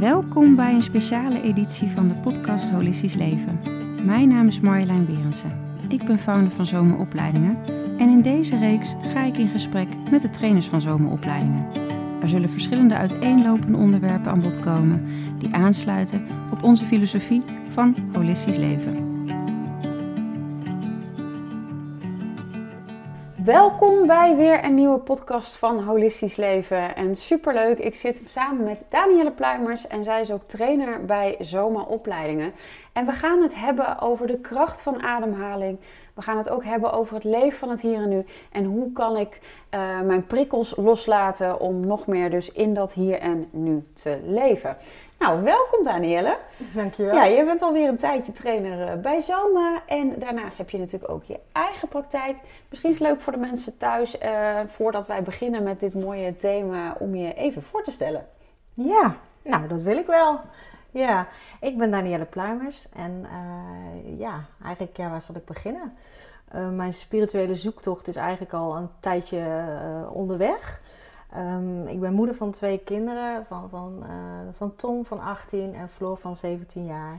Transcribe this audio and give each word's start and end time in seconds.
Welkom 0.00 0.56
bij 0.56 0.74
een 0.74 0.82
speciale 0.82 1.42
editie 1.42 1.88
van 1.88 2.08
de 2.08 2.14
podcast 2.14 2.70
Holistisch 2.70 3.14
Leven. 3.14 3.60
Mijn 4.04 4.28
naam 4.28 4.46
is 4.46 4.60
Marjolein 4.60 5.06
Berensen. 5.06 5.60
Ik 5.88 6.04
ben 6.04 6.18
founder 6.18 6.52
van 6.52 6.66
Zomeropleidingen 6.66 7.58
en 7.98 8.08
in 8.08 8.22
deze 8.22 8.58
reeks 8.58 8.94
ga 9.12 9.24
ik 9.24 9.36
in 9.36 9.48
gesprek 9.48 9.88
met 10.10 10.22
de 10.22 10.30
trainers 10.30 10.66
van 10.66 10.80
Zomeropleidingen. 10.80 11.66
Er 12.22 12.28
zullen 12.28 12.48
verschillende 12.48 12.94
uiteenlopende 12.94 13.76
onderwerpen 13.76 14.30
aan 14.30 14.40
bod 14.40 14.60
komen 14.60 15.06
die 15.38 15.54
aansluiten 15.54 16.26
op 16.50 16.62
onze 16.62 16.84
filosofie 16.84 17.42
van 17.68 17.96
holistisch 18.12 18.56
leven. 18.56 19.09
Welkom 23.44 24.06
bij 24.06 24.36
weer 24.36 24.64
een 24.64 24.74
nieuwe 24.74 24.98
podcast 24.98 25.56
van 25.56 25.82
Holistisch 25.82 26.36
Leven. 26.36 26.96
En 26.96 27.16
superleuk, 27.16 27.78
ik 27.78 27.94
zit 27.94 28.22
samen 28.26 28.64
met 28.64 28.86
Danielle 28.88 29.30
Pluimers 29.30 29.86
en 29.86 30.04
zij 30.04 30.20
is 30.20 30.30
ook 30.30 30.42
trainer 30.42 31.04
bij 31.04 31.36
Zoma 31.38 31.80
Opleidingen. 31.80 32.52
En 32.92 33.06
we 33.06 33.12
gaan 33.12 33.42
het 33.42 33.54
hebben 33.54 34.00
over 34.00 34.26
de 34.26 34.38
kracht 34.38 34.82
van 34.82 35.02
ademhaling. 35.02 35.78
We 36.14 36.22
gaan 36.22 36.36
het 36.36 36.50
ook 36.50 36.64
hebben 36.64 36.92
over 36.92 37.14
het 37.14 37.24
leven 37.24 37.58
van 37.58 37.70
het 37.70 37.80
hier 37.80 38.02
en 38.02 38.08
nu. 38.08 38.24
En 38.52 38.64
hoe 38.64 38.92
kan 38.92 39.16
ik 39.16 39.40
uh, 39.74 40.00
mijn 40.00 40.26
prikkels 40.26 40.76
loslaten 40.76 41.60
om 41.60 41.86
nog 41.86 42.06
meer 42.06 42.30
dus 42.30 42.52
in 42.52 42.74
dat 42.74 42.92
hier 42.92 43.18
en 43.18 43.48
nu 43.50 43.84
te 43.92 44.18
leven. 44.24 44.76
Nou, 45.20 45.42
welkom 45.42 45.84
Danielle. 45.84 46.38
Dankjewel. 46.74 47.14
Ja, 47.14 47.24
je 47.24 47.44
bent 47.44 47.62
alweer 47.62 47.88
een 47.88 47.96
tijdje 47.96 48.32
trainer 48.32 48.88
eh, 48.88 49.00
bij 49.00 49.20
Zoma. 49.20 49.82
En 49.86 50.18
daarnaast 50.18 50.58
heb 50.58 50.70
je 50.70 50.78
natuurlijk 50.78 51.12
ook 51.12 51.24
je 51.24 51.40
eigen 51.52 51.88
praktijk. 51.88 52.36
Misschien 52.68 52.90
is 52.90 52.98
het 52.98 53.08
leuk 53.08 53.20
voor 53.20 53.32
de 53.32 53.38
mensen 53.38 53.76
thuis, 53.76 54.20
uh, 54.22 54.58
voordat 54.66 55.06
wij 55.06 55.22
beginnen 55.22 55.62
met 55.62 55.80
dit 55.80 55.94
mooie 55.94 56.36
thema, 56.36 56.96
om 56.98 57.14
je 57.14 57.34
even 57.34 57.62
voor 57.62 57.82
te 57.82 57.90
stellen. 57.90 58.26
Ja, 58.74 59.16
nou 59.42 59.68
dat 59.68 59.82
wil 59.82 59.96
ik 59.96 60.06
wel. 60.06 60.40
Ja, 60.90 61.26
ik 61.60 61.78
ben 61.78 61.90
Danielle 61.90 62.24
Pluimers. 62.24 62.88
En 62.96 63.26
uh, 63.26 64.18
ja, 64.18 64.44
eigenlijk, 64.64 64.96
ja, 64.96 65.10
waar 65.10 65.22
zal 65.22 65.34
ik 65.34 65.44
beginnen? 65.44 65.96
mijn 66.72 66.92
spirituele 66.92 67.54
zoektocht 67.54 68.08
is 68.08 68.16
eigenlijk 68.16 68.52
al 68.52 68.76
een 68.76 68.88
tijdje 69.00 69.42
onderweg. 70.12 70.80
Um, 71.36 71.86
ik 71.86 72.00
ben 72.00 72.12
moeder 72.12 72.34
van 72.34 72.50
twee 72.50 72.78
kinderen, 72.78 73.46
van, 73.46 73.68
van, 73.68 74.02
uh, 74.02 74.48
van 74.52 74.76
Tom 74.76 75.04
van 75.04 75.20
18 75.20 75.74
en 75.74 75.88
Floor 75.88 76.16
van 76.16 76.36
17 76.36 76.84
jaar. 76.84 77.18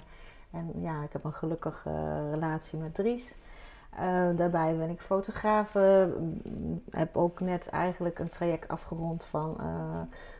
En 0.52 0.72
ja, 0.81 1.04
ik 1.04 1.14
heb 1.14 1.23
een 1.23 1.34
gelukkige 1.34 1.90
uh, 1.90 2.34
relatie 2.34 2.80
met 2.80 2.95
Dries. 2.95 3.36
Uh, 3.94 4.30
daarbij 4.36 4.78
ben 4.78 4.89
ik 4.89 5.02
fotograaf. 5.02 5.73
heb 6.89 7.17
ook 7.17 7.39
net 7.39 7.70
eigenlijk 7.70 8.20
een 8.20 8.30
traject 8.30 8.67
afgerond 8.67 9.26
van, 9.26 9.58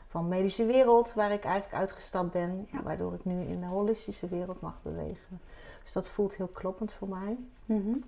van 0.08 0.28
medische 0.28 0.66
wereld, 0.66 1.14
waar 1.14 1.32
ik 1.32 1.44
eigenlijk 1.44 1.82
uitgestapt 1.82 2.32
ben. 2.32 2.68
Ja. 2.72 2.84
Waardoor 2.84 3.14
ik 3.14 3.26
nu 3.26 3.42
in 3.42 3.60
de 3.60 3.66
holistische 3.68 4.28
wereld 4.28 4.62
mag 4.62 4.80
bewegen. 4.82 5.40
Dus 5.84 5.94
dat 5.94 6.10
voelt 6.10 6.36
heel 6.36 6.48
kloppend 6.48 6.94
voor 6.94 7.08
mij. 7.08 7.38
Mm 7.66 7.84
-hmm. 7.84 8.04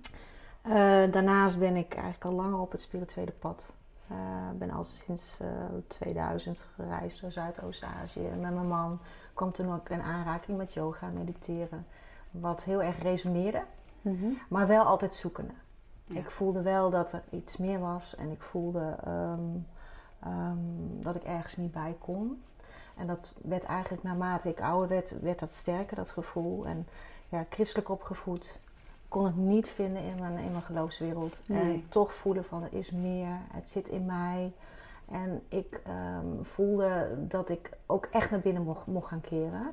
daarnaast 1.10 1.58
ben 1.58 1.76
ik 1.76 1.94
eigenlijk 1.94 2.24
al 2.24 2.32
langer 2.32 2.58
op 2.58 2.70
het 2.72 2.80
spirituele 2.80 3.32
pad. 3.32 3.72
Ik 4.08 4.16
uh, 4.16 4.58
ben 4.58 4.70
al 4.70 4.82
sinds 4.82 5.40
uh, 5.40 5.48
2000 5.86 6.64
gereisd 6.74 7.20
door 7.20 7.32
Zuidoost-Azië. 7.32 8.20
Met 8.20 8.54
mijn 8.54 8.68
man 8.68 9.00
kwam 9.34 9.52
toen 9.52 9.74
ook 9.74 9.88
in 9.88 10.02
aanraking 10.02 10.56
met 10.58 10.72
yoga, 10.72 11.08
mediteren. 11.08 11.86
Wat 12.30 12.64
heel 12.64 12.82
erg 12.82 13.02
resoneerde, 13.02 13.62
mm 14.00 14.18
-hmm. 14.18 14.38
maar 14.48 14.66
wel 14.66 14.84
altijd 14.84 15.14
zoekende. 15.14 15.54
Ja. 16.04 16.18
Ik 16.18 16.30
voelde 16.30 16.62
wel 16.62 16.90
dat 16.90 17.12
er 17.12 17.22
iets 17.30 17.56
meer 17.56 17.78
was 17.80 18.14
en 18.16 18.30
ik 18.30 18.42
voelde 18.42 18.96
um, 19.06 19.66
um, 20.26 21.02
dat 21.02 21.14
ik 21.14 21.24
ergens 21.24 21.56
niet 21.56 21.72
bij 21.72 21.96
kon. 21.98 22.42
En 22.96 23.06
dat 23.06 23.32
werd 23.42 23.64
eigenlijk 23.64 24.02
naarmate 24.02 24.48
ik 24.48 24.60
ouder 24.60 24.88
werd, 24.88 25.20
werd 25.20 25.38
dat 25.38 25.52
sterker, 25.52 25.96
dat 25.96 26.10
gevoel. 26.10 26.66
En 26.66 26.86
ja, 27.28 27.46
christelijk 27.50 27.88
opgevoed, 27.88 28.58
kon 29.14 29.24
het 29.24 29.36
niet 29.36 29.68
vinden 29.68 30.02
in 30.02 30.14
mijn, 30.20 30.38
in 30.38 30.50
mijn 30.50 30.62
geloofswereld. 30.62 31.40
Nee. 31.46 31.60
En 31.60 31.84
toch 31.88 32.14
voelen 32.14 32.44
van 32.44 32.62
er 32.62 32.78
is 32.78 32.90
meer, 32.90 33.38
het 33.52 33.68
zit 33.68 33.88
in 33.88 34.06
mij. 34.06 34.52
En 35.10 35.42
ik 35.48 35.80
um, 36.18 36.44
voelde 36.44 37.08
dat 37.18 37.48
ik 37.48 37.70
ook 37.86 38.08
echt 38.10 38.30
naar 38.30 38.40
binnen 38.40 38.62
mocht, 38.62 38.86
mocht 38.86 39.08
gaan 39.08 39.20
keren. 39.20 39.72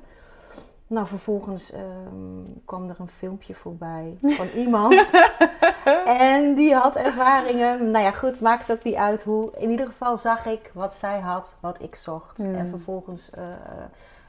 Nou, 0.86 1.06
vervolgens 1.06 1.72
um, 1.74 2.62
kwam 2.64 2.88
er 2.88 2.96
een 2.98 3.08
filmpje 3.08 3.54
voorbij 3.54 4.18
van 4.20 4.48
iemand. 4.64 5.10
en 6.30 6.54
die 6.54 6.74
had 6.74 6.96
ervaringen. 6.96 7.90
Nou 7.90 8.04
ja, 8.04 8.10
goed, 8.10 8.40
maakt 8.40 8.72
ook 8.72 8.84
niet 8.84 8.94
uit 8.94 9.22
hoe. 9.22 9.50
In 9.56 9.70
ieder 9.70 9.86
geval 9.86 10.16
zag 10.16 10.46
ik 10.46 10.70
wat 10.74 10.94
zij 10.94 11.20
had, 11.20 11.56
wat 11.60 11.82
ik 11.82 11.94
zocht. 11.94 12.38
Mm. 12.38 12.54
En 12.54 12.68
vervolgens 12.68 13.32
uh, 13.38 13.44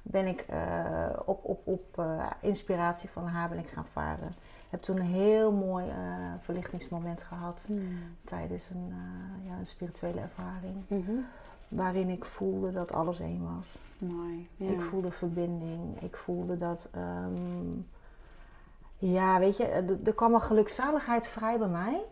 ben 0.02 0.28
ik 0.28 0.46
uh, 0.50 0.58
op, 1.26 1.40
op, 1.44 1.68
op 1.68 1.98
uh, 2.00 2.26
inspiratie 2.42 3.10
van 3.10 3.28
haar 3.28 3.50
ben 3.50 3.60
ik 3.60 3.68
gaan 3.68 3.88
varen 3.92 4.34
heb 4.74 4.82
toen 4.82 4.98
een 4.98 5.14
heel 5.14 5.52
mooi 5.52 5.86
uh, 5.88 5.94
verlichtingsmoment 6.40 7.24
gehad 7.24 7.66
mm. 7.70 7.98
tijdens 8.24 8.70
een, 8.70 8.88
uh, 8.90 9.50
ja, 9.50 9.58
een, 9.58 9.66
spirituele 9.66 10.20
ervaring. 10.20 10.76
Mm 10.88 11.04
-hmm. 11.06 11.26
Waarin 11.68 12.10
ik 12.10 12.26
voelde 12.26 12.72
dat 12.72 12.92
alles 12.92 13.20
één 13.20 13.56
was. 13.56 13.78
Mooi. 13.98 14.50
Ja. 14.56 14.72
Ik 14.72 14.82
voelde 14.82 15.12
verbinding. 15.12 16.02
Ik 16.02 16.16
voelde 16.16 16.58
dat. 16.58 16.90
Um, 16.96 17.88
ja, 18.98 19.40
weet 19.40 19.58
je, 19.58 19.66
er, 19.66 19.98
er 20.04 20.14
kwam 20.14 20.34
een 20.34 20.42
gelukzaligheid 20.42 21.28
vrij 21.28 21.58
bij 21.60 21.70
mij. 21.70 22.04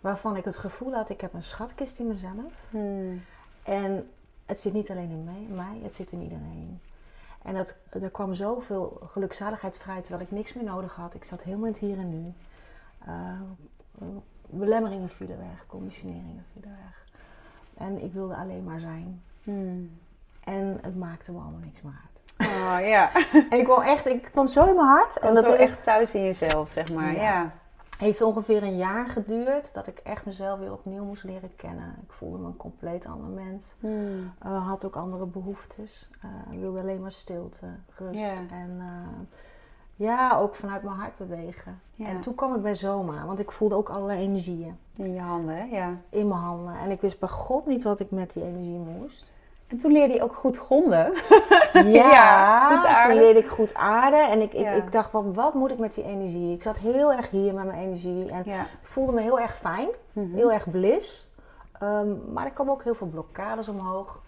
Waarvan 0.00 0.36
ik 0.36 0.44
het 0.44 0.56
gevoel 0.56 0.92
had, 0.92 1.10
ik 1.10 1.20
heb 1.20 1.34
een 1.34 1.42
schatkist 1.42 1.98
in 1.98 2.06
mezelf. 2.06 2.52
Mm. 2.70 3.20
En 3.62 4.10
het 4.46 4.60
zit 4.60 4.72
niet 4.72 4.90
alleen 4.90 5.10
in 5.10 5.24
mij, 5.24 5.46
mij, 5.56 5.80
het 5.82 5.94
zit 5.94 6.12
in 6.12 6.22
iedereen. 6.22 6.80
En 7.42 7.54
dat, 7.54 7.76
er 7.90 8.10
kwam 8.10 8.34
zoveel 8.34 9.00
gelukzaligheid 9.06 9.78
vrij 9.78 10.00
terwijl 10.00 10.22
ik 10.22 10.30
niks 10.30 10.52
meer 10.52 10.64
nodig 10.64 10.94
had. 10.94 11.14
Ik 11.14 11.24
zat 11.24 11.42
helemaal 11.42 11.66
in 11.66 11.72
het 11.72 11.80
hier 11.80 11.98
en 11.98 12.08
nu. 12.08 12.32
Uh, 13.08 13.40
belemmeringen 14.46 15.08
vielen 15.08 15.38
weg, 15.38 15.66
conditioneringen 15.66 16.44
vielen 16.52 16.76
weg. 16.84 17.06
En 17.76 18.02
ik 18.04 18.12
wilde 18.12 18.34
alleen 18.34 18.64
maar 18.64 18.80
zijn. 18.80 19.22
Hmm. 19.42 19.98
En 20.44 20.78
het 20.82 20.96
maakte 20.96 21.32
me 21.32 21.38
allemaal 21.38 21.60
niks 21.64 21.82
meer 21.82 21.92
uit. 22.02 22.10
Oh 22.48 22.86
ja. 22.86 23.10
en 23.50 23.58
ik 23.58 23.64
kwam 23.64 23.82
echt, 23.82 24.06
ik 24.06 24.22
kwam 24.22 24.46
zo 24.46 24.68
in 24.68 24.74
mijn 24.74 24.86
hart. 24.86 25.18
En 25.18 25.34
dat 25.34 25.44
echt 25.54 25.82
thuis 25.82 26.14
in 26.14 26.22
jezelf, 26.22 26.70
zeg 26.70 26.92
maar. 26.92 27.14
ja. 27.14 27.22
ja 27.22 27.52
heeft 28.02 28.22
ongeveer 28.22 28.62
een 28.62 28.76
jaar 28.76 29.06
geduurd 29.06 29.74
dat 29.74 29.86
ik 29.86 29.98
echt 29.98 30.24
mezelf 30.24 30.58
weer 30.58 30.72
opnieuw 30.72 31.04
moest 31.04 31.24
leren 31.24 31.56
kennen. 31.56 31.96
Ik 32.02 32.12
voelde 32.12 32.38
me 32.38 32.46
een 32.46 32.56
compleet 32.56 33.06
ander 33.06 33.28
mens. 33.28 33.74
Hmm. 33.80 34.32
Uh, 34.46 34.68
had 34.68 34.84
ook 34.84 34.96
andere 34.96 35.26
behoeftes. 35.26 36.10
Uh, 36.24 36.58
wilde 36.60 36.80
alleen 36.80 37.00
maar 37.00 37.12
stilte, 37.12 37.66
rust. 37.96 38.18
Yeah. 38.18 38.52
En 38.52 38.70
uh, 38.78 39.26
ja, 39.96 40.38
ook 40.38 40.54
vanuit 40.54 40.82
mijn 40.82 40.96
hart 40.96 41.16
bewegen. 41.16 41.80
En 41.96 42.20
toen 42.20 42.34
kwam 42.34 42.54
ik 42.54 42.62
bij 42.62 42.74
Zoma, 42.74 43.26
want 43.26 43.38
ik 43.38 43.50
voelde 43.50 43.74
ook 43.74 43.88
allerlei 43.88 44.22
energieën. 44.22 44.78
In 44.96 45.14
je 45.14 45.20
handen, 45.20 45.56
hè? 45.56 45.64
Ja. 45.64 45.96
In 46.08 46.28
mijn 46.28 46.40
handen. 46.40 46.74
En 46.74 46.90
ik 46.90 47.00
wist 47.00 47.18
bij 47.18 47.28
God 47.28 47.66
niet 47.66 47.82
wat 47.82 48.00
ik 48.00 48.10
met 48.10 48.32
die 48.32 48.42
energie 48.42 48.78
moest. 48.78 49.31
En 49.72 49.78
toen 49.78 49.92
leerde 49.92 50.14
je 50.14 50.22
ook 50.22 50.34
goed 50.34 50.56
gronden. 50.58 51.12
Ja, 51.72 51.82
ja 51.82 52.78
goed 52.78 53.08
toen 53.08 53.18
leerde 53.18 53.38
ik 53.38 53.46
goed 53.46 53.74
aarden. 53.74 54.30
En 54.30 54.40
ik, 54.40 54.52
ik, 54.52 54.60
ja. 54.60 54.70
ik 54.70 54.92
dacht 54.92 55.10
van, 55.10 55.34
wat 55.34 55.54
moet 55.54 55.70
ik 55.70 55.78
met 55.78 55.94
die 55.94 56.04
energie? 56.04 56.54
Ik 56.54 56.62
zat 56.62 56.78
heel 56.78 57.12
erg 57.12 57.30
hier 57.30 57.54
met 57.54 57.64
mijn 57.64 57.78
energie. 57.78 58.30
En 58.30 58.42
ja. 58.44 58.66
voelde 58.82 59.12
me 59.12 59.20
heel 59.20 59.40
erg 59.40 59.54
fijn. 59.54 59.88
Mm 60.12 60.24
-hmm. 60.24 60.34
Heel 60.34 60.52
erg 60.52 60.70
bliss. 60.70 61.30
Um, 61.82 62.22
maar 62.32 62.44
er 62.44 62.50
kwam 62.50 62.70
ook 62.70 62.82
heel 62.84 62.94
veel 62.94 63.06
blokkades 63.06 63.68
omhoog. 63.68 64.20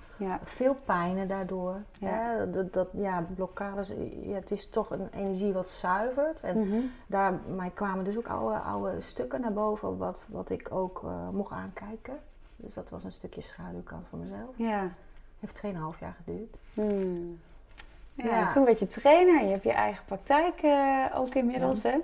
Veel 0.44 0.76
pijnen 0.84 1.28
daardoor. 1.28 1.82
Ja. 1.98 2.44
Dat, 2.44 2.72
dat, 2.72 2.88
ja, 2.92 3.26
blokkades, 3.34 3.92
ja, 4.22 4.34
het 4.34 4.50
is 4.50 4.70
toch 4.70 4.90
een 4.90 5.08
energie 5.14 5.52
wat 5.52 5.68
zuivert. 5.68 6.40
En 6.40 6.58
mm 6.58 6.70
-hmm. 6.70 6.90
daarmee 7.06 7.70
kwamen 7.70 8.04
dus 8.04 8.16
ook 8.16 8.28
oude, 8.28 8.58
oude 8.58 9.00
stukken 9.00 9.40
naar 9.40 9.52
boven, 9.52 9.98
wat, 9.98 10.24
wat 10.28 10.50
ik 10.50 10.68
ook 10.70 11.02
uh, 11.04 11.28
mocht 11.32 11.52
aankijken. 11.52 12.18
Dus 12.56 12.74
dat 12.74 12.90
was 12.90 13.04
een 13.04 13.12
stukje 13.12 13.40
schaduwkant 13.40 14.06
van 14.08 14.18
mezelf. 14.18 14.54
Ja. 14.56 14.90
Heeft 15.44 15.62
2,5 15.64 16.00
jaar 16.00 16.16
geduurd. 16.24 16.56
Hmm. 16.74 17.40
Ja, 18.14 18.24
ja. 18.24 18.52
toen 18.52 18.64
werd 18.64 18.78
je 18.78 18.86
trainer. 18.86 19.42
Je 19.42 19.50
hebt 19.50 19.62
je 19.62 19.72
eigen 19.72 20.04
praktijk 20.04 20.62
uh, 20.62 21.06
ook 21.14 21.34
inmiddels, 21.34 21.82
ja. 21.82 21.90
hè? 21.90 21.98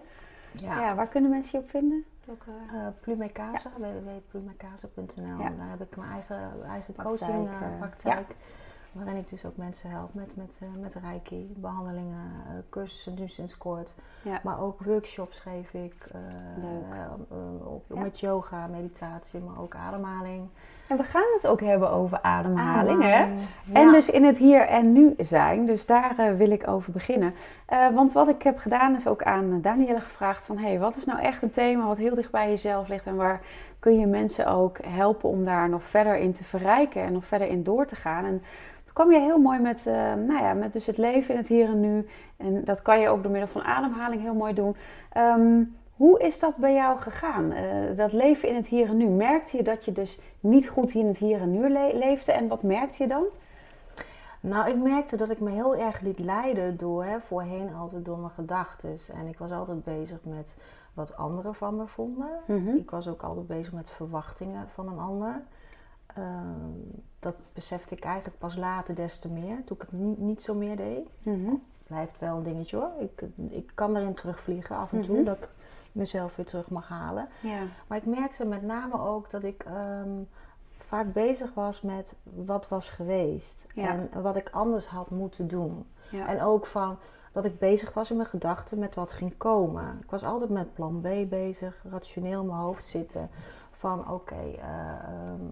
Ja. 0.53 0.81
ja. 0.81 0.95
Waar 0.95 1.09
kunnen 1.09 1.31
mensen 1.31 1.59
je 1.59 1.65
op 1.65 1.71
vinden? 1.71 2.05
Uh, 2.29 2.87
Plumecasa, 3.01 3.71
ja. 3.79 3.93
www.plumecasa.nl. 3.93 5.39
Daar 5.39 5.69
heb 5.71 5.81
ik 5.81 5.97
mijn 5.97 6.11
eigen, 6.11 6.53
eigen 6.69 6.95
praktijk, 6.95 7.31
coaching 7.31 7.79
praktijk. 7.79 8.35
Waarin 8.93 9.17
ik 9.17 9.29
dus 9.29 9.45
ook 9.45 9.57
mensen 9.57 9.91
help 9.91 10.15
met, 10.15 10.37
met, 10.37 10.59
uh, 10.63 10.83
met 10.83 10.95
reiki, 11.03 11.53
behandelingen, 11.57 12.33
uh, 12.47 12.53
cursussen 12.71 13.15
nu 13.19 13.29
sinds 13.29 13.59
kort. 13.59 13.95
Ja. 14.23 14.41
Maar 14.43 14.61
ook 14.61 14.85
workshops 14.85 15.39
geef 15.39 15.73
ik. 15.73 15.95
Uh, 16.15 17.67
op, 17.67 17.85
ja. 17.89 18.01
Met 18.01 18.21
yoga, 18.21 18.67
meditatie, 18.67 19.41
maar 19.41 19.61
ook 19.61 19.75
ademhaling. 19.75 20.49
En 20.89 20.97
we 20.97 21.03
gaan 21.03 21.33
het 21.35 21.47
ook 21.47 21.61
hebben 21.61 21.91
over 21.91 22.23
ademhaling. 22.23 23.03
hè? 23.03 23.35
En 23.73 23.93
dus 23.93 24.11
in 24.11 24.25
het 24.25 24.39
hier 24.39 24.67
en 24.67 24.93
nu 24.93 25.15
zijn. 25.19 25.67
Dus 25.67 25.87
daar 25.87 26.37
wil 26.37 26.51
ik 26.51 26.69
over 26.69 26.93
beginnen. 26.93 27.35
want 27.95 28.13
wat 28.13 28.29
ik 28.29 28.43
heb 28.43 28.59
gedaan 28.59 28.95
is 28.95 29.07
ook 29.07 29.23
aan 29.23 29.61
Danielle 29.61 30.01
gevraagd 30.01 30.47
van... 30.47 30.59
Hey, 30.59 30.79
wat 30.79 30.97
is 30.97 31.05
nou 31.05 31.21
echt 31.21 31.43
een 31.43 31.51
thema 31.51 31.87
wat 31.87 31.99
heel 31.99 32.15
dicht 32.15 32.31
bij 32.31 32.49
jezelf 32.49 32.89
ligt 32.89 33.07
en 33.07 33.17
waar 33.17 33.41
kun 33.81 33.99
je 33.99 34.07
mensen 34.07 34.47
ook 34.47 34.79
helpen 34.85 35.29
om 35.29 35.45
daar 35.45 35.69
nog 35.69 35.83
verder 35.83 36.17
in 36.17 36.33
te 36.33 36.45
verrijken 36.45 37.03
en 37.03 37.13
nog 37.13 37.25
verder 37.25 37.49
in 37.49 37.63
door 37.63 37.87
te 37.87 37.97
gaan. 37.97 38.25
En 38.25 38.43
kwam 39.01 39.13
je 39.13 39.21
heel 39.21 39.39
mooi 39.39 39.59
met, 39.59 39.85
uh, 39.87 39.95
nou 40.15 40.43
ja, 40.43 40.53
met 40.53 40.73
dus 40.73 40.87
het 40.87 40.97
leven 40.97 41.31
in 41.31 41.37
het 41.37 41.49
hier 41.49 41.69
en 41.69 41.81
nu. 41.81 42.07
En 42.37 42.65
dat 42.65 42.83
kan 42.83 43.01
je 43.01 43.09
ook 43.09 43.23
door 43.23 43.33
middel 43.33 43.51
van 43.51 43.63
ademhaling 43.63 44.23
heel 44.23 44.35
mooi 44.35 44.55
doen. 44.55 44.77
Ehm, 45.13 45.63
hoe 45.97 46.21
is 46.21 46.39
dat 46.39 46.57
bij 46.57 46.75
jou 46.75 46.99
gegaan? 46.99 47.53
Uh, 47.53 47.97
dat 47.97 48.13
leven 48.13 48.49
in 48.49 48.55
het 48.55 48.67
hier 48.67 48.89
en 48.89 48.97
nu. 48.97 49.07
Merkte 49.07 49.57
je 49.57 49.63
dat 49.63 49.85
je 49.85 49.93
dus 49.93 50.19
niet 50.41 50.69
goed 50.69 50.95
in 50.95 51.07
het 51.07 51.19
hier 51.19 51.41
en 51.41 51.51
nu 51.51 51.69
leefde? 51.99 52.33
En 52.33 52.49
wat 52.49 52.63
merkte 52.63 53.03
je 53.03 53.09
dan? 53.09 53.25
Nou, 54.41 54.71
ik 54.71 54.77
merkte 54.77 55.17
dat 55.17 55.31
ik 55.31 55.41
me 55.41 55.51
heel 55.51 55.77
erg 55.77 56.01
liet 56.01 56.19
leiden 56.19 56.77
door, 56.77 57.05
hè, 57.05 57.21
voorheen 57.21 57.75
altijd 57.75 58.05
door 58.05 58.19
mijn 58.19 58.31
gedachten. 58.31 58.97
En 59.15 59.27
ik 59.27 59.39
was 59.39 59.51
altijd 59.51 59.85
bezig 59.85 60.19
met 60.23 60.57
wat 60.95 61.17
anderen 61.17 61.55
van 61.55 61.77
me 61.77 61.87
vonden. 61.87 62.31
Mhm. 62.47 62.77
Ik 62.77 62.91
was 62.91 63.09
ook 63.09 63.23
altijd 63.23 63.47
bezig 63.47 63.73
met 63.73 63.91
verwachtingen 63.91 64.69
van 64.75 64.89
een 64.89 64.99
ander. 64.99 65.43
Ehm, 66.21 67.01
dat 67.19 67.35
besefte 67.53 67.95
ik 67.95 68.05
eigenlijk 68.05 68.39
pas 68.39 68.57
later 68.57 68.95
des 68.95 69.19
te 69.19 69.33
meer, 69.33 69.65
toen 69.65 69.77
ik 69.77 69.83
het 69.83 69.93
niet, 69.93 70.19
niet 70.19 70.43
zo 70.43 70.55
meer 70.55 70.77
deed. 70.77 71.09
Mm 71.23 71.63
Blijft 71.87 72.19
wel 72.19 72.37
een 72.37 72.43
dingetje 72.43 72.77
hoor. 72.77 72.91
Ik, 72.99 73.25
ik 73.49 73.71
kan 73.75 73.97
erin 73.97 74.15
terugvliegen 74.15 74.77
af 74.77 74.93
en 74.93 75.03
toe, 75.03 75.17
mhm. 75.17 75.25
dat 75.25 75.37
ik 75.37 75.51
mezelf 75.93 76.37
weer 76.37 76.47
terug 76.47 76.71
mag 76.71 76.89
halen. 76.89 77.29
Ja. 77.43 77.63
Maar 77.87 77.99
ik 77.99 78.07
merkte 78.07 78.45
met 78.45 78.63
name 78.63 79.01
ook 79.01 79.31
dat 79.31 79.43
ik 79.43 79.63
ehm, 79.63 80.11
vaak 80.79 81.13
bezig 81.13 81.55
was 81.55 81.83
met 81.83 82.15
wat 82.23 82.69
was 82.69 82.89
geweest. 82.89 83.67
En 83.75 84.11
wat 84.23 84.37
ik 84.37 84.51
anders 84.51 84.87
had 84.87 85.11
moeten 85.11 85.49
doen. 85.49 85.87
Ja. 86.11 86.29
En 86.29 86.43
ook 86.43 86.67
van 86.67 86.99
dat 87.33 87.45
ik 87.45 87.59
bezig 87.59 87.95
was 87.95 88.11
in 88.11 88.17
mijn 88.17 88.29
gedachten 88.29 88.79
met 88.79 88.95
wat 88.95 89.13
ging 89.13 89.37
komen. 89.37 89.99
Ik 90.03 90.11
was 90.11 90.25
altijd 90.25 90.51
met 90.51 90.75
plan 90.75 91.01
B 91.01 91.09
bezig, 91.29 91.85
rationeel 91.91 92.41
in 92.41 92.47
mijn 92.47 92.59
hoofd 92.59 92.85
zitten. 92.85 93.31
Van 93.81 94.11
oké, 94.11 94.35
eh, 94.35 94.63
ehm, 94.63 95.43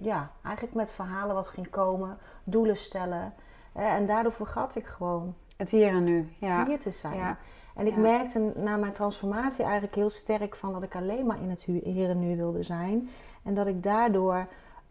ja, 0.00 0.30
eigenlijk 0.42 0.74
met 0.74 0.92
verhalen 0.92 1.34
wat 1.34 1.48
ging 1.48 1.70
komen, 1.70 2.18
doelen 2.44 2.76
stellen. 2.76 3.34
en 3.72 4.06
daardoor 4.06 4.32
vergat 4.32 4.76
ik 4.76 4.86
gewoon. 4.86 5.34
Het 5.56 5.70
hier 5.70 5.88
en 5.88 6.04
nu, 6.04 6.32
ja. 6.38 6.66
Hier 6.66 6.78
te 6.78 6.90
zijn. 6.90 7.16
Ja. 7.16 7.38
En 7.74 7.86
ik 7.86 7.96
merkte 7.96 8.52
na 8.56 8.76
mijn 8.76 8.92
transformatie 8.92 9.64
eigenlijk 9.64 9.94
heel 9.94 10.10
sterk 10.10 10.56
van 10.56 10.72
dat 10.72 10.82
ik 10.82 10.96
alleen 10.96 11.26
maar 11.26 11.40
in 11.40 11.50
het 11.50 11.64
hier 11.64 12.10
en 12.10 12.18
nu 12.18 12.36
wilde 12.36 12.62
zijn. 12.62 13.08
En 13.42 13.54
dat 13.54 13.66
ik 13.66 13.82
daardoor 13.82 14.46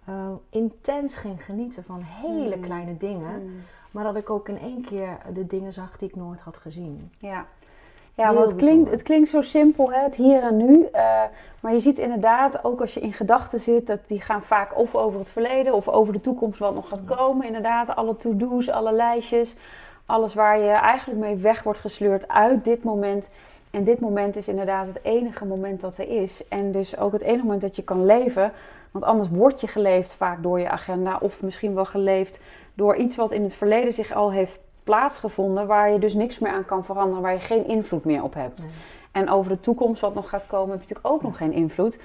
uh, 0.09 0.31
intens 0.49 1.15
ging 1.15 1.45
genieten 1.45 1.83
van 1.83 2.01
hele 2.01 2.55
mm. 2.55 2.61
kleine 2.61 2.97
dingen. 2.97 3.43
Mm. 3.43 3.61
Maar 3.91 4.03
dat 4.03 4.15
ik 4.15 4.29
ook 4.29 4.49
in 4.49 4.59
één 4.59 4.81
keer 4.81 5.17
de 5.33 5.47
dingen 5.47 5.73
zag 5.73 5.97
die 5.97 6.07
ik 6.07 6.15
nooit 6.15 6.39
had 6.39 6.57
gezien. 6.57 7.11
Ja, 7.17 7.45
ja 8.13 8.33
want 8.33 8.47
het 8.47 8.57
klinkt, 8.57 8.91
het 8.91 9.01
klinkt 9.01 9.29
zo 9.29 9.41
simpel, 9.41 9.91
hè? 9.91 10.03
het 10.03 10.15
hier 10.15 10.43
en 10.43 10.57
nu. 10.57 10.87
Uh, 10.93 11.23
maar 11.59 11.73
je 11.73 11.79
ziet 11.79 11.97
inderdaad, 11.97 12.63
ook 12.63 12.81
als 12.81 12.93
je 12.93 12.99
in 12.99 13.13
gedachten 13.13 13.59
zit, 13.59 13.87
dat 13.87 13.99
die 14.07 14.21
gaan 14.21 14.41
vaak 14.41 14.77
of 14.77 14.95
over 14.95 15.19
het 15.19 15.31
verleden 15.31 15.73
of 15.73 15.87
over 15.87 16.13
de 16.13 16.21
toekomst 16.21 16.59
wat 16.59 16.73
nog 16.73 16.87
gaat 16.87 17.05
komen. 17.05 17.45
Inderdaad, 17.45 17.95
alle 17.95 18.17
to-do's, 18.17 18.69
alle 18.69 18.91
lijstjes. 18.91 19.55
Alles 20.05 20.33
waar 20.33 20.59
je 20.59 20.69
eigenlijk 20.69 21.19
mee 21.19 21.35
weg 21.35 21.63
wordt 21.63 21.79
gesleurd 21.79 22.27
uit 22.27 22.65
dit 22.65 22.83
moment. 22.83 23.29
En 23.71 23.83
dit 23.83 23.99
moment 23.99 24.35
is 24.35 24.47
inderdaad 24.47 24.87
het 24.87 24.99
enige 25.01 25.45
moment 25.45 25.81
dat 25.81 25.97
er 25.97 26.09
is. 26.09 26.47
En 26.47 26.71
dus 26.71 26.97
ook 26.97 27.11
het 27.11 27.21
enige 27.21 27.43
moment 27.43 27.61
dat 27.61 27.75
je 27.75 27.83
kan 27.83 28.05
leven. 28.05 28.51
Want 28.91 29.05
anders 29.05 29.29
word 29.29 29.61
je 29.61 29.67
geleefd 29.67 30.13
vaak 30.13 30.43
door 30.43 30.59
je 30.59 30.69
agenda. 30.69 31.17
Of 31.21 31.41
misschien 31.41 31.75
wel 31.75 31.85
geleefd 31.85 32.39
door 32.73 32.95
iets 32.95 33.15
wat 33.15 33.31
in 33.31 33.43
het 33.43 33.53
verleden 33.53 33.93
zich 33.93 34.13
al 34.13 34.31
heeft 34.31 34.59
plaatsgevonden. 34.83 35.67
Waar 35.67 35.91
je 35.91 35.99
dus 35.99 36.13
niks 36.13 36.39
meer 36.39 36.51
aan 36.51 36.65
kan 36.65 36.85
veranderen. 36.85 37.21
Waar 37.21 37.33
je 37.33 37.39
geen 37.39 37.67
invloed 37.67 38.05
meer 38.05 38.23
op 38.23 38.33
hebt. 38.33 38.67
En 39.11 39.29
over 39.29 39.51
de 39.51 39.59
toekomst 39.59 40.01
wat 40.01 40.13
nog 40.13 40.29
gaat 40.29 40.47
komen 40.47 40.69
heb 40.69 40.81
je 40.81 40.87
natuurlijk 40.87 41.15
ook 41.15 41.21
nog 41.21 41.37
geen 41.37 41.53
invloed. 41.53 41.99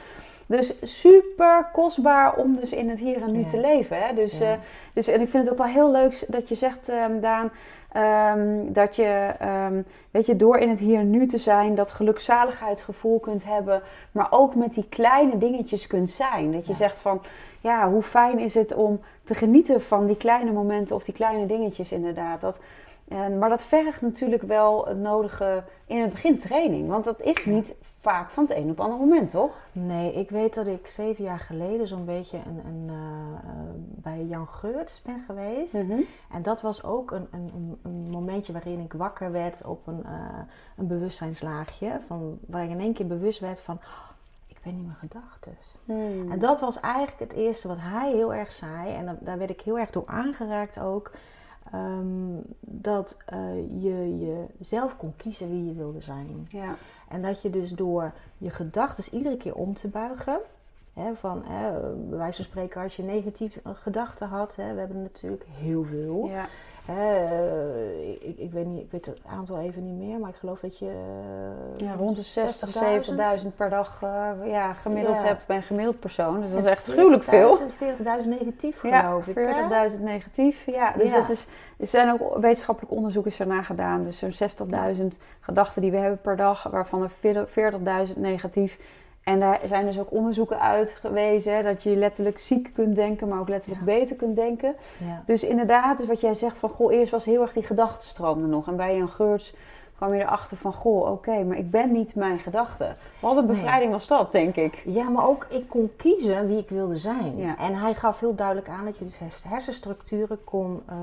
Dus 0.46 0.72
super 0.82 1.68
kostbaar 1.72 2.36
om 2.36 2.56
dus 2.56 2.72
in 2.72 2.88
het 2.88 2.98
hier 2.98 3.22
en 3.22 3.32
nu 3.32 3.44
te 3.44 3.60
leven. 3.60 3.98
Hè? 3.98 4.14
Dus, 4.14 4.40
uh, 4.40 4.52
dus, 4.92 5.06
en 5.06 5.20
ik 5.20 5.28
vind 5.28 5.44
het 5.44 5.52
ook 5.52 5.58
wel 5.58 5.74
heel 5.74 5.90
leuk 5.90 6.24
dat 6.28 6.48
je 6.48 6.54
zegt, 6.54 6.88
um, 6.88 7.20
Daan, 7.20 7.50
um, 8.36 8.72
dat 8.72 8.96
je, 8.96 9.30
um, 9.66 9.84
weet 10.10 10.26
je, 10.26 10.36
door 10.36 10.58
in 10.58 10.68
het 10.68 10.78
hier 10.78 10.98
en 10.98 11.10
nu 11.10 11.26
te 11.26 11.38
zijn, 11.38 11.74
dat 11.74 11.90
gelukzaligheidsgevoel 11.90 13.18
kunt 13.18 13.44
hebben, 13.44 13.82
maar 14.12 14.26
ook 14.30 14.54
met 14.54 14.74
die 14.74 14.88
kleine 14.88 15.38
dingetjes 15.38 15.86
kunt 15.86 16.10
zijn. 16.10 16.52
Dat 16.52 16.66
je 16.66 16.74
zegt 16.74 16.98
van, 16.98 17.22
ja, 17.60 17.90
hoe 17.90 18.02
fijn 18.02 18.38
is 18.38 18.54
het 18.54 18.74
om 18.74 19.00
te 19.22 19.34
genieten 19.34 19.82
van 19.82 20.06
die 20.06 20.16
kleine 20.16 20.52
momenten 20.52 20.96
of 20.96 21.04
die 21.04 21.14
kleine 21.14 21.46
dingetjes 21.46 21.92
inderdaad. 21.92 22.40
Dat, 22.40 22.58
en, 23.08 23.38
maar 23.38 23.48
dat 23.48 23.62
vergt 23.62 24.00
natuurlijk 24.00 24.42
wel 24.42 24.86
het 24.86 24.98
nodige 24.98 25.64
in 25.86 26.00
het 26.00 26.10
begin 26.10 26.38
training. 26.38 26.88
Want 26.88 27.04
dat 27.04 27.22
is 27.22 27.44
niet 27.44 27.74
vaak 28.10 28.30
van 28.30 28.44
het 28.44 28.56
een 28.56 28.62
op 28.62 28.68
het 28.68 28.78
andere 28.78 29.04
moment, 29.04 29.30
toch? 29.30 29.54
Nee, 29.72 30.12
ik 30.12 30.30
weet 30.30 30.54
dat 30.54 30.66
ik 30.66 30.86
zeven 30.86 31.24
jaar 31.24 31.38
geleden 31.38 31.86
zo'n 31.86 32.04
beetje 32.04 32.38
een, 32.46 32.60
een, 32.66 32.86
uh, 32.88 32.96
bij 33.78 34.24
Jan 34.24 34.48
Geurts 34.48 35.02
ben 35.02 35.24
geweest. 35.26 35.72
Mhm. 35.72 36.00
En 36.32 36.42
dat 36.42 36.60
was 36.60 36.84
ook 36.84 37.10
een, 37.10 37.26
een, 37.30 37.78
een, 37.82 38.10
momentje 38.10 38.52
waarin 38.52 38.80
ik 38.80 38.92
wakker 38.92 39.32
werd 39.32 39.64
op 39.64 39.86
een, 39.86 40.02
uh, 40.06 40.38
een 40.76 40.86
bewustzijnslaagje. 40.86 42.00
Van, 42.06 42.38
waar 42.46 42.64
ik 42.64 42.70
in 42.70 42.80
één 42.80 42.92
keer 42.92 43.06
bewust 43.06 43.40
werd 43.40 43.60
van, 43.60 43.74
oh, 43.74 44.10
ik 44.46 44.58
ben 44.62 44.74
niet 44.74 44.86
mijn 44.86 44.98
gedachten. 44.98 45.56
Hmm. 45.84 46.32
En 46.32 46.38
dat 46.38 46.60
was 46.60 46.80
eigenlijk 46.80 47.18
het 47.18 47.32
eerste 47.32 47.68
wat 47.68 47.78
hij 47.80 48.12
heel 48.12 48.34
erg 48.34 48.52
zei. 48.52 48.94
En 48.94 49.18
daar 49.20 49.38
werd 49.38 49.50
ik 49.50 49.60
heel 49.60 49.78
erg 49.78 49.90
door 49.90 50.06
aangeraakt 50.06 50.80
ook. 50.80 51.10
Um, 51.74 52.42
dat 52.60 53.16
uh, 53.32 53.82
je 53.82 54.46
jezelf 54.58 54.96
kon 54.96 55.12
kiezen 55.16 55.50
wie 55.50 55.64
je 55.64 55.74
wilde 55.74 56.00
zijn. 56.00 56.46
Ja. 56.48 56.76
En 57.08 57.22
dat 57.22 57.42
je 57.42 57.50
dus 57.50 57.70
door 57.70 58.12
je 58.38 58.50
gedachten 58.50 59.14
iedere 59.14 59.36
keer 59.36 59.54
om 59.54 59.74
te 59.74 59.88
buigen. 59.88 60.38
Hè, 60.92 61.14
van, 61.14 61.44
hè, 61.44 61.94
bij 61.94 62.18
wijze 62.18 62.36
van 62.36 62.44
spreken, 62.44 62.82
als 62.82 62.96
je 62.96 63.02
negatieve 63.02 63.60
gedachten 63.64 64.28
had, 64.28 64.56
hè, 64.56 64.72
we 64.72 64.78
hebben 64.78 65.02
natuurlijk 65.02 65.44
heel 65.50 65.84
veel. 65.84 66.28
Ja. 66.28 66.46
Uh, 66.90 68.28
ik, 68.28 68.38
ik, 68.38 68.52
weet 68.52 68.66
niet, 68.66 68.82
ik 68.82 68.90
weet 68.90 69.06
het 69.06 69.20
aantal 69.26 69.58
even 69.58 69.84
niet 69.84 70.08
meer, 70.08 70.18
maar 70.18 70.30
ik 70.30 70.36
geloof 70.36 70.60
dat 70.60 70.78
je. 70.78 70.86
Uh, 70.86 71.86
ja, 71.88 71.94
rond 71.94 72.16
de 72.16 72.22
60, 72.22 72.74
70.000 73.42 73.48
per 73.56 73.70
dag 73.70 74.00
uh, 74.04 74.30
ja, 74.44 74.72
gemiddeld 74.72 75.22
hebt 75.22 75.46
bij 75.46 75.56
een 75.56 75.62
gemiddeld 75.62 76.00
persoon. 76.00 76.40
Dus 76.40 76.50
dat 76.50 76.64
is 76.64 76.70
echt 76.70 76.86
gruwelijk 76.86 77.24
veel. 77.24 77.58
40.000 77.58 78.28
negatief, 78.28 78.78
geloof 78.78 79.26
ja, 79.34 79.80
ik. 79.80 79.92
40.000 79.92 80.00
negatief, 80.00 80.66
ja. 80.66 80.92
Dus 80.92 81.10
ja. 81.10 81.16
Dat 81.16 81.28
is, 81.28 81.46
er 81.78 81.86
zijn 81.86 82.12
ook 82.12 82.38
wetenschappelijk 82.38 82.92
onderzoeken 82.92 83.32
ernaar 83.38 83.64
gedaan. 83.64 84.04
Dus 84.04 84.18
zo'n 84.18 84.32
60.000 84.96 85.02
gedachten 85.40 85.82
die 85.82 85.90
we 85.90 85.96
hebben 85.96 86.20
per 86.20 86.36
dag, 86.36 86.62
waarvan 86.62 87.02
er 87.02 88.08
40.000 88.08 88.16
negatief 88.16 88.78
en 89.26 89.40
daar 89.40 89.60
zijn 89.64 89.86
dus 89.86 89.98
ook 89.98 90.12
onderzoeken 90.12 90.60
uit 90.60 90.90
gewezen 90.90 91.64
dat 91.64 91.82
je 91.82 91.96
letterlijk 91.96 92.38
ziek 92.38 92.70
kunt 92.74 92.96
denken, 92.96 93.28
maar 93.28 93.40
ook 93.40 93.48
letterlijk 93.48 93.84
beter 93.84 94.16
kunt 94.16 94.36
denken. 94.36 94.74
Ja. 94.98 95.22
Dus 95.24 95.42
inderdaad, 95.42 95.96
dus 95.96 96.06
wat 96.06 96.20
jij 96.20 96.34
zegt 96.34 96.58
van 96.58 96.68
goh, 96.68 96.92
eerst 96.92 97.10
was 97.10 97.24
heel 97.24 97.40
erg 97.40 97.52
die 97.52 97.62
gedachtenstroom 97.62 98.42
er 98.42 98.48
nog. 98.48 98.68
En 98.68 98.76
bij 98.76 99.00
een 99.00 99.08
Geurts 99.08 99.54
kwam 99.96 100.14
je 100.14 100.20
erachter 100.20 100.56
van 100.56 100.72
goh, 100.72 101.10
oké, 101.10 101.44
maar 101.44 101.56
ik 101.56 101.70
ben 101.70 101.92
niet 101.92 102.14
mijn 102.14 102.38
gedachten. 102.38 102.96
Wat 103.20 103.36
een 103.36 103.46
bevrijding 103.46 103.92
was 103.92 104.06
dat, 104.06 104.32
denk 104.32 104.56
ik. 104.56 104.82
Ja, 104.84 105.08
maar 105.08 105.28
ook 105.28 105.46
ik 105.48 105.68
kon 105.68 105.92
kiezen 105.96 106.46
wie 106.46 106.58
ik 106.58 106.68
wilde 106.68 106.96
zijn. 106.96 107.56
En 107.58 107.74
hij 107.74 107.94
gaf 107.94 108.20
heel 108.20 108.34
duidelijk 108.34 108.68
aan 108.68 108.84
dat 108.84 108.98
je 108.98 109.04
dus 109.04 109.44
hersenstructuren 109.44 110.44
kon 110.44 110.82
uh, 110.90 110.96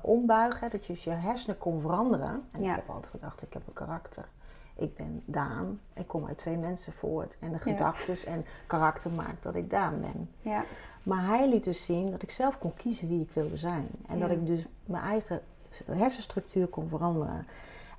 ombuigen, 0.00 0.70
dat 0.70 0.86
je 0.86 0.92
dus 0.92 1.04
je 1.04 1.10
hersenen 1.10 1.58
kon 1.58 1.80
veranderen. 1.80 2.42
En 2.52 2.60
ik 2.60 2.70
heb 2.70 2.88
altijd 2.88 3.08
gedacht, 3.08 3.42
ik 3.42 3.52
heb 3.52 3.62
een 3.66 3.72
karakter 3.72 4.24
ik 4.76 4.96
ben 4.96 5.22
Daan, 5.24 5.80
ik 5.94 6.06
kom 6.06 6.26
uit 6.26 6.38
twee 6.38 6.56
mensen 6.56 6.92
voort. 6.92 7.36
En 7.40 7.52
de 7.52 7.58
gedachten 7.58 8.32
en 8.32 8.44
karakter 8.66 9.10
maakt 9.10 9.42
dat 9.42 9.54
ik 9.54 9.70
Daan 9.70 10.00
ben. 10.00 10.30
Ja. 10.40 10.64
Maar 11.02 11.26
hij 11.26 11.48
liet 11.48 11.64
dus 11.64 11.84
zien 11.84 12.10
dat 12.10 12.22
ik 12.22 12.30
zelf 12.30 12.58
kon 12.58 12.74
kiezen 12.74 13.08
wie 13.08 13.20
ik 13.20 13.30
wilde 13.30 13.56
zijn. 13.56 13.88
En 14.06 14.20
dat 14.20 14.30
ik 14.30 14.46
dus 14.46 14.66
mijn 14.84 15.02
eigen 15.02 15.40
hersenstructuur 15.84 16.66
kon 16.66 16.88
veranderen. 16.88 17.46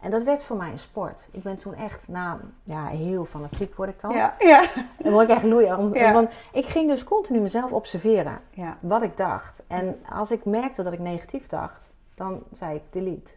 En 0.02 0.12
dat 0.12 0.24
werd 0.24 0.44
voor 0.44 0.58
mij 0.58 0.72
een 0.72 0.80
sport. 0.80 1.28
Ik 1.32 1.44
ben 1.44 1.56
toen 1.56 1.74
echt, 1.74 2.08
nou 2.08 2.40
ja, 2.64 2.86
heel 2.86 3.26
fanatiek 3.26 3.76
word 3.76 3.90
ik 3.90 4.00
dan. 4.00 4.12
Ja, 4.12 4.36
ja. 4.40 4.70
Dan 4.98 5.12
word 5.12 5.30
ik 5.30 5.36
echt 5.36 5.46
loeien. 5.46 5.94
Ja. 5.94 6.14
Want 6.14 6.30
ik 6.54 6.66
ging 6.66 6.90
dus 6.90 7.04
continu 7.04 7.40
mezelf 7.40 7.72
observeren. 7.72 8.40
Ja. 8.50 8.78
Wat 8.80 9.02
ik 9.02 9.18
dacht. 9.18 9.64
En 9.68 10.00
als 10.10 10.32
ik 10.32 10.46
merkte 10.46 10.84
dat 10.84 10.94
ik 10.94 11.00
negatief 11.00 11.48
dacht, 11.48 11.90
dan 12.16 12.44
zei 12.52 12.76
ik 12.76 12.82
delete. 12.90 13.32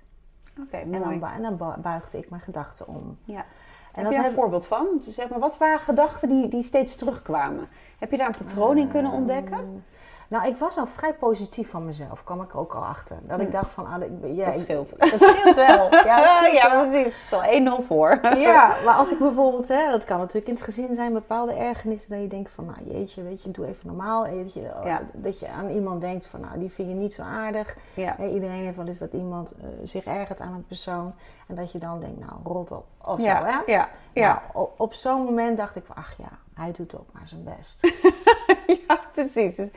Okay, 0.66 0.80
en, 0.80 0.92
dan, 0.92 1.22
en 1.22 1.42
dan 1.42 1.76
buigde 1.82 2.18
ik 2.18 2.30
mijn 2.30 2.42
gedachten 2.42 2.86
om. 2.86 3.18
Ja. 3.24 3.44
En 3.92 4.02
heb 4.02 4.12
je 4.12 4.18
daar 4.18 4.26
een 4.26 4.32
voorbeeld 4.32 4.66
van? 4.66 4.86
Dus 5.04 5.14
zeg 5.14 5.28
maar, 5.28 5.38
wat 5.38 5.58
waren 5.58 5.80
gedachten 5.80 6.28
die, 6.28 6.48
die 6.48 6.62
steeds 6.62 6.96
terugkwamen? 6.96 7.68
Heb 7.98 8.10
je 8.10 8.16
daar 8.16 8.26
een 8.26 8.44
patroon 8.44 8.78
in 8.78 8.88
kunnen 8.88 9.12
ontdekken? 9.12 9.84
Nou, 10.30 10.46
ik 10.46 10.56
was 10.56 10.76
al 10.76 10.86
vrij 10.86 11.14
positief 11.14 11.70
van 11.70 11.84
mezelf, 11.84 12.24
kwam 12.24 12.42
ik 12.42 12.54
ook 12.54 12.74
al 12.74 12.84
achter. 12.84 13.16
Dat 13.22 13.40
ik 13.40 13.46
hm. 13.46 13.52
dacht 13.52 13.70
van, 13.70 13.86
ah, 13.86 14.34
ja, 14.36 14.44
dat 14.44 14.56
scheelt. 14.56 14.98
dat 14.98 15.20
scheelt 15.20 15.56
wel. 15.56 15.88
Ja, 16.04 16.46
ja 16.46 16.80
precies. 16.80 17.28
Het 17.30 17.42
is 17.42 17.66
al 17.66 17.80
1-0 17.82 17.86
voor. 17.86 18.20
ja, 18.36 18.76
maar 18.84 18.94
als 18.94 19.12
ik 19.12 19.18
bijvoorbeeld, 19.18 19.68
hè, 19.68 19.90
dat 19.90 20.04
kan 20.04 20.18
natuurlijk 20.18 20.46
in 20.46 20.54
het 20.54 20.62
gezin 20.62 20.94
zijn, 20.94 21.12
bepaalde 21.12 21.52
ergernissen, 21.52 22.10
dat 22.10 22.20
je 22.20 22.26
denkt 22.26 22.50
van, 22.50 22.64
nou 22.64 22.78
jeetje, 22.84 23.22
weet 23.22 23.42
je, 23.42 23.50
doe 23.50 23.66
even 23.66 23.86
normaal. 23.86 24.22
Dat 24.22 24.54
je, 24.54 24.60
ja. 24.60 25.02
dat 25.12 25.40
je 25.40 25.48
aan 25.48 25.68
iemand 25.68 26.00
denkt 26.00 26.26
van, 26.26 26.40
nou, 26.40 26.58
die 26.58 26.70
vind 26.70 26.88
je 26.88 26.94
niet 26.94 27.12
zo 27.12 27.22
aardig. 27.22 27.76
Ja. 27.94 28.18
iedereen 28.18 28.64
heeft 28.64 28.76
wel 28.76 28.86
eens 28.86 28.98
dat 28.98 29.12
iemand 29.12 29.52
uh, 29.58 29.64
zich 29.82 30.04
ergert 30.04 30.40
aan 30.40 30.54
een 30.54 30.66
persoon. 30.66 31.14
En 31.46 31.54
dat 31.54 31.72
je 31.72 31.78
dan 31.78 32.00
denkt, 32.00 32.20
nou, 32.20 32.32
rot 32.44 32.70
op. 32.72 32.86
Of 33.04 33.20
ja. 33.20 33.38
zo, 33.38 33.44
hè? 33.44 33.72
Ja. 33.72 33.88
ja. 34.12 34.32
Nou, 34.32 34.38
op, 34.52 34.80
op 34.80 34.94
zo'n 34.94 35.24
moment 35.24 35.56
dacht 35.56 35.76
ik 35.76 35.84
van, 35.84 35.96
ach 35.96 36.14
ja, 36.18 36.38
hij 36.54 36.72
doet 36.72 36.98
ook 36.98 37.12
maar 37.12 37.28
zijn 37.28 37.44
best. 37.44 37.80
ja, 38.88 39.00
precies. 39.12 39.54
Dus 39.54 39.70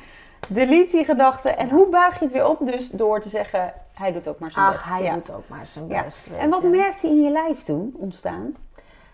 delete 0.50 0.96
die 0.96 1.06
gedachte. 1.06 1.50
En 1.50 1.70
hoe 1.70 1.88
buig 1.90 2.14
je 2.20 2.24
het 2.26 2.34
weer 2.34 2.48
op? 2.48 2.58
Dus 2.66 2.90
door 2.90 3.20
te 3.22 3.30
zeggen, 3.30 3.74
hij 3.94 4.12
doet 4.14 4.28
ook 4.28 4.40
maar 4.40 4.52
zijn 4.52 4.70
best. 4.72 4.80
Ach, 4.84 4.90
hij 4.90 5.04
Ja. 5.04 5.14
doet 5.14 5.32
ook 5.32 5.48
maar 5.48 5.66
zijn 5.66 5.88
best. 5.88 6.28
En 6.40 6.50
wat 6.50 6.64
merkte 6.64 7.08
je 7.08 7.14
in 7.14 7.22
je 7.24 7.30
lijf 7.32 7.60
toen 7.64 7.96
ontstaan? 7.98 8.56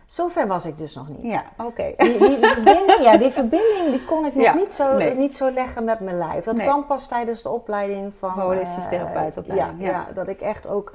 Zover 0.08 0.48
was 0.48 0.66
ik 0.66 0.78
dus 0.78 0.96
nog 0.96 1.08
niet. 1.08 1.32
Ja, 1.32 1.44
oké. 1.58 1.94
Die, 1.98 2.18
die, 2.18 2.40
die 2.40 2.48
verbinding, 2.50 3.00
ja, 3.02 3.18
die 3.18 3.30
verbinding 3.30 3.90
die 3.92 4.06
kon 4.06 4.26
ik 4.26 4.36
nog 4.36 4.44
Ja, 4.44 4.54
niet, 4.54 4.74
zo, 4.74 4.98
nee. 4.98 5.16
niet 5.16 5.36
zo 5.36 5.52
leggen 5.52 5.84
met 5.84 6.00
mijn 6.00 6.18
lijf. 6.18 6.44
Dat 6.44 6.56
Nee. 6.56 6.68
kwam 6.68 6.86
pas 6.86 7.08
tijdens 7.08 7.42
de 7.42 7.50
opleiding 7.50 8.14
van... 8.20 8.30
Holistisch 8.30 8.84
eh, 8.84 8.90
therapeutopleiding, 8.90 9.82
Ja, 9.82 9.86
ja. 9.88 9.92
ja. 9.92 10.14
dat 10.14 10.28
ik 10.28 10.42
echt 10.42 10.68
ook 10.68 10.94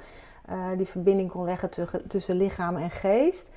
eh, 0.48 0.54
die 0.76 0.86
verbinding 0.86 1.30
kon 1.30 1.44
leggen 1.44 1.70
tussen, 1.70 2.08
tussen 2.08 2.36
lichaam 2.36 2.76
en 2.76 2.90
geest. 2.90 3.50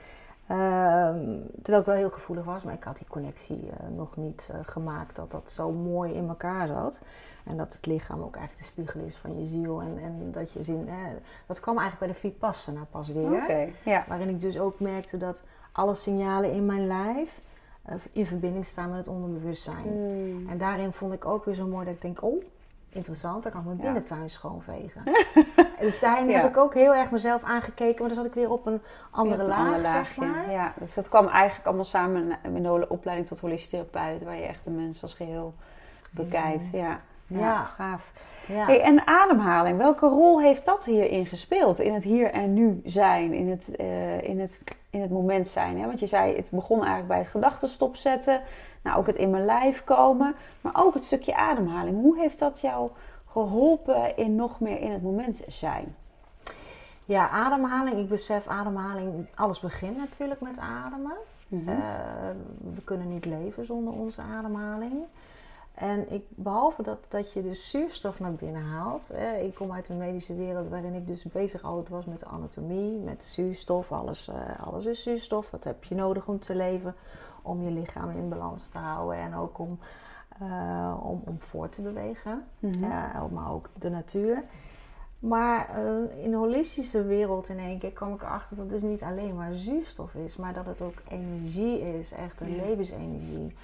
Ehm, 0.48 1.40
terwijl 1.62 1.80
ik 1.80 1.86
wel 1.86 1.96
heel 1.96 2.10
gevoelig 2.10 2.46
was, 2.46 2.64
maar 2.64 2.74
ik 2.74 2.84
had 2.84 2.98
die 2.98 3.08
connectie 3.08 3.70
eh, 3.70 3.88
nog 3.96 4.18
niet 4.18 4.50
eh, 4.52 4.60
gemaakt 4.62 5.16
dat 5.16 5.32
dat 5.32 5.52
zo 5.52 5.72
mooi 5.72 6.14
in 6.14 6.28
elkaar 6.28 6.68
zat. 6.68 7.02
En 7.46 7.58
dat 7.58 7.74
het 7.74 7.86
lichaam 7.86 8.22
ook 8.22 8.36
eigenlijk 8.36 8.66
de 8.66 8.72
spiegel 8.72 9.00
is 9.00 9.16
van 9.16 9.40
je 9.40 9.46
ziel. 9.46 9.82
En, 9.82 9.98
en 10.04 10.32
dat 10.32 10.52
je 10.52 10.64
zin, 10.64 10.88
eh, 10.88 10.96
dat 11.46 11.60
kwam 11.60 11.78
eigenlijk 11.78 12.12
bij 12.12 12.22
de 12.22 12.28
Vipassana 12.28 12.88
pas 12.92 13.08
weer. 13.08 13.72
Ja. 13.84 14.06
Waarin 14.08 14.30
ik 14.30 14.42
dus 14.42 14.60
ook 14.60 14.80
merkte 14.80 15.18
dat 15.18 15.44
alle 15.72 15.94
signalen 15.94 16.52
in 16.52 16.66
mijn 16.66 16.88
lijf 16.88 17.42
in 18.12 18.26
verbinding 18.26 18.66
staan 18.66 18.90
met 18.90 18.98
het 18.98 19.08
onderbewustzijn. 19.08 19.86
Mm. 19.86 20.50
En 20.50 20.58
daarin 20.58 20.94
vond 20.94 21.14
ik 21.14 21.26
ook 21.26 21.46
weer 21.46 21.54
zo 21.54 21.68
mooi 21.68 21.86
dat 21.86 21.94
ik 21.94 22.02
denk, 22.02 22.24
oh, 22.24 22.44
interessant, 22.98 23.44
dan 23.44 23.52
kan 23.52 23.62
ik 23.62 23.68
mijn 23.68 23.80
binnentuin 23.80 24.30
schoonvegen. 24.30 25.04
dus 25.80 26.00
daarin 26.00 26.30
heb 26.30 26.48
ik 26.48 26.58
ook 26.58 26.74
heel 26.74 26.96
erg 26.96 27.12
mezelf 27.12 27.44
aangekeken, 27.44 28.00
maar 28.00 28.08
dan 28.08 28.18
zat 28.18 28.26
ik 28.26 28.34
weer 28.34 28.52
op 28.52 28.66
een 28.66 28.82
andere 29.10 29.44
laag, 29.44 29.78
een 29.78 29.86
zeg 29.86 30.18
maar. 30.18 30.52
Ja, 30.52 30.74
dus 30.80 30.94
dat 30.94 31.10
kwam 31.10 31.28
eigenlijk 31.28 31.68
allemaal 31.68 31.86
samen 31.86 32.38
in 32.44 32.64
de 32.64 32.90
opleiding 32.90 33.28
tot 33.28 33.40
holistisch 33.40 33.70
therapeut, 33.70 34.24
waar 34.24 34.36
je 34.36 34.46
echt 34.46 34.64
de 34.64 34.70
mens 34.70 35.02
als 35.02 35.14
geheel 35.14 35.54
bekijkt. 36.12 36.70
Ja. 36.72 37.00
Ja. 37.28 37.64
gaaf. 37.64 38.12
Ja. 38.48 38.66
Hey, 38.66 38.82
en 38.82 39.08
ademhaling, 39.08 39.78
welke 39.78 40.08
rol 40.08 40.42
heeft 40.42 40.66
dat 40.66 40.86
hierin 40.86 41.26
gespeeld? 41.26 41.80
In 41.80 41.94
het 41.94 42.04
hier 42.04 42.32
en 42.32 42.54
nu 42.54 42.82
zijn, 42.86 43.34
in 43.34 43.50
het, 43.50 43.76
eh, 43.76 44.22
in 44.22 44.40
het, 44.40 44.62
in 44.90 45.02
het 45.02 45.10
moment 45.10 45.48
zijn. 45.48 45.80
Hè? 45.80 45.86
Want 45.86 46.00
je 46.00 46.08
zei, 46.08 46.36
het 46.36 46.50
begon 46.52 46.78
eigenlijk 46.78 47.08
bij 47.08 47.18
het 47.18 47.28
gedachtenstop 47.28 47.96
zetten. 47.96 48.42
Nou, 48.84 48.98
ook 48.98 49.08
het 49.08 49.16
in 49.16 49.30
mijn 49.30 49.46
lijf 49.46 49.84
komen. 49.84 50.36
Maar 50.62 50.74
ook 50.86 50.94
het 50.94 51.06
stukje 51.06 51.36
ademhaling. 51.36 52.02
Hoe 52.02 52.20
heeft 52.20 52.40
dat 52.40 52.62
jou 52.62 52.90
geholpen 53.26 54.18
in 54.18 54.36
nog 54.36 54.60
meer 54.60 54.82
in 54.82 54.92
het 54.92 55.04
moment 55.04 55.42
zijn? 55.48 55.96
ja, 57.08 57.30
ademhaling. 57.30 57.98
Ik 57.98 58.10
besef 58.10 58.48
ademhaling, 58.48 59.26
alles 59.36 59.60
begint 59.60 59.98
natuurlijk 59.98 60.42
met 60.42 60.58
ademen. 60.58 61.16
Mhm. 61.48 61.70
Eh, 61.70 61.78
we 62.76 62.82
kunnen 62.84 63.14
niet 63.14 63.26
leven 63.26 63.66
zonder 63.66 63.94
onze 63.94 64.22
ademhaling. 64.22 64.94
En 65.78 66.12
ik, 66.14 66.24
behalve 66.30 66.84
dat, 66.84 66.98
dat 67.08 67.34
je 67.34 67.42
dus 67.42 67.70
zuurstof 67.70 68.20
naar 68.20 68.34
binnen 68.34 68.62
haalt. 68.64 69.08
Hè, 69.14 69.36
ik 69.38 69.56
kom 69.56 69.72
uit 69.72 69.86
de 69.86 69.94
medische 69.94 70.36
wereld 70.36 70.70
waarin 70.70 70.94
ik 70.94 71.08
dus 71.08 71.24
bezig 71.24 71.64
altijd 71.64 71.90
was 71.90 72.06
met 72.06 72.20
de 72.20 72.26
anatomie, 72.26 72.98
met 73.00 73.24
zuurstof. 73.24 73.92
Alles, 73.92 74.28
eh, 74.30 74.68
alles 74.68 74.86
is 74.86 75.04
zuurstof. 75.04 75.50
Dat 75.50 75.64
heb 75.64 75.84
je 75.84 75.96
nodig 75.96 76.28
om 76.28 76.40
te 76.40 76.56
leven, 76.56 76.96
om 77.42 77.64
je 77.64 77.72
lichaam 77.72 78.10
in 78.10 78.30
balans 78.30 78.70
te 78.70 78.78
houden 78.78 79.18
en 79.18 79.36
ook 79.36 79.60
om, 79.60 79.80
eh, 80.40 80.98
om, 81.04 81.22
om 81.26 81.42
voor 81.42 81.70
te 81.70 81.82
bewegen. 81.82 82.44
Eh, 82.62 83.26
maar 83.32 83.52
ook 83.52 83.70
de 83.80 83.90
natuur. 83.90 84.44
Maar 85.20 85.70
eh, 85.70 86.24
in 86.24 86.32
de 86.32 86.38
holistische 86.38 87.04
wereld 87.04 87.50
in 87.50 87.60
één 87.60 87.80
keer 87.80 87.92
kwam 87.92 88.14
ik 88.14 88.22
erachter 88.22 88.56
dat 88.56 88.66
het 88.72 88.74
dus 88.82 88.90
niet 88.90 89.02
alleen 89.02 89.36
maar 89.36 89.54
zuurstof 89.54 90.14
is, 90.14 90.36
maar 90.38 90.54
dat 90.54 90.66
het 90.66 90.82
ook 90.82 91.02
energie 91.10 91.82
is, 92.00 92.12
echt 92.12 92.42
een 92.42 92.56
Ja. 92.56 92.64
levensenergie. 92.66 93.56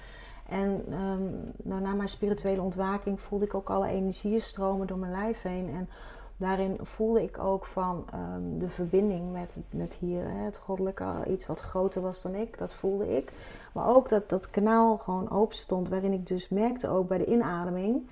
En 0.48 0.84
ehm, 0.90 1.22
nou, 1.56 1.80
na 1.80 1.94
mijn 1.94 2.08
spirituele 2.08 2.62
ontwaking 2.62 3.20
voelde 3.20 3.44
ik 3.44 3.54
ook 3.54 3.70
alle 3.70 3.88
energieën 3.88 4.40
stromen 4.40 4.86
door 4.86 4.98
mijn 4.98 5.12
lijf 5.12 5.42
heen. 5.42 5.70
En 5.74 5.88
daarin 6.36 6.76
voelde 6.80 7.22
ik 7.22 7.38
ook 7.38 7.66
van 7.66 8.04
ehm, 8.12 8.56
de 8.56 8.68
verbinding 8.68 9.32
met, 9.32 9.60
met 9.70 9.94
hier, 9.94 10.22
hè, 10.22 10.44
het 10.44 10.56
goddelijke, 10.56 11.06
iets 11.28 11.46
wat 11.46 11.60
groter 11.60 12.02
was 12.02 12.22
dan 12.22 12.34
ik, 12.34 12.58
dat 12.58 12.74
voelde 12.74 13.16
ik. 13.16 13.32
Maar 13.72 13.88
ook 13.88 14.08
dat 14.08 14.28
dat 14.28 14.50
kanaal 14.50 14.96
gewoon 14.96 15.30
open 15.30 15.56
stond, 15.56 15.88
waarin 15.88 16.12
ik 16.12 16.26
dus 16.26 16.48
merkte 16.48 16.88
ook 16.88 17.08
bij 17.08 17.18
de 17.18 17.26
inademing 17.26 18.06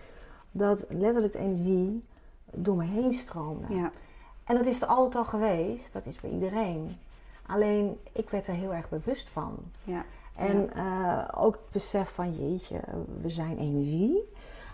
dat 0.51 0.85
letterlijk 0.89 1.33
de 1.33 1.39
energie 1.39 2.05
door 2.51 2.77
me 2.77 2.85
heen 2.85 3.15
stroomde. 3.15 3.75
Ja. 3.75 3.93
En 4.45 4.57
dat 4.57 4.67
is 4.67 4.83
er 4.83 4.89
altijd 4.89 5.17
al 5.17 5.25
geweest, 5.25 5.93
dat 5.93 6.07
is 6.07 6.21
bij 6.21 6.31
iedereen. 6.31 6.97
Alleen 7.47 7.99
ik 8.13 8.31
werd 8.31 8.47
er 8.47 8.55
heel 8.55 8.75
erg 8.75 8.89
bewust 8.89 9.29
van. 9.29 9.59
Ja. 9.85 10.05
En 10.37 10.73
eh, 10.75 11.29
ook 11.37 11.53
het 11.53 11.71
besef 11.71 12.11
van 12.15 12.33
jeetje, 12.33 12.81
we 13.21 13.29
zijn 13.29 13.59
energie. 13.59 14.31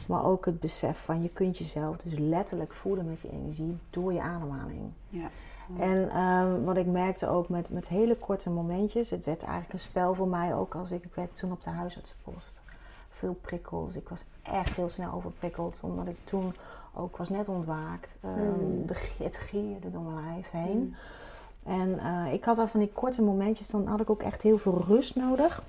Maar 0.09 0.25
ook 0.25 0.45
het 0.47 0.61
besef 0.61 0.99
van 0.99 1.23
je 1.23 1.29
kunt 1.29 1.59
jezelf 1.59 1.97
dus 1.97 2.15
letterlijk 2.19 2.73
voeden 2.73 3.05
met 3.09 3.21
die 3.21 3.31
energie 3.31 3.79
door 3.91 4.13
je 4.13 4.21
ademhaling. 4.21 4.91
Ja. 5.09 5.31
En 5.79 6.11
ehm, 6.11 6.63
wat 6.65 6.77
ik 6.77 6.87
merkte 6.87 7.29
ook 7.29 7.49
met, 7.49 7.71
met 7.71 7.89
hele 7.89 8.17
korte 8.17 8.51
momentjes, 8.51 9.11
het 9.11 9.25
werd 9.25 9.43
eigenlijk 9.43 9.73
een 9.73 9.79
spel 9.79 10.15
voor 10.15 10.29
mij 10.29 10.55
ook 10.55 10.75
als 10.75 10.91
ik, 10.91 11.05
ik 11.05 11.15
werd 11.15 11.37
toen 11.37 11.53
op 11.53 11.63
de 11.63 11.71
huisartsenpost. 11.71 12.61
Veel 13.09 13.35
prikkels, 13.41 13.95
ik 13.95 14.09
was 14.09 14.25
echt 14.43 14.77
heel 14.77 14.89
snel 14.89 15.13
overprikkeld, 15.13 15.79
omdat 15.83 16.07
ik 16.07 16.17
toen 16.25 16.55
ook 16.95 17.17
was 17.17 17.29
net 17.29 17.49
ontwaakt. 17.49 18.17
Ehm, 18.21 18.41
Mm. 18.41 18.87
de, 18.87 18.95
het 19.19 19.37
gierde 19.37 19.91
door 19.91 20.03
mijn 20.03 20.25
lijf 20.25 20.51
heen. 20.51 20.79
Mm. 20.79 20.95
En 21.65 21.99
eh, 21.99 22.33
ik 22.33 22.45
had 22.45 22.59
al 22.59 22.67
van 22.67 22.81
die 22.81 22.93
korte 22.93 23.23
momentjes, 23.23 23.69
dan 23.69 23.87
had 23.87 24.01
ik 24.01 24.11
ook 24.11 24.23
echt 24.23 24.43
heel 24.43 24.59
veel 24.59 24.85
rust 24.87 25.17
nodig. 25.17 25.63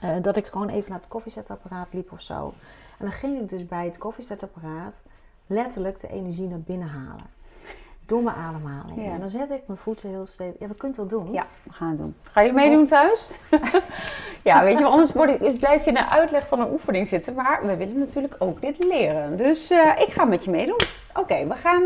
Eh, 0.00 0.16
dat 0.22 0.36
ik 0.36 0.46
gewoon 0.46 0.68
even 0.68 0.90
naar 0.90 0.98
het 0.98 1.08
koffiezetapparaat 1.08 1.88
liep 1.90 2.12
of 2.12 2.20
zo. 2.20 2.54
En 2.98 3.04
dan 3.04 3.12
ging 3.12 3.40
ik 3.40 3.48
dus 3.48 3.66
bij 3.66 3.84
het 3.84 3.98
koffiezetapparaat 3.98 5.00
letterlijk 5.46 6.00
de 6.00 6.08
energie 6.08 6.48
naar 6.48 6.60
binnen 6.60 6.88
halen. 6.88 7.26
Door 8.06 8.22
mijn 8.22 8.36
ademhaling. 8.36 9.04
Ja. 9.04 9.10
En 9.10 9.20
dan 9.20 9.28
zette 9.28 9.54
ik 9.54 9.62
mijn 9.66 9.78
voeten 9.78 10.08
heel 10.08 10.26
stevig. 10.26 10.60
Ja, 10.60 10.68
we 10.68 10.74
kunnen 10.74 11.00
het 11.00 11.10
wel 11.10 11.20
doen. 11.20 11.32
Ja, 11.32 11.46
we 11.62 11.72
gaan 11.72 11.88
het 11.88 11.98
doen. 11.98 12.14
Ga 12.22 12.40
je 12.40 12.52
meedoen 12.52 12.84
thuis? 12.84 13.30
ja, 14.50 14.64
weet 14.64 14.76
je, 14.78 14.82
wel, 14.82 14.92
anders 14.92 15.12
word 15.12 15.30
ik, 15.30 15.58
blijf 15.58 15.84
je 15.84 15.88
in 15.88 15.94
de 15.94 16.10
uitleg 16.10 16.46
van 16.48 16.60
een 16.60 16.72
oefening 16.72 17.06
zitten. 17.06 17.34
Maar 17.34 17.66
we 17.66 17.76
willen 17.76 17.98
natuurlijk 17.98 18.34
ook 18.38 18.60
dit 18.60 18.84
leren. 18.84 19.36
Dus 19.36 19.70
eh, 19.70 19.90
ik 19.98 20.12
ga 20.12 20.24
met 20.24 20.44
je 20.44 20.50
meedoen. 20.50 20.80
Oké, 21.14 21.46
we 21.46 21.54
gaan. 21.54 21.82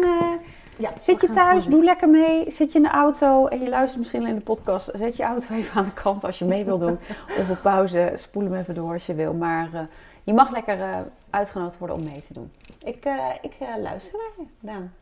Ja, 0.77 0.91
zit 0.99 1.21
je 1.21 1.29
thuis, 1.29 1.67
doe 1.67 1.85
lekker 1.85 2.09
mee. 2.09 2.51
Zit 2.51 2.73
je 2.73 2.79
in 2.79 2.85
de 2.85 2.91
auto 2.91 3.47
en 3.47 3.61
je 3.61 3.69
luistert 3.69 3.99
misschien 3.99 4.21
alleen 4.21 4.35
de 4.35 4.41
podcast. 4.41 4.91
Zet 4.95 5.17
je 5.17 5.23
auto 5.23 5.55
even 5.55 5.75
aan 5.77 5.85
de 5.85 5.93
kant 6.03 6.25
als 6.25 6.39
je 6.39 6.45
mee 6.45 6.65
wil 6.65 6.79
doen. 6.79 6.99
of 7.41 7.51
op 7.51 7.59
pauze, 7.63 8.13
spoel 8.17 8.43
hem 8.43 8.55
even 8.55 8.75
door 8.75 8.93
als 8.93 9.07
je 9.07 9.15
wil. 9.15 9.35
Maar 9.35 9.69
eh, 9.75 9.81
je 10.23 10.35
mag 10.35 10.51
lekker 10.51 10.81
eh, 10.81 10.99
uitgenodigd 11.31 11.79
worden 11.79 11.97
om 11.97 12.03
mee 12.05 12.23
te 12.23 12.33
doen. 12.33 12.53
Ik, 12.85 13.05
eh, 13.05 13.29
ik 13.43 13.57
luister 13.83 14.19
naar 14.19 14.47
je, 14.47 14.53
Daan. 14.61 14.93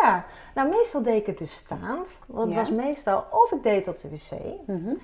Ja, 0.00 0.24
nou 0.54 0.68
meestal 0.68 1.02
deed 1.02 1.20
ik 1.20 1.26
het 1.26 1.38
dus 1.38 1.52
staand. 1.54 2.18
Want 2.26 2.44
het 2.44 2.54
Ja. 2.54 2.60
was 2.60 2.70
meestal 2.70 3.24
of 3.30 3.52
ik 3.52 3.62
deed 3.62 3.86
het 3.86 3.88
op 3.88 3.98
de 4.00 4.08
wc. 4.08 4.40
Mhm. 4.66 4.94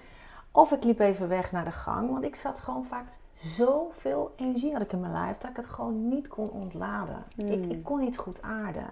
Of 0.52 0.72
ik 0.72 0.84
liep 0.84 1.00
even 1.00 1.28
weg 1.28 1.52
naar 1.52 1.64
de 1.64 1.72
gang. 1.72 2.10
Want 2.10 2.24
ik 2.24 2.34
zat 2.34 2.58
gewoon 2.58 2.84
vaak 2.84 3.04
zoveel 3.34 4.32
energie 4.36 4.72
had 4.72 4.82
ik 4.82 4.92
in 4.92 5.00
mijn 5.00 5.12
lijf. 5.12 5.38
Dat 5.38 5.50
ik 5.50 5.56
het 5.56 5.66
gewoon 5.66 6.08
niet 6.08 6.28
kon 6.28 6.50
ontladen. 6.50 7.24
Mm. 7.36 7.48
Ik, 7.48 7.70
ik 7.70 7.84
kon 7.84 7.98
niet 8.00 8.18
goed 8.18 8.42
aarden. 8.42 8.86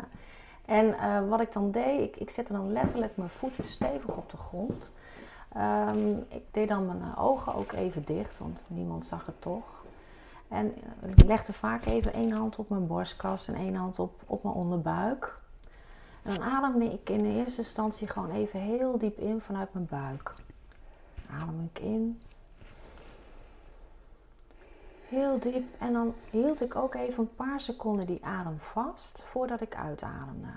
En 0.65 0.99
eh, 0.99 1.29
wat 1.29 1.41
ik 1.41 1.53
dan 1.53 1.71
deed, 1.71 2.01
ik, 2.01 2.17
ik 2.17 2.31
zette 2.31 2.53
dan 2.53 2.73
letterlijk 2.73 3.17
mijn 3.17 3.31
voeten 3.31 3.65
stevig 3.65 4.17
op 4.17 4.31
de 4.31 4.37
grond. 4.37 4.93
Ehm, 5.53 6.17
ik 6.29 6.43
deed 6.51 6.69
dan 6.69 6.87
mijn 6.87 7.03
eh, 7.03 7.25
ogen 7.25 7.55
ook 7.55 7.73
even 7.73 8.03
dicht, 8.03 8.39
want 8.39 8.61
niemand 8.69 9.05
zag 9.05 9.27
het 9.27 9.41
toch. 9.41 9.85
En 10.49 10.75
eh, 10.75 11.11
ik 11.11 11.25
legde 11.25 11.53
vaak 11.53 11.85
even 11.85 12.13
één 12.13 12.37
hand 12.37 12.59
op 12.59 12.69
mijn 12.69 12.87
borstkas 12.87 13.49
en 13.49 13.55
één 13.55 13.75
hand 13.75 13.99
op, 13.99 14.23
op 14.27 14.43
mijn 14.43 14.55
onderbuik. 14.55 15.39
En 16.23 16.35
dan 16.35 16.43
ademde 16.43 16.85
ik 16.85 17.11
in 17.11 17.23
de 17.23 17.35
eerste 17.35 17.61
instantie 17.61 18.09
gewoon 18.09 18.31
even 18.31 18.61
heel 18.61 18.99
diep 18.99 19.19
in 19.19 19.41
vanuit 19.41 19.73
mijn 19.73 19.87
buik. 19.91 20.35
Adem 21.31 21.71
ik 21.73 21.79
in. 21.79 22.21
Heel 25.15 25.39
diep. 25.39 25.65
En 25.79 25.93
dan 25.93 26.15
hield 26.31 26.61
ik 26.61 26.77
ook 26.77 26.95
even 26.95 27.19
een 27.19 27.35
paar 27.35 27.61
seconden 27.61 28.07
die 28.07 28.25
adem 28.25 28.59
vast 28.59 29.23
voordat 29.27 29.61
ik 29.61 29.77
uitademde. 29.77 30.49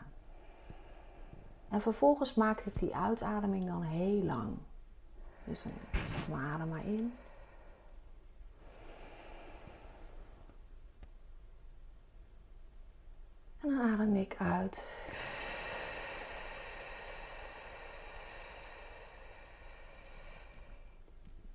En 1.70 1.82
vervolgens 1.82 2.34
maakte 2.34 2.70
ik 2.70 2.80
die 2.80 2.96
uitademing 2.96 3.68
dan 3.68 3.82
heel 3.82 4.24
lang. 4.24 4.58
Dus 5.44 5.64
dan 5.64 5.72
zeg 5.92 6.28
maar 6.28 6.54
adem 6.54 6.70
maar 6.70 6.86
in. 6.86 7.14
En 13.62 13.70
dan 13.70 13.82
adem 13.82 14.16
ik 14.16 14.36
uit. 14.40 14.84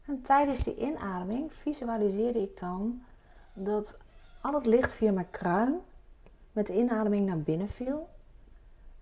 En 0.06 0.22
tijdens 0.22 0.62
die 0.62 0.76
inademing 0.76 1.52
visualiseerde 1.52 2.42
ik 2.42 2.58
dan 2.58 3.02
dat 3.52 3.98
al 4.40 4.54
het 4.54 4.66
licht 4.66 4.92
via 4.92 5.12
mijn 5.12 5.30
kruin 5.30 5.80
met 6.52 6.66
de 6.66 6.76
inademing 6.76 7.26
naar 7.26 7.40
binnen 7.40 7.68
viel. 7.68 8.08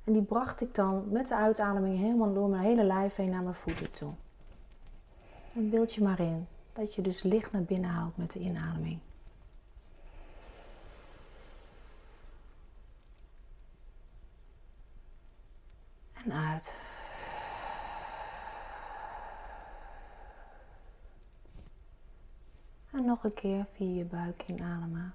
En 0.05 0.13
die 0.13 0.23
bracht 0.23 0.61
ik 0.61 0.75
dan 0.75 1.05
met 1.09 1.29
de 1.29 1.35
uitademing 1.35 1.99
helemaal 1.99 2.33
door 2.33 2.49
mijn 2.49 2.63
hele 2.63 2.85
lijf 2.85 3.17
heen 3.17 3.31
naar 3.31 3.43
mijn 3.43 3.55
voeten 3.55 3.91
toe. 3.91 4.13
En 5.55 5.71
beeld 5.71 5.95
je 5.95 6.03
maar 6.03 6.21
in 6.21 6.47
dat 6.73 6.95
je 6.95 7.03
dus 7.03 7.23
licht 7.23 7.53
naar 7.53 7.63
binnen 7.63 7.91
haalt 7.91 8.17
met 8.17 8.31
de 8.31 8.39
inademing. 8.39 8.99
En 16.25 16.33
uit. 16.33 16.75
En 22.93 23.05
nog 23.05 23.25
een 23.25 23.35
keer 23.35 23.67
via 23.73 23.97
je 23.97 24.05
buik 24.05 24.45
inademen. 24.47 25.15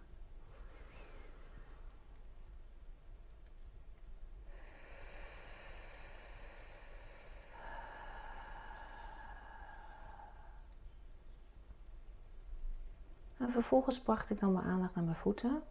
En 13.37 13.51
vervolgens 13.51 14.01
bracht 14.01 14.29
ik 14.29 14.39
dan 14.39 14.53
mijn 14.53 14.65
aandacht 14.65 14.95
naar 14.95 15.03
mijn 15.03 15.15
voeten. 15.15 15.61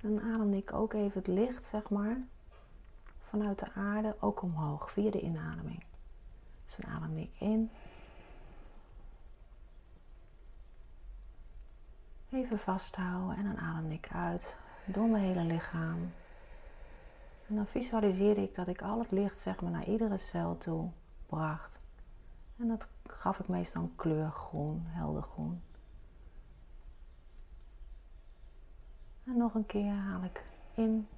En 0.00 0.20
ademde 0.20 0.56
ik 0.56 0.72
ook 0.72 0.92
even 0.92 1.18
het 1.18 1.26
licht, 1.26 1.64
zeg 1.64 1.90
maar, 1.90 2.16
vanuit 3.18 3.58
de 3.58 3.72
aarde 3.72 4.16
ook 4.20 4.42
omhoog 4.42 4.90
via 4.90 5.10
de 5.10 5.20
inademing. 5.20 5.84
Dus 6.64 6.76
dan 6.76 6.90
ademde 6.90 7.20
ik 7.20 7.40
in. 7.40 7.70
Even 12.34 12.58
vasthouden 12.58 13.36
en 13.36 13.44
dan 13.44 13.58
ademde 13.58 13.94
ik 13.94 14.08
uit 14.12 14.56
door 14.84 15.08
mijn 15.08 15.24
hele 15.24 15.44
lichaam. 15.44 16.12
En 17.48 17.54
dan 17.54 17.66
visualiseerde 17.66 18.42
ik 18.42 18.54
dat 18.54 18.68
ik 18.68 18.82
al 18.82 18.98
het 18.98 19.10
licht 19.10 19.38
zeg 19.38 19.60
maar 19.60 19.70
naar 19.70 19.86
iedere 19.86 20.16
cel 20.16 20.56
toe 20.58 20.90
bracht. 21.26 21.78
En 22.56 22.68
dat 22.68 22.88
gaf 23.06 23.38
ik 23.38 23.48
meestal 23.48 23.82
een 23.82 23.96
kleur 23.96 24.30
groen, 24.30 24.82
helder 24.86 25.22
groen. 25.22 25.62
En 29.24 29.36
nog 29.36 29.54
een 29.54 29.66
keer 29.66 29.92
haal 29.92 30.22
ik 30.22 30.44
in. 30.74 31.08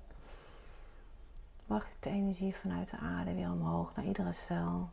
Mag 1.67 1.83
ik 1.87 1.97
de 2.01 2.11
energie 2.11 2.55
vanuit 2.57 2.91
de 2.91 2.97
aarde 2.97 3.35
weer 3.35 3.51
omhoog 3.51 3.95
naar 3.97 4.05
iedere 4.05 4.33
cel. 4.33 4.91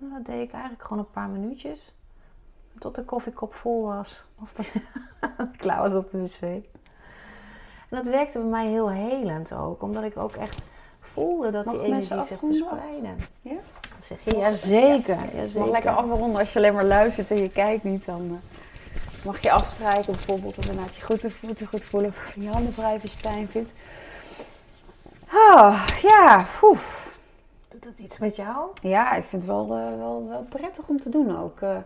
En 0.00 0.09
dat 0.24 0.34
deed 0.34 0.46
ik 0.46 0.52
eigenlijk 0.52 0.82
gewoon 0.82 0.98
een 0.98 1.10
paar 1.10 1.28
minuutjes. 1.28 1.94
Tot 2.78 2.94
de 2.94 3.04
koffiekop 3.04 3.54
vol 3.54 3.84
was. 3.84 4.24
Of 4.42 4.52
dat 4.52 4.66
klaar 5.56 5.78
was 5.78 5.94
op 5.94 6.10
de 6.10 6.18
wc. 6.22 6.40
En 6.40 7.96
dat 7.96 8.06
werkte 8.06 8.38
bij 8.38 8.48
mij 8.48 8.66
heel 8.66 8.90
helend 8.90 9.52
ook. 9.52 9.82
Omdat 9.82 10.02
ik 10.04 10.16
ook 10.16 10.32
echt 10.34 10.64
voelde 11.00 11.50
dat 11.50 11.64
Mag 11.64 11.74
die 11.74 11.84
energie 11.84 12.22
zich 12.22 12.38
verspreidde. 12.38 13.08
Ja? 13.40 13.54
Dan 13.82 14.02
zeg 14.02 14.18
je, 14.24 14.36
ja 14.36 14.52
zeker. 14.52 15.14
Ja, 15.14 15.22
Je 15.22 15.36
mag 15.36 15.48
zeker. 15.50 15.70
lekker 15.70 15.90
afronden 15.90 16.36
als 16.38 16.52
je 16.52 16.58
alleen 16.58 16.74
maar 16.74 16.84
luistert 16.84 17.30
en 17.30 17.40
je 17.42 17.50
kijkt 17.50 17.84
niet. 17.84 18.04
Dan 18.04 18.40
eh, 18.42 19.24
mag 19.24 19.42
je 19.42 19.50
afstrijken 19.50 20.12
bijvoorbeeld. 20.12 20.58
Of 20.58 20.64
inderdaad 20.68 20.94
je 20.94 21.02
goed, 21.02 21.20
voeten 21.20 21.66
goed 21.66 21.82
voelen. 21.82 22.10
Of 22.10 22.34
je 22.34 22.48
handen 22.48 22.72
wrijven 22.74 23.02
als 23.02 23.10
je 23.10 23.16
het 23.16 23.26
fijn 23.26 23.48
vindt. 23.48 23.72
Ah, 25.28 25.86
ja, 26.02 26.46
poef. 26.60 27.09
Iets 27.96 28.18
met 28.18 28.36
jou? 28.36 28.68
Ja, 28.82 29.12
ik 29.12 29.24
vind 29.24 29.42
het 29.42 29.50
wel, 29.50 29.62
eh, 29.62 29.96
wel, 29.96 30.28
wel 30.28 30.42
prettig 30.48 30.88
om 30.88 30.98
te 30.98 31.08
doen 31.08 31.36
ook. 31.36 31.60
Eh, 31.60 31.76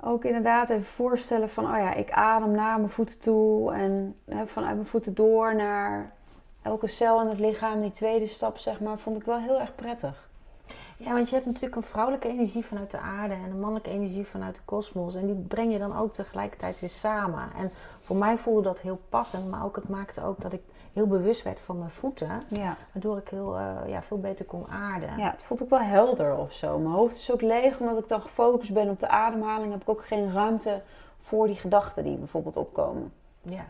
ook 0.00 0.24
inderdaad 0.24 0.68
even 0.68 0.84
voorstellen 0.84 1.50
van, 1.50 1.64
oh 1.64 1.78
ja, 1.78 1.94
ik 1.94 2.10
adem 2.10 2.50
naar 2.50 2.78
mijn 2.78 2.90
voeten 2.90 3.18
toe. 3.18 3.72
En 3.72 4.16
hè, 4.24 4.46
vanuit 4.46 4.74
mijn 4.74 4.86
voeten 4.86 5.14
door 5.14 5.54
naar 5.54 6.12
elke 6.62 6.86
cel 6.86 7.20
in 7.20 7.28
het 7.28 7.38
lichaam. 7.38 7.80
Die 7.80 7.90
tweede 7.90 8.26
stap, 8.26 8.58
zeg 8.58 8.80
maar, 8.80 8.98
vond 8.98 9.16
ik 9.16 9.24
wel 9.24 9.38
heel 9.38 9.60
erg 9.60 9.74
prettig. 9.74 10.28
Ja, 10.96 11.12
want 11.12 11.28
je 11.28 11.34
hebt 11.34 11.46
natuurlijk 11.46 11.76
een 11.76 11.82
vrouwelijke 11.82 12.28
energie 12.28 12.64
vanuit 12.64 12.90
de 12.90 12.98
aarde 12.98 13.34
en 13.34 13.50
een 13.50 13.60
mannelijke 13.60 13.90
energie 13.90 14.26
vanuit 14.26 14.54
de 14.54 14.60
kosmos. 14.64 15.14
En 15.14 15.26
die 15.26 15.44
breng 15.48 15.72
je 15.72 15.78
dan 15.78 15.96
ook 15.96 16.12
tegelijkertijd 16.12 16.80
weer 16.80 16.88
samen. 16.88 17.48
En 17.56 17.72
voor 18.00 18.16
mij 18.16 18.36
voelde 18.36 18.62
dat 18.62 18.80
heel 18.80 19.00
passend, 19.08 19.50
maar 19.50 19.64
ook 19.64 19.76
het 19.76 19.88
maakte 19.88 20.24
ook 20.24 20.40
dat 20.40 20.52
ik 20.52 20.62
heel 20.94 21.06
bewust 21.06 21.42
werd 21.42 21.60
van 21.60 21.78
mijn 21.78 21.90
voeten. 21.90 22.42
Ja. 22.48 22.76
Waardoor 22.92 23.18
ik 23.18 23.28
heel, 23.28 23.56
eh, 23.58 23.76
ja, 23.86 24.02
veel 24.02 24.18
beter 24.18 24.44
kon 24.44 24.68
aarden. 24.68 25.18
ja, 25.18 25.30
het 25.30 25.44
voelt 25.44 25.62
ook 25.62 25.70
wel 25.70 25.78
helder 25.80 26.36
of 26.36 26.52
zo. 26.52 26.78
Mijn 26.78 26.94
hoofd 26.94 27.16
is 27.16 27.32
ook 27.32 27.40
leeg, 27.40 27.80
omdat 27.80 27.98
ik 27.98 28.08
dan 28.08 28.20
gefocust 28.20 28.72
ben 28.72 28.90
op 28.90 29.00
de 29.00 29.08
ademhaling. 29.08 29.72
Heb 29.72 29.80
ik 29.80 29.88
ook 29.88 30.04
geen 30.04 30.32
ruimte 30.32 30.82
voor 31.20 31.46
die 31.46 31.56
gedachten 31.56 32.04
die 32.04 32.16
bijvoorbeeld 32.16 32.56
opkomen. 32.56 33.12
ja. 33.42 33.66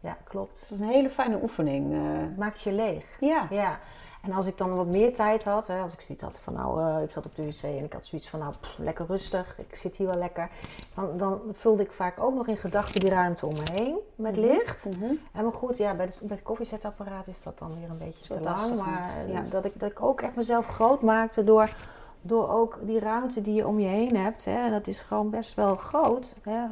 Ja, 0.00 0.16
klopt. 0.24 0.58
Dus 0.60 0.68
dat 0.68 0.78
is 0.78 0.84
een 0.84 0.92
hele 0.92 1.10
fijne 1.10 1.38
oefening. 1.42 1.92
Het 2.20 2.36
maakt 2.36 2.60
je 2.62 2.72
leeg. 2.72 3.04
ja. 3.20 3.46
Ja, 3.50 3.78
en 4.24 4.32
als 4.32 4.46
ik 4.46 4.58
dan 4.58 4.74
wat 4.74 4.86
meer 4.86 5.14
tijd 5.14 5.44
had, 5.44 5.66
hè, 5.66 5.80
als 5.80 5.92
ik 5.92 6.00
zoiets 6.00 6.24
had 6.24 6.40
van 6.40 6.52
nou, 6.52 6.80
eh, 6.82 7.02
ik 7.02 7.10
zat 7.10 7.26
op 7.26 7.34
de 7.36 7.44
wc 7.44 7.62
en 7.62 7.84
ik 7.84 7.92
had 7.92 8.06
zoiets 8.06 8.28
van 8.28 8.38
nou, 8.38 8.54
pff, 8.60 8.78
lekker 8.78 9.06
rustig, 9.06 9.54
ik 9.58 9.74
zit 9.76 9.96
hier 9.96 10.06
wel 10.06 10.16
lekker. 10.18 10.50
Dan, 10.94 11.16
dan 11.16 11.40
vulde 11.52 11.82
ik 11.82 11.92
vaak 11.92 12.20
ook 12.20 12.34
nog 12.34 12.46
in 12.46 12.56
gedachten 12.56 13.00
die 13.00 13.10
ruimte 13.10 13.46
om 13.46 13.52
me 13.54 13.62
heen 13.72 13.96
met 14.14 14.36
Mhm. 14.36 14.46
licht. 14.46 14.84
Mhm. 14.84 15.04
En 15.32 15.42
maar 15.44 15.52
goed, 15.52 15.76
ja, 15.76 15.94
bij, 15.94 16.06
de, 16.06 16.12
bij 16.20 16.36
het 16.36 16.44
koffiezetapparaat 16.44 17.26
is 17.26 17.42
dat 17.42 17.58
dan 17.58 17.74
weer 17.80 17.90
een 17.90 17.98
beetje 17.98 18.34
te 18.34 18.40
lang. 18.40 18.76
Maar 18.76 19.10
eh, 19.26 19.32
ja. 19.32 19.42
dat, 19.50 19.64
ik, 19.64 19.80
dat 19.80 19.90
ik 19.90 20.02
ook 20.02 20.20
echt 20.20 20.36
mezelf 20.36 20.66
groot 20.66 21.02
maakte 21.02 21.44
door, 21.44 21.74
door 22.22 22.48
ook 22.50 22.78
die 22.82 22.98
ruimte 22.98 23.40
die 23.40 23.54
je 23.54 23.66
om 23.66 23.80
je 23.80 23.86
heen 23.88 24.16
hebt. 24.16 24.44
Hè, 24.44 24.56
en 24.64 24.70
dat 24.70 24.86
is 24.86 25.02
gewoon 25.02 25.30
best 25.30 25.54
wel 25.54 25.76
groot. 25.76 26.34
Hè, 26.42 26.64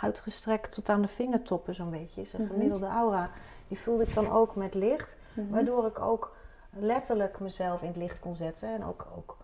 uitgestrekt 0.00 0.74
tot 0.74 0.88
aan 0.88 1.02
de 1.02 1.08
vingertoppen 1.08 1.74
zo'n 1.74 1.90
beetje. 1.90 2.20
Is 2.20 2.32
een 2.32 2.42
Mhm. 2.42 2.52
gemiddelde 2.52 2.86
aura. 2.86 3.30
Die 3.68 3.78
vulde 3.78 4.02
ik 4.02 4.14
dan 4.14 4.30
ook 4.30 4.54
met 4.54 4.74
licht. 4.74 5.16
Mhm. 5.34 5.50
Waardoor 5.50 5.86
ik 5.86 5.98
ook 6.00 6.32
letterlijk 6.70 7.40
mezelf 7.40 7.80
in 7.80 7.88
het 7.88 7.96
licht 7.96 8.20
kon 8.20 8.34
zetten. 8.34 8.68
En 8.68 8.84
ook, 8.84 9.06
ook 9.16 9.36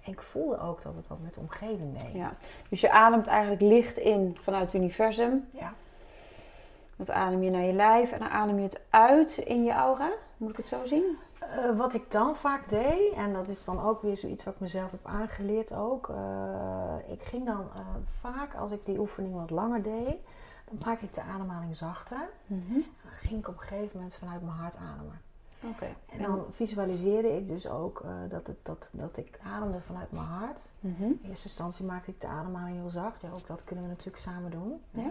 ik 0.00 0.22
voelde 0.22 0.60
ook 0.60 0.82
dat 0.82 0.94
het 0.94 1.08
wat 1.08 1.18
met 1.20 1.34
de 1.34 1.40
omgeving 1.40 1.96
deed. 1.96 2.12
Ja. 2.12 2.32
Dus 2.68 2.80
je 2.80 2.90
ademt 2.90 3.26
eigenlijk 3.26 3.60
licht 3.60 3.98
in 3.98 4.36
vanuit 4.40 4.72
het 4.72 4.80
universum. 4.80 5.48
Ja. 5.50 5.72
Dat 6.96 7.10
adem 7.10 7.42
je 7.42 7.50
naar 7.50 7.62
je 7.62 7.72
lijf 7.72 8.12
en 8.12 8.18
dan 8.18 8.28
adem 8.28 8.56
je 8.56 8.62
het 8.62 8.80
uit 8.90 9.38
in 9.38 9.64
je 9.64 9.72
aura. 9.72 10.10
Moet 10.36 10.50
ik 10.50 10.56
het 10.56 10.68
zo 10.68 10.84
zien? 10.84 11.18
Eh, 11.38 11.76
wat 11.76 11.94
ik 11.94 12.10
dan 12.10 12.36
vaak 12.36 12.68
deed, 12.68 13.12
en 13.12 13.32
dat 13.32 13.48
is 13.48 13.64
dan 13.64 13.82
ook 13.82 14.02
weer 14.02 14.16
zoiets 14.16 14.44
wat 14.44 14.54
ik 14.54 14.60
mezelf 14.60 14.90
heb 14.90 15.06
aangeleerd 15.06 15.74
ook. 15.74 16.08
eh, 16.08 16.94
ik 17.06 17.22
ging 17.22 17.46
dan 17.46 17.68
eh, 17.74 17.80
vaak, 18.20 18.54
als 18.54 18.70
ik 18.70 18.86
die 18.86 18.98
oefening 18.98 19.34
wat 19.34 19.50
langer 19.50 19.82
deed, 19.82 20.16
dan 20.64 20.78
maak 20.84 21.00
ik 21.00 21.14
de 21.14 21.22
ademhaling 21.22 21.76
zachter. 21.76 22.28
En 22.48 22.64
dan 22.68 22.84
ging 23.20 23.38
ik 23.38 23.48
op 23.48 23.54
een 23.54 23.60
gegeven 23.60 23.90
moment 23.94 24.14
vanuit 24.14 24.42
mijn 24.42 24.56
hart 24.56 24.76
ademen. 24.76 25.20
Oké. 25.64 25.86
En 26.12 26.22
dan 26.22 26.44
visualiseerde 26.50 27.36
ik 27.36 27.48
dus 27.48 27.68
ook 27.68 28.00
eh, 28.04 28.10
dat, 28.28 28.46
het, 28.46 28.56
dat, 28.62 28.88
dat 28.92 29.16
ik 29.16 29.38
ademde 29.54 29.80
vanuit 29.80 30.12
mijn 30.12 30.24
hart. 30.24 30.62
Mhm. 30.80 31.02
In 31.02 31.20
eerste 31.28 31.48
instantie 31.48 31.84
maakte 31.84 32.10
ik 32.10 32.20
de 32.20 32.26
ademhaling 32.26 32.76
heel 32.76 32.88
zacht. 32.88 33.22
Ja, 33.22 33.28
ook 33.34 33.46
dat 33.46 33.64
kunnen 33.64 33.84
we 33.84 33.90
natuurlijk 33.90 34.22
samen 34.22 34.50
doen. 34.50 34.80
Ja. 34.90 35.02
Eh, 35.02 35.08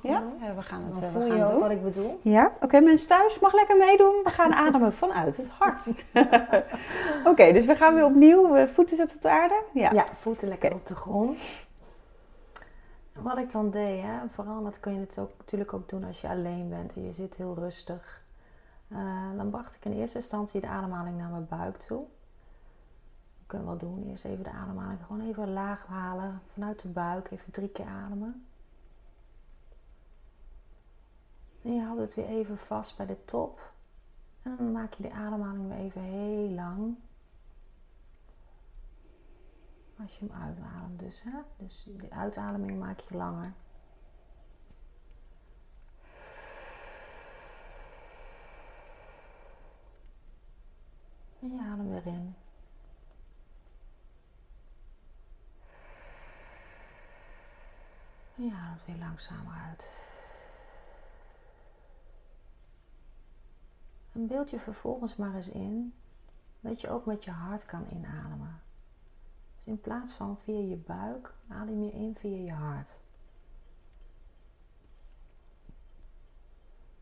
Ja, 0.00 0.22
we 0.56 0.62
gaan 0.62 0.82
het, 0.82 0.94
eh, 1.02 1.12
we 1.12 1.18
gaan 1.18 1.26
je 1.26 1.32
het 1.32 1.42
ook 1.42 1.48
doen. 1.48 1.60
wat 1.60 1.70
ik 1.70 1.82
bedoel. 1.82 2.20
Ja, 2.22 2.52
oké, 2.60 2.80
mensen 2.80 3.08
thuis 3.08 3.38
mag 3.38 3.52
lekker 3.52 3.76
meedoen. 3.76 4.20
We 4.24 4.30
gaan 4.30 4.52
ademen 4.54 4.92
vanuit 4.92 5.36
het 5.36 5.48
hart. 5.48 5.86
oké, 7.30 7.52
dus 7.52 7.66
we 7.66 7.74
gaan 7.76 7.94
weer 7.94 8.04
opnieuw. 8.04 8.66
Voeten 8.66 8.96
zetten 8.96 9.16
op 9.16 9.22
de 9.22 9.30
aarde. 9.30 9.62
Ja. 9.74 9.90
Ja, 9.92 10.06
voeten 10.14 10.48
lekker 10.48 10.72
op 10.74 10.86
de 10.86 10.94
grond. 10.94 11.42
Wat 13.12 13.38
ik 13.38 13.52
dan 13.52 13.70
deed, 13.70 14.02
hè, 14.02 14.18
vooral 14.30 14.62
dat 14.62 14.80
kun 14.80 14.94
je 14.94 15.00
het 15.00 15.18
ook, 15.18 15.30
natuurlijk 15.38 15.72
ook 15.72 15.88
doen 15.88 16.04
als 16.04 16.20
je 16.20 16.28
alleen 16.28 16.68
bent 16.68 16.96
en 16.96 17.04
je 17.04 17.12
zit 17.12 17.36
heel 17.36 17.54
rustig. 17.58 18.21
Eh, 18.92 19.36
dan 19.36 19.50
bracht 19.50 19.74
ik 19.74 19.84
in 19.84 19.92
eerste 19.92 20.18
instantie 20.18 20.60
de 20.60 20.66
ademhaling 20.66 21.16
naar 21.18 21.30
mijn 21.30 21.48
buik 21.48 21.76
toe. 21.76 22.06
Dat 23.38 23.46
kunnen 23.46 23.68
we 23.68 23.76
wel 23.76 23.88
doen. 23.90 24.08
Eerst 24.08 24.24
even 24.24 24.44
de 24.44 24.50
ademhaling 24.50 25.00
gewoon 25.06 25.28
even 25.28 25.52
laag 25.52 25.86
halen 25.86 26.42
vanuit 26.52 26.80
de 26.80 26.88
buik. 26.88 27.30
Even 27.30 27.52
drie 27.52 27.68
keer 27.68 27.86
ademen. 27.86 28.46
En 31.62 31.74
je 31.74 31.82
houdt 31.82 32.00
het 32.00 32.14
weer 32.14 32.26
even 32.26 32.58
vast 32.58 32.96
bij 32.96 33.06
de 33.06 33.24
top. 33.24 33.72
En 34.42 34.56
dan 34.56 34.72
maak 34.72 34.94
je 34.94 35.02
de 35.02 35.12
ademhaling 35.12 35.68
weer 35.68 35.78
even 35.78 36.02
heel 36.02 36.48
lang. 36.48 36.96
Als 40.00 40.18
je 40.18 40.26
hem 40.26 40.42
uitademt 40.42 40.98
dus. 40.98 41.24
Dus 41.56 41.88
de 41.96 42.10
uitademing 42.10 42.78
maak 42.78 43.00
je 43.00 43.16
langer. 43.16 43.52
En 51.42 51.52
je 51.52 51.60
adem 51.60 51.88
weer 51.90 52.06
in. 52.06 52.34
Weer 58.84 58.96
langzamer 58.96 59.54
uit. 59.68 59.90
En 64.12 64.26
beeld 64.26 64.50
je 64.50 64.58
vervolgens 64.58 65.16
maar 65.16 65.34
eens 65.34 65.50
in 65.50 65.94
dat 66.60 66.80
je 66.80 66.88
ook 66.88 67.06
met 67.06 67.24
je 67.24 67.30
hart 67.30 67.64
kan 67.64 67.86
inademen. 67.90 68.60
Dus 69.56 69.64
in 69.64 69.80
plaats 69.80 70.12
van 70.12 70.38
via 70.38 70.60
je 70.60 70.76
buik, 70.76 71.34
adem 71.48 71.82
je 71.82 71.92
in 71.92 72.14
via 72.14 72.36
je 72.36 72.52
hart. 72.52 73.00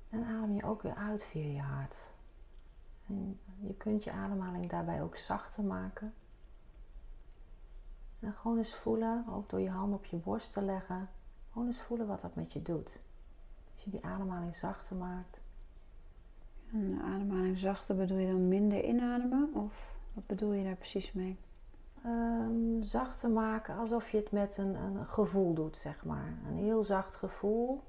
En 0.09 0.25
adem 0.25 0.55
je 0.55 0.65
ook 0.65 0.83
weer 0.83 0.95
uit 0.95 1.25
via 1.25 1.53
je 1.53 1.61
hart. 1.61 2.07
En 3.07 3.41
je 3.61 3.75
kunt 3.75 4.05
je 4.05 4.13
ademhaling 4.13 4.67
daarbij 4.67 5.03
ook 5.03 5.17
zachter 5.17 5.65
maken. 5.65 6.15
En 8.21 8.33
gewoon 8.33 8.59
eens 8.59 8.75
voelen, 8.75 9.25
ook 9.29 9.49
door 9.49 9.61
je 9.61 9.71
hand 9.71 9.95
op 9.95 10.05
je 10.05 10.17
borst 10.17 10.53
te 10.53 10.63
leggen, 10.63 11.09
gewoon 11.53 11.67
eens 11.67 11.81
voelen 11.81 12.07
wat 12.07 12.21
dat 12.21 12.35
met 12.35 12.53
je 12.53 12.63
doet. 12.63 13.01
Als 13.75 13.85
je 13.85 13.91
die 13.91 14.05
ademhaling 14.05 14.57
zachter 14.57 14.97
maakt. 14.97 15.41
En 16.73 17.01
ademhaling 17.03 17.59
zachter 17.59 17.97
bedoel 17.97 18.19
je 18.19 18.31
dan 18.33 18.49
minder 18.49 18.85
inademen? 18.85 19.55
Of 19.55 19.95
wat 20.13 20.27
bedoel 20.27 20.53
je 20.53 20.65
daar 20.65 20.77
precies 20.77 21.13
mee? 21.13 21.39
Um, 22.07 22.83
zachter 22.83 23.31
maken 23.31 23.77
alsof 23.77 24.11
je 24.11 24.17
het 24.17 24.31
met 24.31 24.57
een, 24.57 24.75
een 24.75 25.07
gevoel 25.07 25.55
doet, 25.55 25.77
zeg 25.77 26.05
maar. 26.05 26.39
Een 26.47 26.57
heel 26.57 26.85
zacht 26.85 27.17
gevoel. 27.17 27.83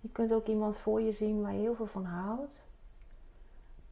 Je 0.00 0.08
kunt 0.08 0.32
ook 0.32 0.46
iemand 0.46 0.76
voor 0.76 1.00
je 1.00 1.12
zien 1.12 1.40
waar 1.40 1.52
je 1.52 1.60
heel 1.60 1.74
veel 1.74 1.86
van 1.86 2.04
houdt. 2.04 2.70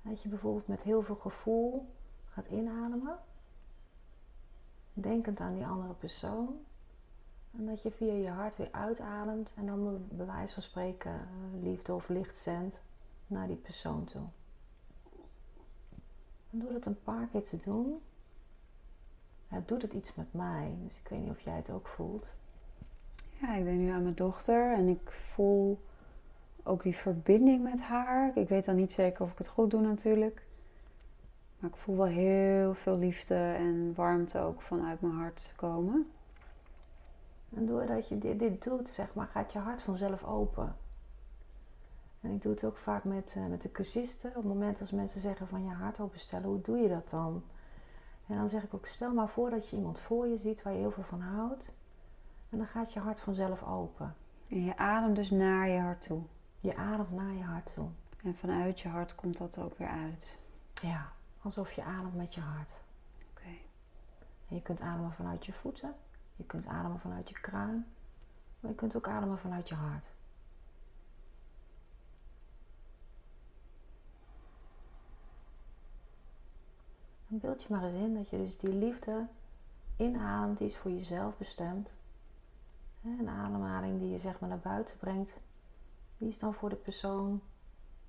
Dat 0.03 0.23
je 0.23 0.29
bijvoorbeeld 0.29 0.67
met 0.67 0.83
heel 0.83 1.03
veel 1.03 1.15
gevoel 1.17 1.89
gaat 2.25 2.47
inademen. 2.47 3.19
Denkend 4.93 5.41
aan 5.41 5.55
die 5.55 5.67
andere 5.67 5.93
persoon. 5.93 6.61
En 7.59 7.67
dat 7.67 7.83
je 7.83 7.91
via 7.91 8.13
je 8.13 8.29
hart 8.29 8.57
weer 8.57 8.69
uitademt 8.71 9.55
en 9.57 9.67
dan 9.67 10.07
bij 10.09 10.27
wijze 10.27 10.55
van 10.55 10.63
spreken 10.63 11.13
eh, 11.13 11.63
liefde 11.63 11.95
of 11.95 12.09
licht 12.09 12.37
zendt 12.37 12.81
naar 13.27 13.47
die 13.47 13.57
persoon 13.57 14.05
toe. 14.05 14.23
En 16.51 16.59
door 16.59 16.73
dat 16.73 16.85
een 16.85 17.03
paar 17.03 17.27
keer 17.27 17.43
te 17.43 17.57
doen, 17.57 18.01
het 19.49 19.69
doet 19.69 19.83
het 19.83 19.93
iets 19.93 20.15
met 20.15 20.33
mij. 20.33 20.75
Dus 20.87 20.99
ik 20.99 21.09
weet 21.09 21.21
niet 21.21 21.31
of 21.31 21.41
jij 21.41 21.57
het 21.57 21.71
ook 21.71 21.87
voelt. 21.87 22.27
Ja, 23.41 23.55
ik 23.55 23.65
ben 23.65 23.79
nu 23.79 23.91
aan 23.91 24.03
mijn 24.03 24.15
dochter 24.15 24.73
en 24.73 24.89
ik 24.89 25.11
voel 25.11 25.81
ook 26.63 26.83
die 26.83 26.97
verbinding 26.97 27.63
met 27.63 27.81
haar. 27.81 28.37
Ik 28.37 28.49
weet 28.49 28.65
dan 28.65 28.77
niet 28.77 28.93
zeker 28.93 29.23
of 29.23 29.31
ik 29.31 29.39
het 29.39 29.49
goed 29.49 29.71
doe 29.71 29.81
natuurlijk. 29.81 30.43
Maar 31.59 31.71
ik 31.71 31.77
voel 31.77 31.97
wel 31.97 32.07
heel 32.07 32.75
veel 32.75 32.99
liefde 32.99 33.35
en 33.35 33.95
warmte 33.95 34.39
ook 34.39 34.63
vanuit 34.63 35.01
mijn 35.01 35.15
hart 35.15 35.53
komen. 35.57 36.07
En 37.55 37.67
doordat 37.67 38.09
je 38.09 38.19
dit, 38.19 38.39
dit 38.39 38.65
doet, 38.65 38.89
zeg 38.89 39.15
maar, 39.15 39.27
gaat 39.27 39.53
je 39.53 39.59
hart 39.59 39.83
vanzelf 39.83 40.25
open. 40.25 40.77
En 42.21 42.31
ik 42.31 42.43
doe 42.43 42.53
het 42.53 42.65
ook 42.65 42.77
vaak 42.77 43.05
met, 43.05 43.35
uh, 43.39 43.47
met 43.47 43.63
de 43.63 43.71
cursisten. 43.71 44.31
Op 44.31 44.37
het 44.37 44.45
moment 44.45 44.81
als 44.81 44.91
mensen 44.91 45.21
zeggen 45.21 45.49
van 45.49 45.65
je 45.65 45.71
hart 45.71 46.01
openstellen, 46.01 46.49
hoe 46.49 46.61
doe 46.61 46.79
je 46.79 46.89
dat 46.89 47.11
dan? 47.11 47.43
En 48.27 48.37
dan 48.37 48.49
zeg 48.49 48.63
ik 48.63 48.75
ook, 48.75 48.87
stel 48.87 49.15
maar 49.15 49.29
voor 49.29 49.51
dat 49.51 49.69
je 49.69 49.77
iemand 49.77 50.01
voor 50.01 50.27
je 50.27 50.37
ziet 50.37 50.63
waar 50.63 50.73
je 50.73 50.79
heel 50.79 50.91
veel 50.91 51.03
van 51.03 51.21
houdt. 51.21 51.73
En 52.51 52.59
dan 52.59 52.67
gaat 52.67 52.93
je 52.93 53.01
hart 53.01 53.21
vanzelf 53.21 53.63
open. 53.63 54.15
En 54.49 54.65
je 54.65 54.77
ademt 54.77 55.17
dus 55.17 55.31
naar 55.31 55.69
je 55.69 55.79
hart 55.79 56.03
toe. 56.03 56.23
Je 56.61 56.77
ademt 56.77 57.13
naar 57.13 57.33
je 57.33 57.43
hart 57.43 57.75
toe. 57.75 57.89
En 58.25 58.35
vanuit 58.35 58.81
je 58.81 58.89
hart 58.89 59.15
komt 59.15 59.37
dat 59.37 59.59
ook 59.59 59.79
weer 59.79 59.89
uit. 59.89 60.39
Ja, 60.83 61.13
alsof 61.43 61.73
je 61.73 61.83
ademt 61.85 62.15
met 62.15 62.35
je 62.35 62.41
hart. 62.41 62.81
Oké. 63.31 63.49
En 64.49 64.57
je 64.57 64.63
kunt 64.63 64.81
ademen 64.81 65.13
vanuit 65.13 65.47
je 65.47 65.53
voeten. 65.53 65.95
Je 66.39 66.45
kunt 66.45 66.67
ademen 66.67 67.01
vanuit 67.01 67.29
je 67.29 67.41
kruin. 67.41 67.87
Maar 68.61 68.71
je 68.71 68.77
kunt 68.77 68.97
ook 68.97 69.09
ademen 69.09 69.39
vanuit 69.39 69.69
je 69.69 69.75
hart. 69.75 70.15
Dan 77.29 77.39
beeld 77.39 77.63
je 77.63 77.75
maar 77.75 77.85
eens 77.85 77.95
in 77.95 78.15
dat 78.15 78.29
je 78.29 78.37
dus 78.37 78.59
die 78.59 78.73
liefde 78.73 79.27
inademt, 79.97 80.59
die 80.59 80.67
is 80.67 80.77
voor 80.77 80.91
jezelf 80.91 81.37
bestemd. 81.37 81.93
Een 83.03 83.29
ademhaling 83.29 83.99
die 83.99 84.11
je 84.11 84.19
zeg 84.19 84.41
maar 84.41 84.49
naar 84.49 84.59
buiten 84.59 84.97
brengt, 84.97 85.41
die 86.19 86.29
is 86.29 86.39
dan 86.39 86.55
voor 86.55 86.69
de 86.69 86.77
persoon 86.77 87.41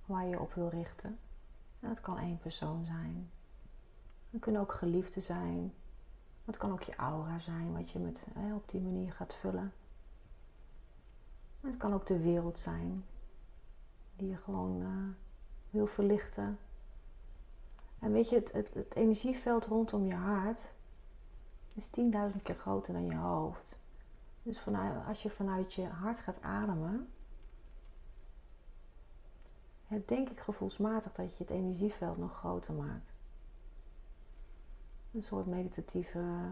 waar 0.06 0.26
je 0.26 0.40
op 0.40 0.54
wil 0.54 0.70
richten. 0.70 1.20
En 1.80 1.90
het 1.90 2.02
kan 2.02 2.18
één 2.18 2.38
persoon 2.38 2.86
zijn. 2.86 3.32
Het 4.30 4.42
kunnen 4.42 4.62
ook 4.62 4.74
geliefden 4.74 5.22
zijn. 5.22 5.74
Het 6.50 6.58
kan 6.58 6.72
ook 6.72 6.84
je 6.84 6.96
aura 6.96 7.40
zijn, 7.40 7.74
wat 7.74 7.90
je 7.90 8.00
met, 8.00 8.28
hè, 8.34 8.56
op 8.56 8.70
die 8.70 8.82
manier 8.82 9.14
gaat 9.14 9.36
vullen. 9.36 9.74
Het 11.62 11.78
kan 11.78 11.94
ook 11.94 12.06
de 12.06 12.20
wereld 12.20 12.60
zijn, 12.60 13.06
die 14.16 14.30
je 14.30 14.38
gewoon 14.38 14.82
uh, 14.82 15.14
wil 15.70 15.88
verlichten 15.88 16.60
en 18.00 18.12
weet 18.12 18.30
je, 18.30 18.36
het, 18.36 18.52
het, 18.52 18.74
het 18.74 18.96
energieveld 18.96 19.66
rondom 19.66 20.06
je 20.06 20.14
hart 20.14 20.72
is 21.74 21.90
10.000 22.00 22.42
keer 22.44 22.56
groter 22.56 22.94
dan 22.94 23.06
je 23.06 23.16
hoofd. 23.16 23.80
Dus 24.44 24.60
vanuit, 24.60 25.08
als 25.08 25.24
je 25.24 25.30
vanuit 25.30 25.74
je 25.74 25.88
hart 25.88 26.20
gaat 26.20 26.42
ademen, 26.42 27.10
denk 30.06 30.30
ik 30.30 30.40
gevoelsmatig 30.40 31.12
dat 31.14 31.38
je 31.38 31.44
het 31.44 31.54
energieveld 31.54 32.18
nog 32.18 32.38
groter 32.38 32.74
maakt. 32.74 33.14
Een 35.12 35.24
soort 35.24 35.46
meditatieve 35.46 36.50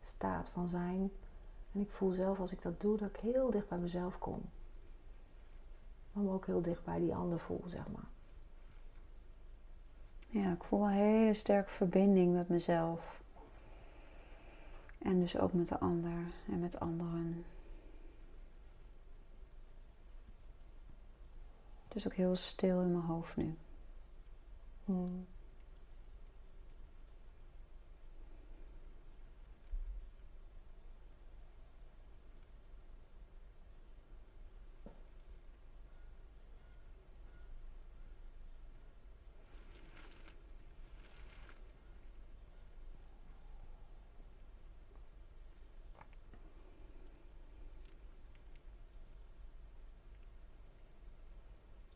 staat 0.00 0.48
van 0.48 0.68
zijn. 0.68 1.10
En 1.72 1.80
ik 1.80 1.90
voel 1.90 2.10
zelf 2.10 2.40
als 2.40 2.52
ik 2.52 2.62
dat 2.62 2.80
doe, 2.80 2.96
dat 2.96 3.08
ik 3.08 3.16
heel 3.16 3.50
dicht 3.50 3.68
bij 3.68 3.78
mezelf 3.78 4.18
kom. 4.18 4.42
Maar 6.12 6.32
ook 6.32 6.46
heel 6.46 6.62
dicht 6.62 6.84
bij 6.84 6.98
die 6.98 7.14
ander 7.14 7.40
voel, 7.40 7.62
zeg 7.66 7.88
maar. 7.88 8.08
Ja, 10.28 10.52
ik 10.52 10.64
voel 10.64 10.84
een 10.84 10.92
hele 10.92 11.34
sterke 11.34 11.70
verbinding 11.70 12.34
met 12.34 12.48
mezelf. 12.48 13.22
En 14.98 15.20
dus 15.20 15.36
ook 15.38 15.52
met 15.52 15.68
de 15.68 15.78
ander 15.78 16.32
en 16.48 16.60
met 16.60 16.80
anderen. 16.80 17.44
Het 21.84 21.94
is 21.96 22.06
ook 22.06 22.14
heel 22.14 22.36
stil 22.36 22.80
in 22.80 22.92
mijn 22.92 23.04
hoofd 23.04 23.36
nu. 23.36 23.54
Hmm. 24.84 25.26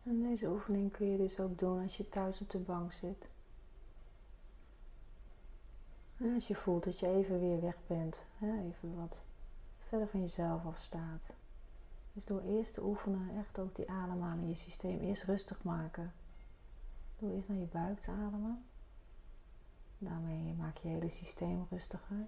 En 0.09 0.18
deze 0.29 0.49
oefening 0.49 0.93
kun 0.93 1.11
je 1.11 1.17
dus 1.17 1.41
ook 1.41 1.59
doen 1.59 1.83
als 1.83 1.97
je 1.97 2.09
thuis 2.09 2.41
op 2.41 2.51
de 2.51 2.59
bank 2.59 2.93
zit. 2.93 3.29
En 6.17 6.35
als 6.35 6.49
je 6.49 6.55
voelt 6.55 6.85
dat 6.85 6.99
je 6.99 7.09
even 7.09 7.41
weer 7.41 7.61
weg 7.61 7.77
bent, 7.87 8.21
even 8.41 8.97
wat 8.97 9.23
verder 9.79 10.09
van 10.09 10.21
jezelf 10.21 10.65
afstaat. 10.65 11.33
Dus 12.13 12.25
door 12.25 12.43
eerst 12.43 12.75
te 12.75 12.85
oefenen, 12.85 13.37
echt 13.39 13.59
ook 13.59 13.75
die 13.75 13.91
ademhaling 13.91 14.43
in 14.43 14.49
je 14.49 14.55
systeem 14.55 15.01
eerst 15.01 15.23
rustig 15.23 15.63
maken. 15.63 16.13
Door 17.19 17.31
eerst 17.31 17.49
naar 17.49 17.59
je 17.59 17.65
buik 17.65 18.01
te 18.01 18.11
ademen. 18.11 18.65
Daarmee 19.99 20.55
maak 20.55 20.77
je 20.77 20.89
hele 20.89 21.09
systeem 21.09 21.67
rustiger. 21.71 22.27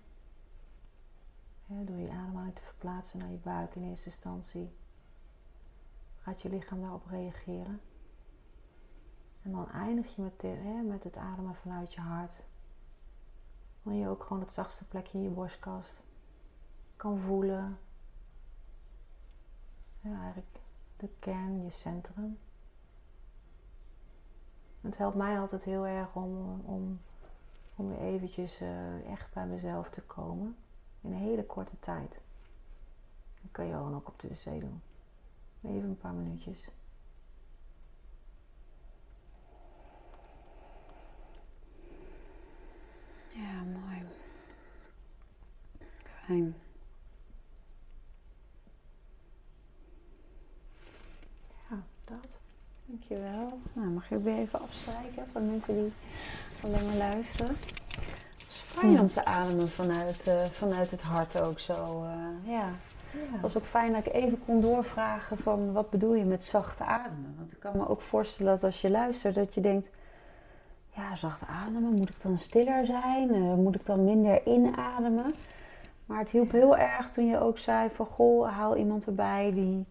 door 1.66 1.98
je 1.98 2.10
ademhaling 2.10 2.54
te 2.54 2.62
verplaatsen 2.62 3.18
naar 3.18 3.30
je 3.30 3.36
buik 3.36 3.74
in 3.74 3.88
eerste 3.88 4.06
instantie 4.06 4.70
gaat 6.20 6.42
je 6.42 6.48
lichaam 6.48 6.80
daarop 6.80 7.06
reageren. 7.06 7.80
En 9.42 9.50
dan 9.52 9.70
eindig 9.70 10.16
je 10.16 10.22
met, 10.22 10.42
hè, 10.42 10.82
met 10.82 11.04
het 11.04 11.16
ademen 11.16 11.54
vanuit 11.54 11.94
je 11.94 12.00
hart. 12.00 12.44
Waar 13.82 13.94
je 13.94 14.08
ook 14.08 14.22
gewoon 14.22 14.42
het 14.42 14.52
zachtste 14.52 14.88
plekje 14.88 15.18
in 15.18 15.24
je 15.24 15.30
borstkast 15.30 16.02
kan 16.96 17.18
voelen. 17.18 17.78
Ja, 20.00 20.20
eigenlijk 20.20 20.60
de 20.96 21.08
kern, 21.18 21.62
je 21.62 21.70
centrum. 21.70 22.38
Het 24.80 24.96
helpt 24.96 25.16
mij 25.16 25.40
altijd 25.40 25.64
heel 25.64 25.86
erg 25.86 26.14
om, 26.14 26.60
om, 26.64 27.00
om 27.76 27.88
weer 27.88 27.98
eventjes 27.98 28.62
uh, 28.62 29.10
echt 29.10 29.32
bij 29.32 29.46
mezelf 29.46 29.90
te 29.90 30.02
komen. 30.02 30.56
In 31.00 31.12
een 31.12 31.18
hele 31.18 31.46
korte 31.46 31.78
tijd. 31.78 32.20
Dat 33.42 33.50
kan 33.50 33.66
je 33.66 33.76
ook 33.76 34.08
op 34.08 34.20
de 34.20 34.28
wc 34.28 34.60
doen. 34.60 34.82
Even 35.62 35.88
een 35.88 35.98
paar 35.98 36.12
minuutjes. 36.12 36.70
Ja, 43.40 43.62
mooi. 43.80 44.02
Fijn. 46.24 46.54
Ja, 51.70 51.76
dat. 52.04 52.38
Dankjewel. 52.86 53.60
Nou, 53.72 53.88
mag 53.88 54.08
je 54.08 54.16
ook 54.16 54.24
weer 54.24 54.38
even 54.38 54.60
afstrijken 54.60 55.26
voor 55.32 55.40
mensen 55.40 55.74
die 55.74 55.92
alleen 56.64 56.86
maar 56.86 56.96
luisteren. 57.10 57.56
Het 58.38 58.48
is 58.48 58.58
fijn 58.58 59.00
om 59.00 59.08
te 59.08 59.24
ademen 59.24 59.68
vanuit, 59.68 60.26
uh, 60.28 60.44
vanuit 60.44 60.90
het 60.90 61.02
hart 61.02 61.40
ook 61.40 61.58
zo. 61.58 62.04
Uh, 62.04 62.52
ja. 62.52 62.72
Het 63.12 63.40
was 63.40 63.56
ook 63.56 63.64
fijn 63.64 63.92
dat 63.92 64.06
ik 64.06 64.12
even 64.12 64.44
kon 64.44 64.60
doorvragen 64.60 65.38
van 65.38 65.72
wat 65.72 65.90
bedoel 65.90 66.14
je 66.14 66.24
met 66.24 66.44
zachte 66.44 66.84
ademen. 66.84 67.34
Want 67.36 67.52
ik 67.52 67.60
kan 67.60 67.76
me 67.76 67.88
ook 67.88 68.00
voorstellen 68.00 68.52
dat 68.52 68.64
als 68.64 68.80
je 68.80 68.90
luistert 68.90 69.34
dat 69.34 69.54
je 69.54 69.60
denkt, 69.60 69.88
ja, 70.94 71.14
zacht 71.14 71.42
ademen. 71.46 71.90
Moet 71.90 72.14
ik 72.14 72.22
dan 72.22 72.38
stiller 72.38 72.86
zijn? 72.86 73.34
Eh, 73.34 73.54
moet 73.54 73.74
ik 73.74 73.84
dan 73.84 74.04
minder 74.04 74.46
inademen? 74.46 75.32
Maar 76.06 76.18
het 76.18 76.30
hielp 76.30 76.50
heel 76.50 76.76
erg 76.76 77.10
toen 77.10 77.26
je 77.26 77.40
ook 77.40 77.58
zei 77.58 77.88
van 77.92 78.06
goh, 78.06 78.50
haal 78.50 78.76
iemand 78.76 79.06
erbij 79.06 79.52
die 79.54 79.86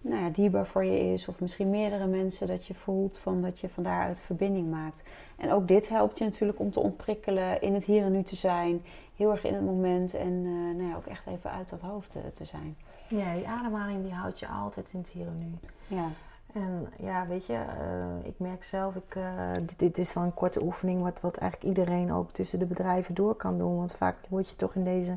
nou 0.00 0.22
ja, 0.24 0.30
dierbaar 0.30 0.66
voor 0.66 0.84
je 0.84 1.12
is. 1.12 1.28
Of 1.28 1.40
misschien 1.40 1.70
meerdere 1.70 2.06
mensen 2.06 2.46
dat 2.46 2.66
je 2.66 2.74
voelt 2.74 3.18
van 3.18 3.42
dat 3.42 3.58
je 3.58 3.68
van 3.68 3.82
daaruit 3.82 4.20
verbinding 4.20 4.70
maakt. 4.70 5.02
En 5.36 5.52
ook 5.52 5.68
dit 5.68 5.88
helpt 5.88 6.18
je 6.18 6.24
natuurlijk 6.24 6.58
om 6.58 6.70
te 6.70 6.80
ontprikkelen, 6.80 7.60
in 7.60 7.74
het 7.74 7.84
hier 7.84 8.04
en 8.04 8.12
nu 8.12 8.22
te 8.22 8.36
zijn. 8.36 8.82
Heel 9.16 9.30
erg 9.30 9.44
in 9.44 9.54
het 9.54 9.64
moment 9.64 10.14
en 10.14 10.32
uh, 10.32 10.76
nou 10.76 10.88
ja, 10.88 10.96
ook 10.96 11.06
echt 11.06 11.26
even 11.26 11.50
uit 11.50 11.70
dat 11.70 11.80
hoofd 11.80 12.10
te, 12.10 12.32
te, 12.32 12.44
zijn. 12.44 12.76
Ja, 13.08 13.34
die 13.34 13.48
ademhaling 13.48 14.02
die 14.02 14.12
houdt 14.12 14.38
je 14.38 14.46
altijd 14.46 14.92
in 14.92 14.98
het 14.98 15.08
hier 15.08 15.26
en 15.26 15.36
nu. 15.36 15.68
Ja. 15.96 16.08
En 16.54 16.92
ja, 16.98 17.26
weet 17.26 17.46
je, 17.46 17.52
uh, 17.52 18.26
ik 18.26 18.38
merk 18.38 18.64
zelf, 18.64 18.94
ik, 18.94 19.14
uh, 19.14 19.52
dit, 19.54 19.78
dit, 19.78 19.98
is 19.98 20.12
dan 20.12 20.22
een 20.22 20.34
korte 20.34 20.62
oefening 20.62 21.02
wat, 21.02 21.20
wat 21.20 21.36
eigenlijk 21.36 21.78
iedereen 21.78 22.12
ook 22.12 22.30
tussen 22.30 22.58
de 22.58 22.66
bedrijven 22.66 23.14
door 23.14 23.34
kan 23.34 23.58
doen. 23.58 23.76
Want 23.76 23.92
vaak 23.92 24.16
word 24.28 24.48
je 24.48 24.56
toch 24.56 24.74
in 24.74 24.84
deze, 24.84 25.16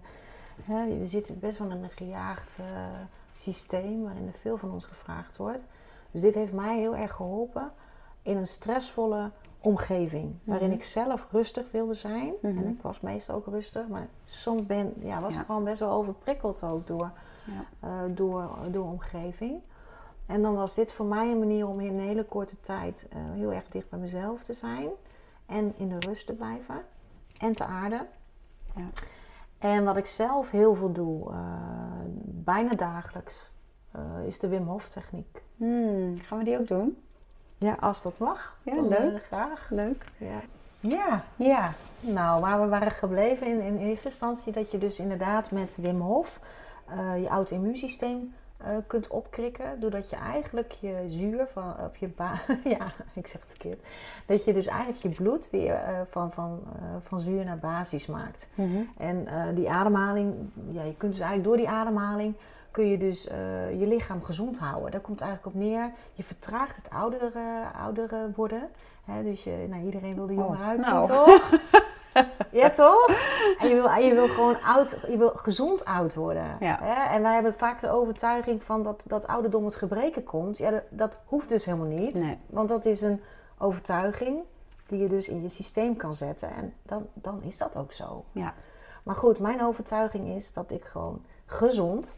hè, 0.63 0.97
we 0.97 1.07
zitten 1.07 1.39
best 1.39 1.57
wel 1.57 1.69
in 1.69 1.83
een 1.83 1.89
gejaagd 1.89 2.55
systeem 3.35 4.03
waarin 4.03 4.27
er 4.27 4.39
veel 4.39 4.57
van 4.57 4.71
ons 4.71 4.85
gevraagd 4.85 5.37
wordt. 5.37 5.63
Dus 6.11 6.21
dit 6.21 6.33
heeft 6.33 6.53
mij 6.53 6.79
heel 6.79 6.95
erg 6.95 7.13
geholpen 7.13 7.71
in 8.21 8.37
een 8.37 8.47
stressvolle 8.47 9.31
omgeving. 9.59 10.35
Waarin 10.43 10.67
mhm. 10.67 10.77
ik 10.77 10.83
zelf 10.83 11.27
rustig 11.31 11.71
wilde 11.71 11.93
zijn. 11.93 12.33
En 12.41 12.53
mhm. 12.53 12.67
ik 12.67 12.81
was 12.81 12.99
meestal 12.99 13.35
ook 13.35 13.45
rustig. 13.45 13.87
Maar 13.87 14.07
soms 14.25 14.65
ben, 14.65 14.93
ja, 14.99 15.21
was 15.21 15.35
ik 15.35 15.45
gewoon 15.45 15.63
best 15.63 15.79
wel 15.79 15.91
overprikkeld 15.91 16.63
ook 16.63 16.87
door, 16.87 17.11
ja. 17.45 18.07
door, 18.07 18.49
door 18.71 18.85
omgeving. 18.85 19.61
En 20.27 20.41
dan 20.41 20.55
was 20.55 20.75
dit 20.75 20.91
voor 20.91 21.05
mij 21.05 21.31
een 21.31 21.39
manier 21.39 21.67
om 21.67 21.79
in 21.79 21.93
een 21.93 22.07
hele 22.07 22.23
korte 22.23 22.59
tijd 22.61 23.07
uh, 23.13 23.19
heel 23.33 23.51
erg 23.51 23.67
dicht 23.69 23.89
bij 23.89 23.99
mezelf 23.99 24.43
te 24.43 24.53
zijn. 24.53 24.89
En 25.45 25.73
in 25.77 25.89
de 25.89 25.99
rust 25.99 26.25
te 26.25 26.33
blijven. 26.33 26.75
En 27.37 27.53
te 27.53 27.65
aarden. 27.65 28.07
Ja. 28.75 28.87
En 29.57 29.83
wat 29.83 29.97
ik 29.97 30.05
zelf 30.05 30.51
heel 30.51 30.75
veel 30.75 30.91
doe, 30.91 31.31
uh, 31.31 31.37
bijna 32.23 32.73
dagelijks, 32.73 33.51
is 34.25 34.39
de 34.39 34.47
Wim 34.47 34.67
Hof 34.67 34.87
techniek. 34.87 35.41
Hmm, 35.55 36.19
gaan 36.19 36.37
we 36.37 36.43
die 36.43 36.59
ook 36.59 36.67
doen? 36.67 36.97
Ja, 37.57 37.77
als 37.79 38.01
dat 38.01 38.17
mag. 38.17 38.57
Ja, 38.63 38.81
leuk. 38.81 39.23
graag. 39.23 39.69
Leuk. 39.69 40.05
Ja. 40.17 40.41
ja. 40.79 41.23
Ja. 41.35 41.73
Nou, 41.99 42.41
waar 42.41 42.61
we 42.61 42.67
waren 42.67 42.91
gebleven 42.91 43.47
in, 43.47 43.61
in 43.61 43.77
eerste 43.77 44.07
instantie, 44.07 44.53
dat 44.53 44.71
je 44.71 44.77
dus 44.77 44.99
inderdaad 44.99 45.51
met 45.51 45.77
Wim 45.81 46.01
Hof 46.01 46.39
uh, 46.89 47.21
je 47.21 47.29
oud 47.29 47.49
immuunsysteem 47.49 48.33
uh, 48.61 48.67
kunt 48.87 49.07
opkrikken. 49.07 49.79
Doordat 49.79 50.09
je 50.09 50.15
eigenlijk 50.15 50.71
je 50.71 51.03
zuur 51.07 51.47
van, 51.47 51.75
of 51.85 51.97
je 51.97 52.07
ba 52.07 52.41
ja, 52.77 52.93
ik 53.13 53.27
zeg 53.27 53.41
het 53.41 53.49
verkeerd. 53.49 53.79
Dat 54.25 54.45
je 54.45 54.53
dus 54.53 54.65
eigenlijk 54.65 55.01
je 55.01 55.23
bloed 55.23 55.49
weer 55.49 55.73
uh, 55.73 55.99
van, 56.09 56.31
van, 56.31 56.63
van 57.03 57.19
zuur 57.19 57.45
naar 57.45 57.57
basis 57.57 58.05
maakt. 58.05 58.47
Mm 58.55 58.71
-hmm. 58.73 58.89
En 58.97 59.27
die 59.55 59.69
ademhaling, 59.69 60.33
ja, 60.71 60.83
je 60.83 60.95
kunt 60.95 61.11
dus 61.11 61.21
eigenlijk 61.21 61.43
door 61.43 61.57
die 61.57 61.69
ademhaling 61.69 62.35
kun 62.71 62.85
je 62.85 62.97
dus 62.97 63.23
je 63.77 63.85
lichaam 63.87 64.23
gezond 64.23 64.59
houden. 64.59 64.91
Daar 64.91 65.01
komt 65.01 65.19
het 65.19 65.27
eigenlijk 65.27 65.57
op 65.57 65.63
neer. 65.63 65.91
Je 66.13 66.23
vertraagt 66.23 66.75
het 66.75 66.89
ouder, 66.89 67.31
ouder 67.81 68.31
worden. 68.35 68.69
Hè, 69.05 69.23
dus 69.23 69.43
je, 69.43 69.65
nou, 69.69 69.85
iedereen 69.85 70.15
wil 70.15 70.27
er 70.27 70.33
jonger 70.33 70.59
oh, 70.59 70.67
uitzien, 70.67 70.93
nou. 70.93 71.07
toch? 71.07 71.49
ja, 72.51 72.69
toch? 72.69 73.07
En 73.59 73.67
je 73.67 73.75
wil, 73.75 73.91
je 73.91 74.13
wil 74.13 74.27
gewoon 74.27 74.61
oud, 74.61 74.99
je 75.07 75.17
wil 75.17 75.31
gezond 75.35 75.85
oud 75.85 76.15
worden. 76.15 76.57
Ja. 76.59 76.79
Hè? 76.81 77.13
En 77.15 77.21
wij 77.21 77.33
hebben 77.33 77.53
vaak 77.53 77.79
de 77.79 77.89
overtuiging 77.89 78.63
van 78.63 78.83
dat, 78.83 79.03
dat 79.05 79.27
ouderdom 79.27 79.65
het 79.65 79.75
gebreken 79.75 80.23
komt. 80.23 80.57
Ja, 80.57 80.71
dat, 80.71 80.83
dat 80.89 81.17
hoeft 81.25 81.49
dus 81.49 81.65
helemaal 81.65 81.87
niet. 81.87 82.13
Nee. 82.13 82.37
Want 82.45 82.69
dat 82.69 82.85
is 82.85 83.01
een 83.01 83.21
overtuiging 83.57 84.39
die 84.87 84.99
je 84.99 85.07
dus 85.07 85.27
in 85.27 85.41
je 85.41 85.49
systeem 85.49 85.95
kan 85.95 86.15
zetten. 86.15 86.49
En 86.55 86.73
dan, 86.83 87.07
dan 87.13 87.43
is 87.43 87.57
dat 87.57 87.75
ook 87.75 87.93
zo. 87.93 88.23
Ja. 88.31 88.53
Maar 89.03 89.15
goed, 89.15 89.39
mijn 89.39 89.61
overtuiging 89.61 90.27
is 90.35 90.53
dat 90.53 90.71
ik 90.71 90.83
gewoon 90.83 91.21
gezond 91.45 92.17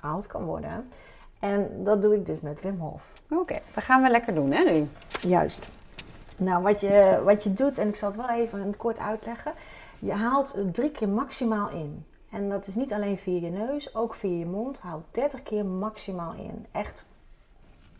oud 0.00 0.26
kan 0.26 0.44
worden. 0.44 0.90
En 1.38 1.84
dat 1.84 2.02
doe 2.02 2.14
ik 2.14 2.26
dus 2.26 2.40
met 2.40 2.60
Wim 2.60 2.78
Hof. 2.78 3.02
Oké, 3.30 3.40
okay, 3.40 3.62
dat 3.74 3.84
gaan 3.84 4.02
we 4.02 4.10
lekker 4.10 4.34
doen 4.34 4.52
hè 4.52 4.64
nu? 4.64 4.88
Juist. 5.20 5.68
Nou, 6.38 6.62
wat 6.62 6.80
je, 6.80 7.20
wat 7.24 7.42
je 7.42 7.52
doet, 7.52 7.78
en 7.78 7.88
ik 7.88 7.96
zal 7.96 8.08
het 8.08 8.16
wel 8.16 8.30
even 8.30 8.76
kort 8.76 8.98
uitleggen. 8.98 9.52
Je 9.98 10.12
haalt 10.12 10.54
drie 10.72 10.90
keer 10.90 11.08
maximaal 11.08 11.70
in. 11.70 12.06
En 12.30 12.48
dat 12.48 12.66
is 12.66 12.74
niet 12.74 12.92
alleen 12.92 13.18
via 13.18 13.40
je 13.40 13.50
neus, 13.50 13.94
ook 13.94 14.14
via 14.14 14.38
je 14.38 14.46
mond. 14.46 14.78
Haal 14.78 15.02
30 15.10 15.42
keer 15.42 15.64
maximaal 15.64 16.32
in. 16.32 16.66
Echt. 16.72 17.06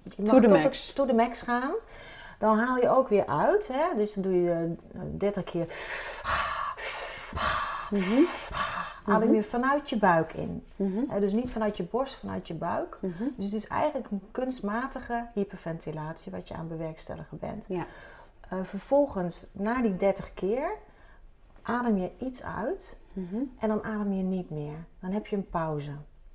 Je 0.02 0.22
mag 0.22 0.30
to 0.30 0.40
the 0.40 0.48
max. 0.48 0.92
to 0.92 1.06
the 1.06 1.12
max 1.12 1.42
gaan. 1.42 1.72
Dan 2.38 2.58
haal 2.58 2.76
je 2.76 2.88
ook 2.88 3.08
weer 3.08 3.26
uit. 3.26 3.68
Hè? 3.72 3.96
Dus 3.96 4.12
dan 4.14 4.22
doe 4.22 4.42
je 4.42 4.74
30 5.16 5.44
keer. 5.44 5.66
Mm 7.90 8.00
-hmm 8.00 8.26
adem 9.08 9.34
je 9.34 9.40
mhm. 9.40 9.48
vanuit 9.48 9.90
je 9.90 9.98
buik 9.98 10.32
in. 10.32 10.64
Mhm. 10.76 11.20
dus 11.20 11.32
niet 11.32 11.50
vanuit 11.50 11.76
je 11.76 11.82
borst, 11.82 12.14
vanuit 12.14 12.48
je 12.48 12.54
buik. 12.54 12.98
Mhm. 13.00 13.24
Dus 13.36 13.44
het 13.44 13.54
is 13.54 13.66
eigenlijk 13.66 14.10
een 14.10 14.22
kunstmatige 14.30 15.26
hyperventilatie 15.34 16.32
wat 16.32 16.48
je 16.48 16.54
aan 16.54 16.68
bewerkstelligen 16.68 17.38
bent. 17.38 17.64
Ja. 17.68 17.86
Uh, 18.52 18.58
vervolgens, 18.62 19.46
na 19.52 19.82
die 19.82 19.96
30 19.96 20.34
keer, 20.34 20.70
adem 21.62 21.96
je 21.96 22.10
iets 22.18 22.44
uit 22.44 23.00
en 23.58 23.68
dan 23.68 23.84
adem 23.84 24.12
je 24.12 24.22
niet 24.22 24.50
meer. 24.50 24.84
Dan 25.00 25.10
heb 25.10 25.26
je 25.26 25.36
een 25.36 25.48
pauze. 25.48 25.92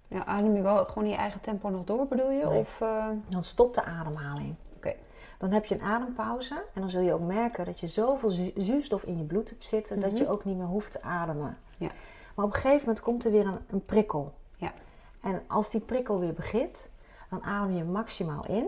Ja, 0.08 0.26
adem 0.26 0.56
je 0.56 0.62
wel 0.62 0.86
gewoon 0.86 1.04
in 1.04 1.10
je 1.10 1.16
eigen 1.16 1.42
tempo 1.42 1.70
nog 1.70 1.84
door, 1.84 2.08
bedoel 2.08 2.32
je? 2.32 2.50
Of, 2.50 2.82
uh... 2.82 3.10
Dan 3.28 3.44
stopt 3.44 3.76
de 3.76 3.84
ademhaling. 3.84 4.56
Oké. 4.76 4.94
Dan 5.38 5.52
heb 5.52 5.66
je 5.66 5.76
een 5.76 5.82
adempauze 5.82 6.64
en 6.74 6.82
dan 6.82 6.90
zul 6.90 7.02
je 7.02 7.14
ook 7.14 7.28
merken 7.28 7.66
dat 7.66 7.80
je 7.80 7.88
zoveel 7.88 8.30
zuurstof 8.56 9.04
in 9.04 9.18
je 9.18 9.24
bloed 9.24 9.50
hebt 9.50 9.66
zitten 9.66 10.00
dat 10.00 10.18
je 10.18 10.30
ook 10.30 10.46
niet 10.46 10.58
meer 10.58 10.66
hoeft 10.66 10.92
te 10.92 11.02
ademen. 11.02 11.58
Ja. 11.78 11.92
Maar 12.36 12.46
op 12.46 12.54
een 12.54 12.60
gegeven 12.60 12.86
moment 12.86 13.00
komt 13.00 13.26
er 13.26 13.32
weer 13.32 13.46
een, 13.46 13.60
een 13.68 13.86
prikkel. 13.86 14.34
Ja. 14.56 14.74
En 15.22 15.44
als 15.48 15.70
die 15.70 15.82
prikkel 15.82 16.20
weer 16.20 16.34
begint, 16.34 16.90
dan 17.30 17.44
adem 17.44 17.76
je 17.76 17.84
maximaal 17.84 18.46
in. 18.46 18.68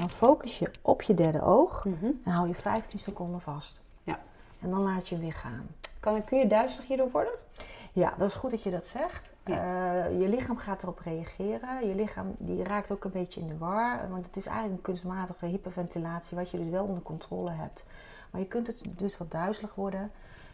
Dan 0.00 0.10
focus 0.10 0.58
je 0.58 0.70
op 0.82 1.02
je 1.02 1.14
derde 1.14 1.42
oog 1.42 1.84
mhm. 1.84 2.06
en 2.24 2.32
hou 2.32 2.48
je 2.48 2.54
15 2.54 2.98
seconden 2.98 3.40
vast. 3.40 3.80
Ja. 4.02 4.18
En 4.60 4.70
dan 4.70 4.82
laat 4.82 5.08
je 5.08 5.14
hem 5.14 5.24
weer 5.24 5.32
gaan. 5.32 5.66
Kan, 6.00 6.24
kun 6.24 6.38
je 6.38 6.46
duizelig 6.46 6.86
hierdoor 6.86 7.10
worden? 7.10 7.32
Ja, 7.92 8.14
dat 8.18 8.28
is 8.28 8.34
goed 8.34 8.50
dat 8.50 8.62
je 8.62 8.70
dat 8.70 8.86
zegt. 8.86 9.34
Ja. 9.44 10.06
Uh, 10.06 10.20
je 10.20 10.28
lichaam 10.28 10.56
gaat 10.56 10.82
erop 10.82 10.98
reageren. 10.98 11.88
Je 11.88 11.94
lichaam 11.94 12.34
die 12.38 12.64
raakt 12.64 12.90
ook 12.90 13.04
een 13.04 13.10
beetje 13.10 13.40
in 13.40 13.48
de 13.48 13.58
war. 13.58 14.08
Want 14.10 14.26
het 14.26 14.36
is 14.36 14.46
eigenlijk 14.46 14.76
een 14.76 14.82
kunstmatige 14.82 15.46
hyperventilatie, 15.46 16.36
wat 16.36 16.50
je 16.50 16.58
dus 16.58 16.70
wel 16.70 16.84
onder 16.84 17.02
controle 17.02 17.50
hebt. 17.50 17.84
Maar 18.30 18.40
je 18.40 18.46
kunt 18.46 18.66
het 18.66 18.82
dus 18.96 19.18
wat 19.18 19.30
duizelig 19.30 19.74
worden. 19.74 20.10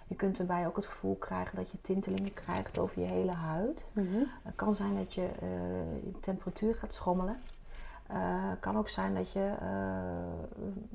Je 0.06 0.14
kunt 0.14 0.38
erbij 0.38 0.66
ook 0.66 0.76
het 0.76 0.87
gevoel 0.87 1.14
krijgen 1.14 1.56
dat 1.56 1.70
je 1.70 1.80
tintelingen 1.80 2.35
krijgt 2.35 2.78
over 2.78 3.00
je 3.00 3.06
hele 3.06 3.32
huid. 3.32 3.87
Mhm. 3.92 4.22
Het 4.42 4.54
kan 4.54 4.74
zijn 4.74 4.96
dat 4.96 5.14
je 5.14 5.28
uh, 5.42 6.14
temperatuur 6.20 6.74
gaat 6.74 6.94
schommelen. 6.94 7.38
Het 8.07 8.57
uh, 8.57 8.61
kan 8.61 8.77
ook 8.77 8.88
zijn 8.88 9.14
dat 9.14 9.33
je 9.33 9.53
uh, 9.62 9.69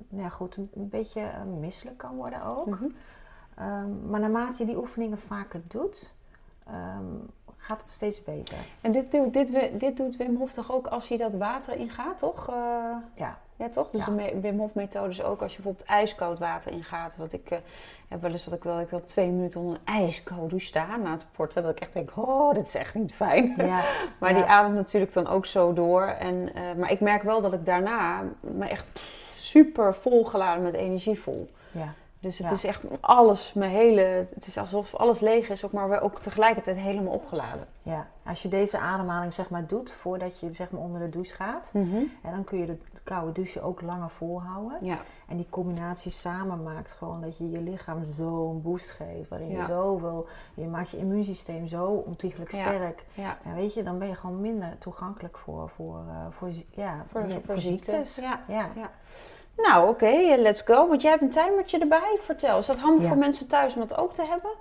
nou 0.09 0.23
ja, 0.23 0.29
goed, 0.29 0.55
een, 0.55 0.69
een 0.73 0.89
beetje 0.89 1.21
misselijk 1.59 1.97
kan 1.97 2.15
worden 2.15 2.43
ook. 2.43 2.65
Mhm. 2.65 2.83
um, 2.83 4.09
maar 4.09 4.19
naarmate 4.19 4.59
je 4.59 4.65
die 4.65 4.77
oefeningen 4.77 5.19
vaker 5.19 5.61
doet, 5.67 6.13
um, 6.67 7.29
gaat 7.57 7.81
het 7.81 7.91
steeds 7.91 8.23
beter. 8.23 8.57
En 8.81 8.91
dit, 8.91 9.11
doet, 9.11 9.33
dit, 9.33 9.79
dit 9.79 9.97
doet 9.97 10.17
Wim 10.17 10.35
Hof 10.35 10.53
toch 10.53 10.71
ook 10.71 10.87
als 10.87 11.07
je 11.07 11.17
dat 11.17 11.33
water 11.33 11.75
ingaat, 11.75 12.17
toch? 12.17 12.47
ja. 13.15 13.39
Ja, 13.61 13.69
toch? 13.69 13.89
Dus 13.89 14.05
de 14.05 14.39
Wim 14.41 14.59
Hof 14.59 14.73
methode 14.73 15.09
is 15.09 15.23
ook 15.23 15.41
als 15.41 15.55
je 15.55 15.61
bijvoorbeeld 15.61 15.89
ijskoud 15.89 16.39
water 16.39 16.71
ingaat. 16.71 17.17
Want 17.17 17.33
ik 17.33 17.51
uh, 17.51 17.57
heb 18.07 18.21
wel 18.21 18.31
eens 18.31 18.43
dat 18.43 18.53
ik 18.53 18.63
wel, 18.63 18.79
ik 18.79 18.89
wel 18.89 19.03
twee 19.03 19.29
minuten 19.29 19.59
onder 19.59 19.79
een 19.83 19.93
ijskoud 19.93 20.49
douche 20.49 20.65
sta 20.65 20.97
na 20.97 21.11
het 21.11 21.19
sporten. 21.19 21.61
Dat 21.61 21.71
ik 21.71 21.79
echt 21.79 21.93
denk, 21.93 22.11
oh, 22.15 22.53
dit 22.53 22.67
is 22.67 22.75
echt 22.75 22.95
niet 22.95 23.13
fijn. 23.13 23.53
Ja, 23.57 23.83
maar 24.19 24.33
die 24.33 24.43
ademt 24.43 24.75
natuurlijk 24.75 25.13
dan 25.13 25.27
ook 25.27 25.45
zo 25.45 25.73
door. 25.73 26.03
En, 26.03 26.35
uh, 26.35 26.73
maar 26.77 26.91
ik 26.91 26.99
merk 26.99 27.23
wel 27.23 27.41
dat 27.41 27.53
ik 27.53 27.65
daarna 27.65 28.23
me 28.39 28.67
echt 28.67 28.99
super 29.33 29.95
volgeladen 29.95 30.63
met 30.63 30.73
energie 30.73 31.19
voel. 31.19 31.49
Ja. 31.71 31.93
Dus 32.19 32.37
het 32.37 32.51
is 32.51 32.63
echt 32.63 32.83
alles, 32.99 33.53
mijn 33.53 33.71
hele, 33.71 34.01
het 34.01 34.47
is 34.47 34.57
alsof 34.57 34.95
alles 34.95 35.19
leeg 35.19 35.49
is, 35.49 35.65
ook 35.65 35.71
maar 35.71 36.01
ook 36.01 36.19
tegelijkertijd 36.19 36.79
helemaal 36.79 37.13
opgeladen. 37.13 37.67
Ja, 37.83 38.07
als 38.25 38.41
je 38.41 38.47
deze 38.47 38.77
ademhaling 38.77 39.33
zeg 39.33 39.49
maar 39.49 39.67
doet 39.67 39.91
voordat 39.91 40.39
je 40.39 40.51
zeg 40.51 40.71
maar 40.71 40.81
onder 40.81 40.99
de 40.99 41.09
douche 41.09 41.35
gaat, 41.35 41.69
en 41.73 42.11
dan 42.31 42.43
kun 42.43 42.57
je 42.57 42.65
de 42.65 42.77
koude 43.03 43.31
douche 43.31 43.61
ook 43.61 43.81
langer 43.81 44.09
volhouden. 44.09 44.77
Ja. 44.81 45.01
En 45.27 45.37
die 45.37 45.47
combinatie 45.49 46.11
samen 46.11 46.63
maakt 46.63 46.91
gewoon 46.91 47.21
dat 47.21 47.37
je 47.37 47.49
je 47.49 47.61
lichaam 47.61 48.03
zo'n 48.03 48.61
boost 48.61 48.89
geeft, 48.89 49.29
waarin 49.29 49.49
je 49.49 49.65
zoveel, 49.65 50.27
je 50.53 50.67
maakt 50.67 50.89
je 50.89 50.97
immuunsysteem 50.97 51.67
zo 51.67 51.85
ontiegelijk 51.85 52.51
sterk. 52.51 53.05
Ja. 53.13 53.37
En 53.43 53.55
weet 53.55 53.73
je, 53.73 53.83
dan 53.83 53.99
ben 53.99 54.07
je 54.07 54.15
gewoon 54.15 54.41
minder 54.41 54.77
toegankelijk 54.79 55.37
voor, 55.37 55.69
voor, 55.69 56.03
uh, 56.07 56.25
voor, 56.29 56.49
ja, 56.69 57.03
voor, 57.07 57.25
voor, 57.45 57.57
ziektes. 57.57 58.15
Ja. 58.15 58.39
Ja. 58.47 58.89
Nou, 59.57 59.89
oké, 59.89 60.05
okay, 60.05 60.41
let's 60.41 60.61
go. 60.61 60.87
Want 60.87 61.01
jij 61.01 61.11
hebt 61.11 61.23
een 61.23 61.29
timertje 61.29 61.79
erbij. 61.79 62.17
Vertel, 62.19 62.57
is 62.57 62.65
dat 62.65 62.77
handig 62.77 63.07
voor 63.07 63.17
mensen 63.17 63.47
thuis 63.47 63.73
om 63.73 63.79
dat 63.79 63.97
ook 63.97 64.13
te 64.13 64.25
hebben? 64.25 64.51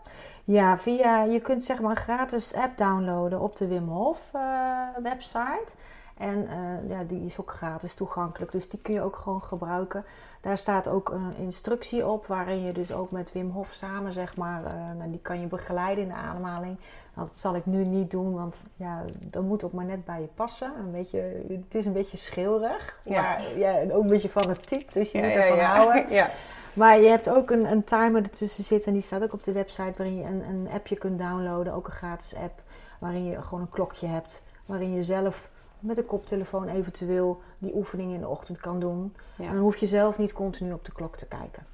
Ja, 0.45 0.79
via, 0.79 1.23
je 1.23 1.41
kunt 1.41 1.65
zeg 1.65 1.81
maar 1.81 1.91
een 1.91 1.97
gratis 1.97 2.55
app 2.55 2.77
downloaden 2.77 3.41
op 3.41 3.57
de 3.57 3.67
Wim 3.67 3.89
Hof 3.89 4.31
uh, 4.35 4.89
website. 5.03 5.75
En 6.21 6.49
eh, 6.49 6.91
ja, 6.91 7.05
die 7.05 7.25
is 7.25 7.41
ook 7.41 7.51
gratis 7.53 7.95
toegankelijk, 7.95 8.53
dus 8.53 8.69
die 8.69 8.81
kun 8.81 8.95
je 8.95 9.03
ook 9.03 9.17
gewoon 9.17 9.43
gebruiken. 9.43 10.05
Daar 10.41 10.59
staat 10.59 10.89
ook 10.89 11.09
een 11.09 11.35
instructie 11.37 12.07
op 12.07 12.27
waarin 12.27 12.63
je 12.63 12.73
dus 12.73 12.93
ook 12.93 13.11
met 13.11 13.33
Wim 13.33 13.51
Hof 13.51 13.73
samen, 13.73 14.13
zeg 14.13 14.37
maar, 14.37 14.63
uh, 14.65 14.73
nou, 14.99 15.11
die 15.11 15.21
kan 15.23 15.41
je 15.41 15.47
begeleiden 15.47 16.03
in 16.05 16.09
de 16.11 16.15
ademhaling. 16.17 16.77
Nou, 17.15 17.27
dat 17.27 17.37
zal 17.37 17.55
ik 17.55 17.67
nu 17.67 17.85
niet 17.85 18.11
doen, 18.11 18.35
want 18.35 18.67
ja, 18.77 19.05
dat 19.19 19.43
moet 19.43 19.65
ook 19.65 19.73
maar 19.73 19.85
net 19.85 20.05
bij 20.05 20.21
je 20.21 20.29
passen. 20.35 20.73
Een 20.79 20.91
beetje, 20.91 21.19
het 21.49 21.75
is 21.75 21.87
een 21.87 21.93
beetje 21.93 22.17
schilderig, 22.17 22.99
Ja. 23.05 23.23
maar 23.23 23.59
ja, 23.59 23.83
ook 23.93 24.03
een 24.03 24.09
beetje 24.09 24.29
fanatiek, 24.29 24.93
dus 24.93 25.11
je 25.11 25.19
Ja, 25.19 25.27
moet 25.27 25.37
ervan 25.37 25.57
ja. 25.57 25.77
houden. 25.77 26.09
Ja. 26.21 26.29
Maar 26.73 26.99
je 27.01 27.09
hebt 27.09 27.31
ook 27.31 27.51
een, 27.51 27.71
een 27.71 27.85
timer 27.85 28.23
ertussen 28.23 28.65
zitten 28.65 28.89
en 28.89 28.93
die 28.95 29.03
staat 29.07 29.23
ook 29.23 29.33
op 29.33 29.45
de 29.45 29.53
website 29.53 29.93
waarin 29.97 30.17
je 30.17 30.25
een, 30.25 30.43
een 30.49 30.69
appje 30.73 30.97
kunt 30.97 31.19
downloaden, 31.19 31.73
ook 31.73 31.87
een 31.87 31.93
gratis 31.93 32.35
app, 32.37 32.63
waarin 32.99 33.25
je 33.25 33.43
gewoon 33.43 33.61
een 33.61 33.71
klokje 33.71 34.07
hebt, 34.07 34.43
waarin 34.67 34.95
je 34.95 35.03
zelf 35.03 35.51
met 35.81 35.99
een 35.99 36.07
koptelefoon 36.07 36.69
eventueel 36.69 37.41
die 37.59 37.75
oefening 37.75 38.13
in 38.15 38.21
de 38.21 38.29
ochtend 38.29 38.59
kan 38.59 38.81
doen. 38.81 39.15
Ja. 39.37 39.47
En 39.47 39.53
dan 39.55 39.63
hoef 39.63 39.77
je 39.77 39.87
zelf 39.87 40.19
niet 40.19 40.33
continu 40.33 40.73
op 40.73 40.85
de 40.85 40.93
klok 40.93 41.17
te 41.17 41.27
kijken. 41.27 41.67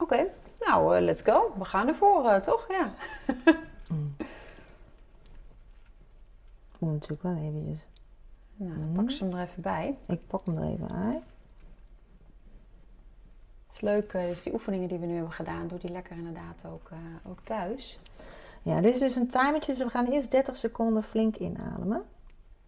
Oké, 0.00 0.26
nou, 0.60 0.96
eh, 0.96 1.02
let's 1.02 1.22
go. 1.22 1.52
We 1.58 1.64
gaan 1.64 1.88
ervoor, 1.88 2.24
eh, 2.26 2.40
toch? 2.40 2.66
Ja. 2.68 2.92
Moet 6.78 6.92
natuurlijk 6.92 7.22
wel 7.22 7.36
eventjes. 7.36 7.86
Nou, 8.56 8.72
dan 8.78 8.84
Mhm. 8.84 8.92
pak 8.92 9.10
ze 9.10 9.24
hem 9.24 9.34
er 9.36 9.42
even 9.42 9.62
bij. 9.62 9.98
Ik 10.06 10.26
pak 10.26 10.44
hem 10.46 10.56
er 10.58 10.64
even 10.64 10.90
uit. 10.92 11.22
Het 13.66 13.74
is 13.76 13.80
leuk, 13.80 14.12
eh, 14.12 14.26
dus 14.26 14.42
die 14.42 14.52
oefeningen 14.52 14.88
die 14.88 14.98
we 14.98 15.06
nu 15.06 15.12
hebben 15.14 15.32
gedaan, 15.32 15.68
doe 15.68 15.78
die 15.78 15.90
lekker 15.90 16.16
inderdaad 16.16 16.64
ook, 16.72 16.90
ook 17.26 17.38
thuis. 17.42 17.98
Ja, 18.62 18.80
dit 18.80 18.92
is 18.94 18.98
dus 19.00 19.16
een 19.16 19.26
timertje. 19.28 19.72
Dus 19.74 19.82
we 19.84 19.90
gaan 19.90 20.06
eerst 20.06 20.30
30 20.30 20.56
seconden 20.56 21.02
flink 21.02 21.36
inademen. 21.36 22.02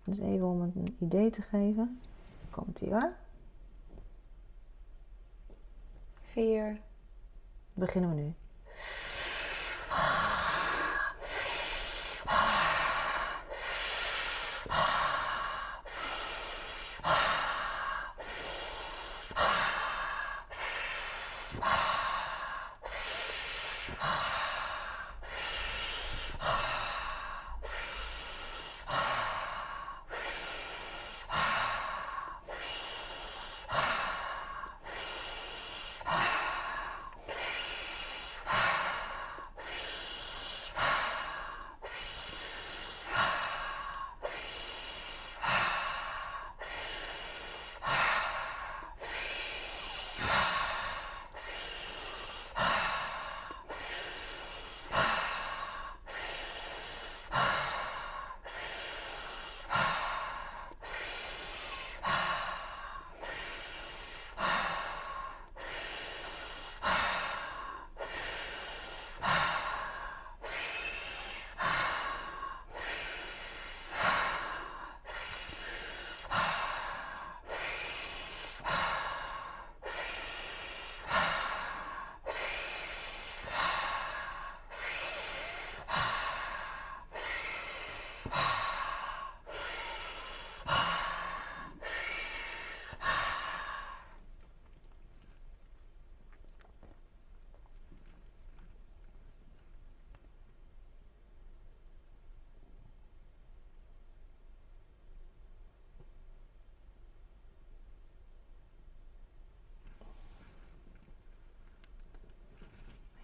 Dus 0.04 0.18
even 0.18 0.46
om 0.46 0.60
een 0.60 0.96
idee 0.98 1.30
te 1.30 1.42
geven. 1.42 2.00
Komt 2.50 2.80
ie 2.80 2.90
hoor. 2.90 3.12
Vier, 6.20 6.80
Beginnen 7.74 8.10
we 8.10 8.16
nu. 8.16 8.34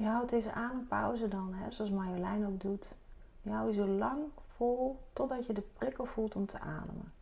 Je 0.06 0.12
houdt 0.12 0.30
deze 0.30 0.52
adempauze 0.52 1.28
dan, 1.28 1.54
hè, 1.54 1.70
zoals 1.70 1.90
Marjolein 1.90 2.46
ook 2.46 2.60
doet. 2.60 2.96
Je 3.42 3.50
je 3.50 3.72
zo 3.72 3.86
lang 3.86 4.22
vol 4.56 4.98
totdat 5.12 5.46
je 5.46 5.52
de 5.52 5.60
prikkel 5.60 6.04
voelt 6.04 6.36
om 6.36 6.46
te 6.46 6.60
ademen. 6.60 7.12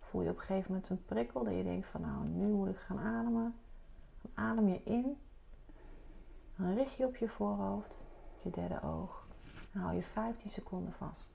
Voel 0.00 0.22
je 0.22 0.30
op 0.30 0.36
een 0.36 0.42
gegeven 0.42 0.70
moment 0.70 0.88
een 0.88 1.04
prikkel 1.04 1.44
dat 1.44 1.54
je 1.54 1.62
denkt 1.62 1.88
van 1.88 2.00
nou, 2.00 2.24
nu 2.24 2.46
moet 2.46 2.68
ik 2.68 2.76
gaan 2.76 2.98
ademen. 2.98 3.54
Dan 4.22 4.44
adem 4.44 4.68
je 4.68 4.80
in. 4.84 5.18
Dan 6.56 6.74
richt 6.74 6.94
je 6.94 7.06
op 7.06 7.16
je 7.16 7.28
voorhoofd, 7.28 7.98
je 8.42 8.50
derde 8.50 8.82
oog. 8.82 9.26
Dan 9.72 9.82
hou 9.82 9.94
je 9.94 10.02
15 10.02 10.50
seconden 10.50 10.92
vast. 10.92 11.30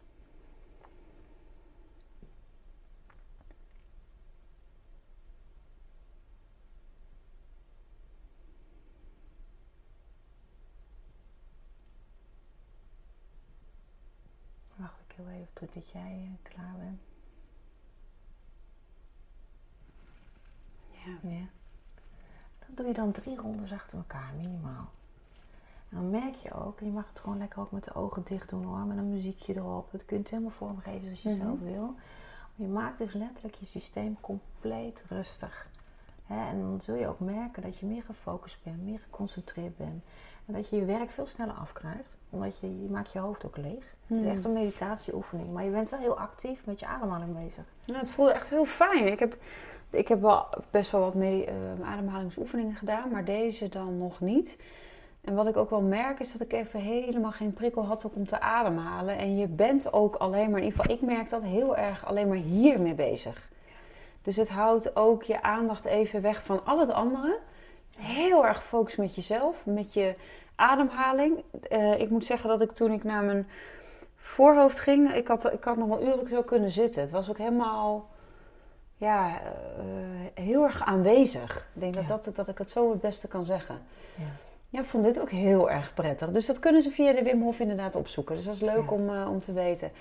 Wacht 14.75 15.02
ik 15.17 15.25
heel 15.25 15.33
even 15.33 15.53
totdat 15.53 15.91
jij 15.91 16.29
eh, 16.43 16.51
klaar 16.53 16.73
bent. 16.77 16.99
Ja. 20.89 21.29
Ja. 21.29 21.45
Dat 22.67 22.77
doe 22.77 22.87
je 22.87 22.93
dan 22.93 23.11
drie 23.11 23.35
rondes 23.37 23.71
achter 23.71 23.97
elkaar, 23.97 24.33
minimaal. 24.37 24.89
En 25.89 25.97
dan 25.99 26.09
merk 26.09 26.35
je 26.35 26.53
ook, 26.53 26.79
en 26.79 26.85
je 26.85 26.91
mag 26.91 27.07
het 27.09 27.19
gewoon 27.19 27.37
lekker 27.37 27.59
ook 27.59 27.71
met 27.71 27.83
de 27.83 27.93
ogen 27.93 28.23
dicht 28.23 28.49
doen 28.49 28.63
hoor, 28.63 28.77
met 28.85 28.97
een 28.97 29.09
muziekje 29.09 29.55
erop. 29.55 29.91
Dat 29.91 30.05
kun 30.05 30.15
je 30.17 30.21
het 30.21 30.31
helemaal 30.31 30.51
vormgeven 30.51 31.03
zoals 31.03 31.21
je 31.21 31.29
Mhm. 31.29 31.39
zelf 31.39 31.59
wil. 31.59 31.85
Maar 32.55 32.67
je 32.67 32.73
maakt 32.73 32.97
dus 32.97 33.13
letterlijk 33.13 33.55
je 33.55 33.65
systeem 33.65 34.17
compleet 34.21 35.03
rustig. 35.07 35.67
En 36.37 36.59
dan 36.61 36.81
zul 36.81 36.95
je 36.95 37.07
ook 37.07 37.19
merken 37.19 37.61
dat 37.61 37.77
je 37.77 37.85
meer 37.85 38.03
gefocust 38.03 38.57
bent, 38.63 38.83
meer 38.83 38.99
geconcentreerd 38.99 39.77
bent. 39.77 40.03
En 40.45 40.53
dat 40.53 40.69
je 40.69 40.75
je 40.75 40.85
werk 40.85 41.09
veel 41.11 41.27
sneller 41.27 41.53
afkrijgt, 41.53 42.09
omdat 42.29 42.57
je, 42.59 42.81
je 42.81 42.89
maakt 42.89 43.11
je 43.11 43.19
hoofd 43.19 43.45
ook 43.45 43.57
leeg. 43.57 43.95
Het 44.07 44.17
is 44.17 44.25
Hmm. 44.25 44.35
echt 44.35 44.45
een 44.45 44.53
meditatieoefening, 44.53 45.53
maar 45.53 45.63
je 45.63 45.69
bent 45.71 45.89
wel 45.89 45.99
heel 45.99 46.17
actief 46.19 46.65
met 46.65 46.79
je 46.79 46.85
ademhaling 46.85 47.33
bezig. 47.45 47.63
Ja, 47.81 47.97
het 47.97 48.11
voelde 48.11 48.31
echt 48.33 48.49
heel 48.49 48.65
fijn. 48.65 49.07
Ik 49.07 49.19
heb, 49.19 49.37
ik 49.89 50.07
heb 50.07 50.21
wel 50.21 50.45
best 50.71 50.91
wel 50.91 51.01
wat 51.01 51.15
eh, 51.15 51.53
ademhalingsoefeningen 51.83 52.75
gedaan, 52.75 53.09
maar 53.11 53.25
deze 53.25 53.69
dan 53.69 53.97
nog 53.97 54.19
niet. 54.19 54.57
En 55.21 55.35
wat 55.35 55.47
ik 55.47 55.57
ook 55.57 55.69
wel 55.69 55.81
merk 55.81 56.19
is 56.19 56.31
dat 56.31 56.41
ik 56.41 56.53
even 56.53 56.79
helemaal 56.79 57.31
geen 57.31 57.53
prikkel 57.53 57.85
had 57.85 58.11
om 58.13 58.25
te 58.25 58.39
ademhalen. 58.39 59.17
En 59.17 59.37
je 59.37 59.47
bent 59.47 59.93
ook 59.93 60.15
alleen 60.15 60.49
maar, 60.49 60.59
in 60.59 60.65
ieder 60.65 60.79
geval 60.79 60.95
ik 60.95 61.01
merk 61.01 61.29
dat 61.29 61.43
heel 61.43 61.77
erg 61.77 62.05
alleen 62.05 62.27
maar 62.27 62.37
hiermee 62.37 62.95
bezig. 62.95 63.49
Dus 64.23 64.35
het 64.35 64.49
houdt 64.49 64.95
ook 64.95 65.23
je 65.23 65.41
aandacht 65.41 65.85
even 65.85 66.21
weg 66.21 66.45
van 66.45 66.65
al 66.65 66.79
het 66.79 66.89
andere. 66.89 67.39
Heel 67.97 68.45
erg 68.45 68.57
gefocust 68.57 68.97
met 68.97 69.15
jezelf, 69.15 69.65
met 69.65 69.93
je 69.93 70.15
ademhaling. 70.55 71.43
Eh, 71.69 71.99
ik 71.99 72.09
moet 72.09 72.25
zeggen 72.25 72.49
dat 72.49 72.61
ik 72.61 72.71
toen 72.71 72.91
ik 72.91 73.03
naar 73.03 73.23
mijn 73.23 73.47
voorhoofd 74.15 74.79
ging, 74.79 75.13
ik 75.13 75.27
had, 75.27 75.53
ik 75.53 75.63
had 75.63 75.77
nog 75.77 75.87
wel 75.87 76.03
uren 76.03 76.27
zo 76.29 76.41
kunnen 76.41 76.69
zitten. 76.69 77.01
Het 77.01 77.11
was 77.11 77.29
ook 77.29 77.37
helemaal 77.37 78.09
ja, 78.97 79.39
eh, 79.39 80.43
heel 80.43 80.63
erg 80.63 80.83
aanwezig. 80.83 81.67
Ik 81.73 81.81
denk 81.81 82.07
dat, 82.07 82.23
dat, 82.23 82.35
dat 82.35 82.47
ik 82.47 82.57
het 82.57 82.71
zo 82.71 82.91
het 82.91 83.01
beste 83.01 83.27
kan 83.27 83.45
zeggen. 83.45 83.81
Ja. 84.15 84.23
Ja, 84.73 84.79
ik 84.79 84.85
vond 84.85 85.03
dit 85.03 85.19
ook 85.21 85.29
heel 85.29 85.69
erg 85.69 85.93
prettig. 85.93 86.31
Dus 86.31 86.45
dat 86.45 86.59
kunnen 86.59 86.81
ze 86.81 86.91
via 86.91 87.13
de 87.13 87.23
Wim 87.23 87.41
Hof 87.41 87.59
inderdaad 87.59 87.95
opzoeken. 87.95 88.35
Dus 88.35 88.45
dat 88.45 88.53
is 88.55 88.61
leuk 88.61 88.89
Ja. 88.89 88.95
om, 88.95 89.09
eh, 89.09 89.29
om 89.29 89.39
te 89.39 89.53
weten. 89.53 89.91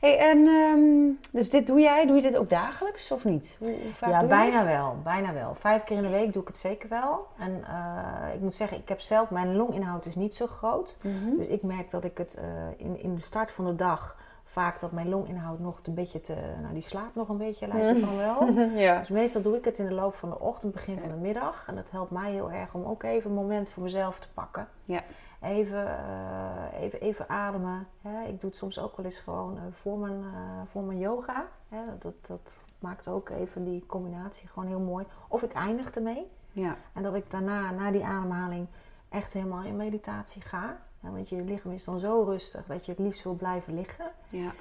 Hey, 0.00 0.18
en 0.18 0.46
ehm, 0.46 1.28
dus 1.38 1.50
dit 1.50 1.66
doe 1.66 1.80
jij? 1.80 2.06
Doe 2.06 2.16
je 2.16 2.22
dit 2.22 2.36
ook 2.36 2.50
dagelijks 2.50 3.10
of 3.10 3.24
niet? 3.24 3.56
Hoe, 3.58 3.68
hoe 3.68 3.92
vaak 3.94 4.10
ja, 4.10 4.20
doe 4.20 4.28
je 4.28 4.34
bijna 4.34 4.64
wel, 4.64 4.96
bijna 5.04 5.32
wel. 5.32 5.54
Vijf 5.54 5.84
keer 5.84 5.96
in 5.96 6.02
de 6.02 6.08
week 6.08 6.32
doe 6.32 6.42
ik 6.42 6.48
het 6.48 6.58
zeker 6.58 6.88
wel. 6.88 7.26
En 7.38 7.64
eh, 7.66 8.34
ik 8.34 8.40
moet 8.40 8.54
zeggen, 8.54 8.78
ik 8.78 8.88
heb 8.88 9.00
zelf, 9.00 9.30
mijn 9.30 9.56
longinhoud 9.56 10.06
is 10.06 10.14
niet 10.14 10.34
zo 10.34 10.46
groot. 10.46 10.96
Mhm. 11.02 11.36
Dus 11.36 11.46
ik 11.46 11.62
merk 11.62 11.90
dat 11.90 12.04
ik 12.04 12.18
het 12.18 12.34
eh, 12.34 12.44
in, 12.76 13.02
in 13.02 13.14
de 13.14 13.20
start 13.20 13.50
van 13.50 13.64
de 13.66 13.74
dag 13.74 14.14
vaak 14.58 14.80
dat 14.80 14.92
mijn 14.92 15.08
longinhoud 15.08 15.58
nog 15.58 15.80
een 15.82 15.94
beetje 15.94 16.20
te... 16.20 16.34
Nou, 16.60 16.74
die 16.74 16.82
slaapt 16.82 17.14
nog 17.14 17.28
een 17.28 17.36
beetje, 17.36 17.66
lijkt 17.66 17.86
het 17.86 18.00
dan 18.00 18.16
wel. 18.16 18.48
ja. 18.86 18.98
Dus 18.98 19.08
meestal 19.08 19.42
doe 19.42 19.56
ik 19.56 19.64
het 19.64 19.78
in 19.78 19.86
de 19.86 19.94
loop 19.94 20.14
van 20.14 20.28
de 20.30 20.38
ochtend, 20.38 20.72
begin 20.72 20.98
van 20.98 21.08
de 21.08 21.14
middag. 21.14 21.64
En 21.66 21.74
dat 21.74 21.90
helpt 21.90 22.10
mij 22.10 22.32
heel 22.32 22.50
erg 22.50 22.74
om 22.74 22.84
ook 22.84 23.02
even 23.02 23.30
een 23.30 23.36
moment 23.36 23.70
voor 23.70 23.82
mezelf 23.82 24.18
te 24.18 24.28
pakken. 24.34 24.68
Ja. 24.84 25.02
Even, 25.40 25.86
eh, 25.88 26.82
even, 26.82 27.00
even 27.00 27.28
ademen. 27.28 27.86
Hè. 28.02 28.22
Ik 28.22 28.40
doe 28.40 28.50
het 28.50 28.58
soms 28.58 28.78
ook 28.78 28.96
wel 28.96 29.04
eens 29.04 29.18
gewoon 29.18 29.56
eh, 29.56 29.62
voor, 29.72 29.98
mijn, 29.98 30.22
eh, 30.24 30.60
voor 30.70 30.82
mijn 30.82 30.98
yoga. 30.98 31.46
Hè. 31.68 31.82
Dat, 31.98 32.14
dat 32.26 32.56
maakt 32.78 33.08
ook 33.08 33.28
even 33.28 33.64
die 33.64 33.86
combinatie 33.86 34.48
gewoon 34.48 34.68
heel 34.68 34.80
mooi. 34.80 35.04
Of 35.28 35.42
ik 35.42 35.52
eindig 35.52 35.90
ermee. 35.90 36.30
Ja. 36.52 36.76
En 36.92 37.02
dat 37.02 37.14
ik 37.14 37.30
daarna, 37.30 37.70
na 37.70 37.90
die 37.90 38.04
ademhaling, 38.04 38.66
echt 39.08 39.32
helemaal 39.32 39.62
in 39.62 39.76
meditatie 39.76 40.42
ga. 40.42 40.78
Want 41.12 41.28
je 41.28 41.44
lichaam 41.44 41.72
is 41.72 41.84
dan 41.84 41.98
zo 41.98 42.22
rustig 42.22 42.66
dat 42.66 42.86
je 42.86 42.92
het 42.92 43.00
liefst 43.00 43.22
wil 43.22 43.34
blijven 43.34 43.74
liggen. 43.74 44.10
Ja. 44.28 44.52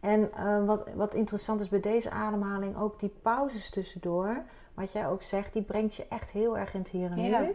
En 0.00 0.30
uh, 0.38 0.64
wat, 0.64 0.84
wat 0.94 1.14
interessant 1.14 1.60
is 1.60 1.68
bij 1.68 1.80
deze 1.80 2.10
ademhaling, 2.10 2.78
ook 2.78 3.00
die 3.00 3.12
pauzes 3.22 3.70
tussendoor. 3.70 4.42
Wat 4.74 4.92
jij 4.92 5.08
ook 5.08 5.22
zegt, 5.22 5.52
die 5.52 5.62
brengt 5.62 5.94
je 5.94 6.06
echt 6.08 6.30
heel 6.30 6.58
erg 6.58 6.74
in 6.74 6.80
het 6.80 6.88
hier 6.88 7.10
en 7.10 7.16
nu. 7.16 7.22
Ja, 7.22 7.40
ja, 7.40 7.54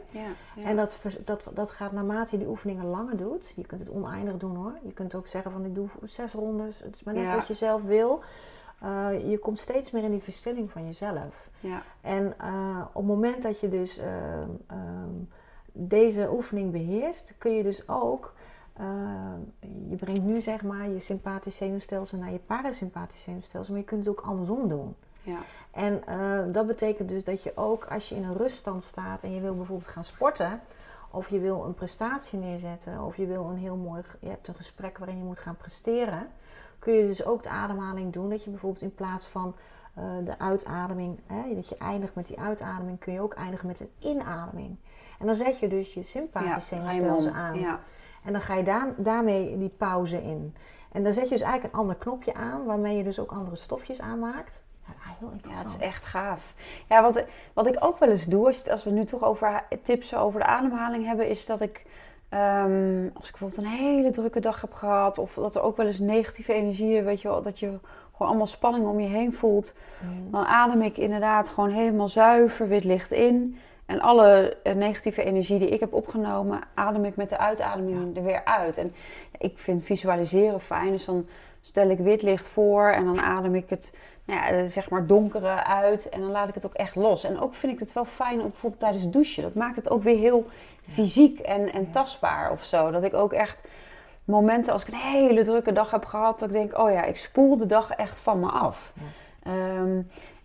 ja. 0.55 0.63
En 0.63 0.75
dat, 0.75 0.99
dat, 1.25 1.43
dat 1.53 1.71
gaat 1.71 1.91
naarmate 1.91 2.31
je 2.31 2.37
die 2.37 2.47
oefeningen 2.51 2.85
langer 2.85 3.17
doet. 3.17 3.53
Je 3.55 3.65
kunt 3.65 3.81
het 3.81 3.89
oneindig 3.89 4.37
doen 4.37 4.55
hoor. 4.55 4.73
Je 4.83 4.93
kunt 4.93 5.15
ook 5.15 5.27
zeggen 5.27 5.51
van 5.51 5.65
ik 5.65 5.75
doe 5.75 5.87
zes 6.03 6.33
rondes. 6.33 6.79
Het 6.79 6.95
is 6.95 7.03
maar 7.03 7.13
net 7.13 7.35
wat 7.35 7.47
je 7.47 7.53
zelf 7.53 7.81
wil. 7.81 8.21
Uh, 8.83 9.29
je 9.29 9.37
komt 9.37 9.59
steeds 9.59 9.91
meer 9.91 10.03
in 10.03 10.11
die 10.11 10.21
verstilling 10.21 10.71
van 10.71 10.85
jezelf. 10.85 11.49
Ja. 11.59 11.83
En 12.01 12.33
uh, 12.41 12.81
op 12.87 12.93
het 12.93 13.05
moment 13.05 13.41
dat 13.41 13.59
je 13.59 13.67
dus 13.67 13.99
uh, 13.99 14.05
deze 15.71 16.29
oefening 16.31 16.71
beheerst, 16.71 17.33
kun 17.37 17.51
je 17.51 17.63
dus 17.63 17.89
ook. 17.89 18.33
Uh, 18.81 18.87
je 19.89 19.95
brengt 19.95 20.23
nu 20.23 20.41
zeg 20.41 20.63
maar 20.63 20.89
je 20.89 20.99
sympathisch 20.99 21.55
zenuwstelsel 21.55 22.17
naar 22.17 22.31
je 22.31 22.39
parasympathisch 22.39 23.21
zenuwstelsel, 23.21 23.73
maar 23.73 23.81
je 23.81 23.87
kunt 23.87 24.05
het 24.05 24.17
ook 24.17 24.25
andersom 24.25 24.67
doen. 24.67 24.95
Ja. 25.21 25.37
En 25.71 26.03
uh, 26.09 26.53
dat 26.53 26.67
betekent 26.67 27.09
dus 27.09 27.23
dat 27.23 27.43
je 27.43 27.51
ook 27.55 27.85
als 27.85 28.09
je 28.09 28.15
in 28.15 28.23
een 28.23 28.37
ruststand 28.37 28.83
staat 28.83 29.23
en 29.23 29.33
je 29.33 29.41
wil 29.41 29.55
bijvoorbeeld 29.55 29.89
gaan 29.89 30.03
sporten, 30.03 30.59
of 31.11 31.29
je 31.29 31.39
wil 31.39 31.63
een 31.63 31.73
prestatie 31.73 32.39
neerzetten, 32.39 33.03
of 33.03 33.17
je 33.17 33.25
wil 33.25 33.49
een 33.49 33.57
heel 33.57 33.75
mooi, 33.75 34.01
je 34.19 34.29
hebt 34.29 34.47
een 34.47 34.55
gesprek 34.55 34.97
waarin 34.97 35.17
je 35.17 35.23
moet 35.23 35.39
gaan 35.39 35.57
presteren, 35.57 36.27
kun 36.79 36.93
je 36.93 37.07
dus 37.07 37.25
ook 37.25 37.43
de 37.43 37.49
ademhaling 37.49 38.13
doen. 38.13 38.29
Dat 38.29 38.43
je 38.43 38.49
bijvoorbeeld 38.49 38.83
in 38.83 38.95
plaats 38.95 39.25
van 39.25 39.55
uh, 39.97 40.03
de 40.25 40.39
uitademing, 40.39 41.19
hè, 41.25 41.55
dat 41.55 41.69
je 41.69 41.77
eindigt 41.77 42.15
met 42.15 42.27
die 42.27 42.39
uitademing, 42.39 42.99
kun 42.99 43.13
je 43.13 43.21
ook 43.21 43.33
eindigen 43.33 43.67
met 43.67 43.79
een 43.79 43.91
inademing. 43.99 44.75
En 45.19 45.25
dan 45.25 45.35
zet 45.35 45.59
je 45.59 45.67
dus 45.67 45.93
je 45.93 46.03
sympathisch 46.03 46.67
zenuwstelsel 46.67 47.31
aan. 47.31 47.59
Ja. 47.59 47.79
En 48.25 48.31
dan 48.31 48.41
ga 48.41 48.55
je 48.55 48.63
daar, 48.63 48.87
daarmee 48.97 49.57
die 49.57 49.73
pauze 49.77 50.23
in. 50.23 50.55
En 50.91 51.03
dan 51.03 51.13
zet 51.13 51.23
je 51.23 51.29
dus 51.29 51.41
eigenlijk 51.41 51.73
een 51.73 51.79
ander 51.79 51.95
knopje 51.95 52.33
aan, 52.33 52.65
waarmee 52.65 52.97
je 52.97 53.03
dus 53.03 53.19
ook 53.19 53.31
andere 53.31 53.55
stofjes 53.55 54.01
aanmaakt. 54.01 54.63
Ja, 54.87 54.93
heel 55.19 55.27
Ja, 55.27 55.35
het 55.35 55.45
interessant. 55.45 55.81
is 55.81 55.87
echt 55.87 56.05
gaaf. 56.05 56.53
Ja, 56.89 57.01
wat, 57.01 57.23
wat 57.53 57.67
ik 57.67 57.77
ook 57.79 57.99
wel 57.99 58.09
eens 58.09 58.25
doe, 58.25 58.45
als, 58.45 58.69
als 58.69 58.83
we 58.83 58.89
nu 58.91 59.05
toch 59.05 59.23
over 59.23 59.63
tips 59.83 60.15
over 60.15 60.39
de 60.39 60.45
ademhaling 60.45 61.05
hebben, 61.05 61.27
is 61.29 61.45
dat 61.45 61.61
ik, 61.61 61.85
ehm, 62.29 63.09
als 63.13 63.25
ik 63.29 63.31
bijvoorbeeld 63.31 63.57
een 63.57 63.77
hele 63.77 64.09
drukke 64.11 64.39
dag 64.39 64.61
heb 64.61 64.73
gehad, 64.73 65.17
of 65.17 65.33
dat 65.33 65.55
er 65.55 65.61
ook 65.61 65.77
wel 65.77 65.85
eens 65.85 65.99
negatieve 65.99 66.53
energieën, 66.53 67.03
weet 67.03 67.21
je 67.21 67.27
wel, 67.27 67.41
dat 67.41 67.59
je 67.59 67.67
gewoon 68.11 68.27
allemaal 68.27 68.45
spanning 68.45 68.85
om 68.87 68.99
je 68.99 69.07
heen 69.07 69.33
voelt, 69.33 69.77
Mm. 70.03 70.31
dan 70.31 70.45
adem 70.45 70.81
ik 70.81 70.97
inderdaad 70.97 71.49
gewoon 71.49 71.69
helemaal 71.69 72.07
zuiver 72.07 72.67
wit 72.67 72.83
licht 72.83 73.11
in. 73.11 73.57
En 73.91 74.01
alle 74.01 74.57
eh, 74.63 74.75
negatieve 74.75 75.23
energie 75.23 75.59
die 75.59 75.69
ik 75.69 75.79
heb 75.79 75.93
opgenomen, 75.93 76.61
adem 76.73 77.05
ik 77.05 77.15
met 77.15 77.29
de 77.29 77.37
uitademing 77.37 78.17
er 78.17 78.23
weer 78.23 78.45
uit. 78.45 78.77
En 78.77 78.93
ik 79.37 79.57
vind 79.57 79.83
visualiseren 79.83 80.59
fijn, 80.59 80.91
dus 80.91 81.05
dan 81.05 81.27
stel 81.61 81.89
ik 81.89 81.97
wit 81.97 82.21
licht 82.21 82.47
voor 82.47 82.89
en 82.89 83.05
dan 83.05 83.21
adem 83.21 83.55
ik 83.55 83.69
het 83.69 83.93
nou 84.25 84.39
ja, 84.39 84.47
eh, 84.47 84.65
zeg 84.65 84.89
maar 84.89 85.07
donkere 85.07 85.63
uit 85.63 86.09
en 86.09 86.21
dan 86.21 86.31
laat 86.31 86.47
ik 86.47 86.53
het 86.53 86.65
ook 86.65 86.73
echt 86.73 86.95
los. 86.95 87.23
En 87.23 87.39
ook 87.39 87.53
vind 87.53 87.73
ik 87.73 87.79
het 87.79 87.93
wel 87.93 88.05
fijn, 88.05 88.41
ook 88.41 88.51
bijvoorbeeld 88.51 88.81
tijdens 88.81 89.03
het 89.03 89.13
douchen. 89.13 89.43
Dat 89.43 89.53
maakt 89.53 89.75
het 89.75 89.89
ook 89.89 90.03
weer 90.03 90.17
heel 90.17 90.45
fysiek 90.91 91.39
en, 91.39 91.73
en 91.73 91.91
tastbaar 91.91 92.51
of 92.51 92.63
zo. 92.63 92.91
Dat 92.91 93.03
ik 93.03 93.13
ook 93.13 93.33
echt 93.33 93.61
momenten 94.23 94.73
als 94.73 94.81
ik 94.81 94.87
een 94.87 94.99
hele 94.99 95.43
drukke 95.43 95.71
dag 95.71 95.91
heb 95.91 96.05
gehad, 96.05 96.39
dat 96.39 96.49
ik 96.49 96.55
denk, 96.55 96.77
oh 96.77 96.91
ja, 96.91 97.03
ik 97.03 97.17
spoel 97.17 97.57
de 97.57 97.65
dag 97.65 97.91
echt 97.91 98.19
van 98.19 98.39
me 98.39 98.47
af. 98.47 98.93
Ehm, 99.43 100.01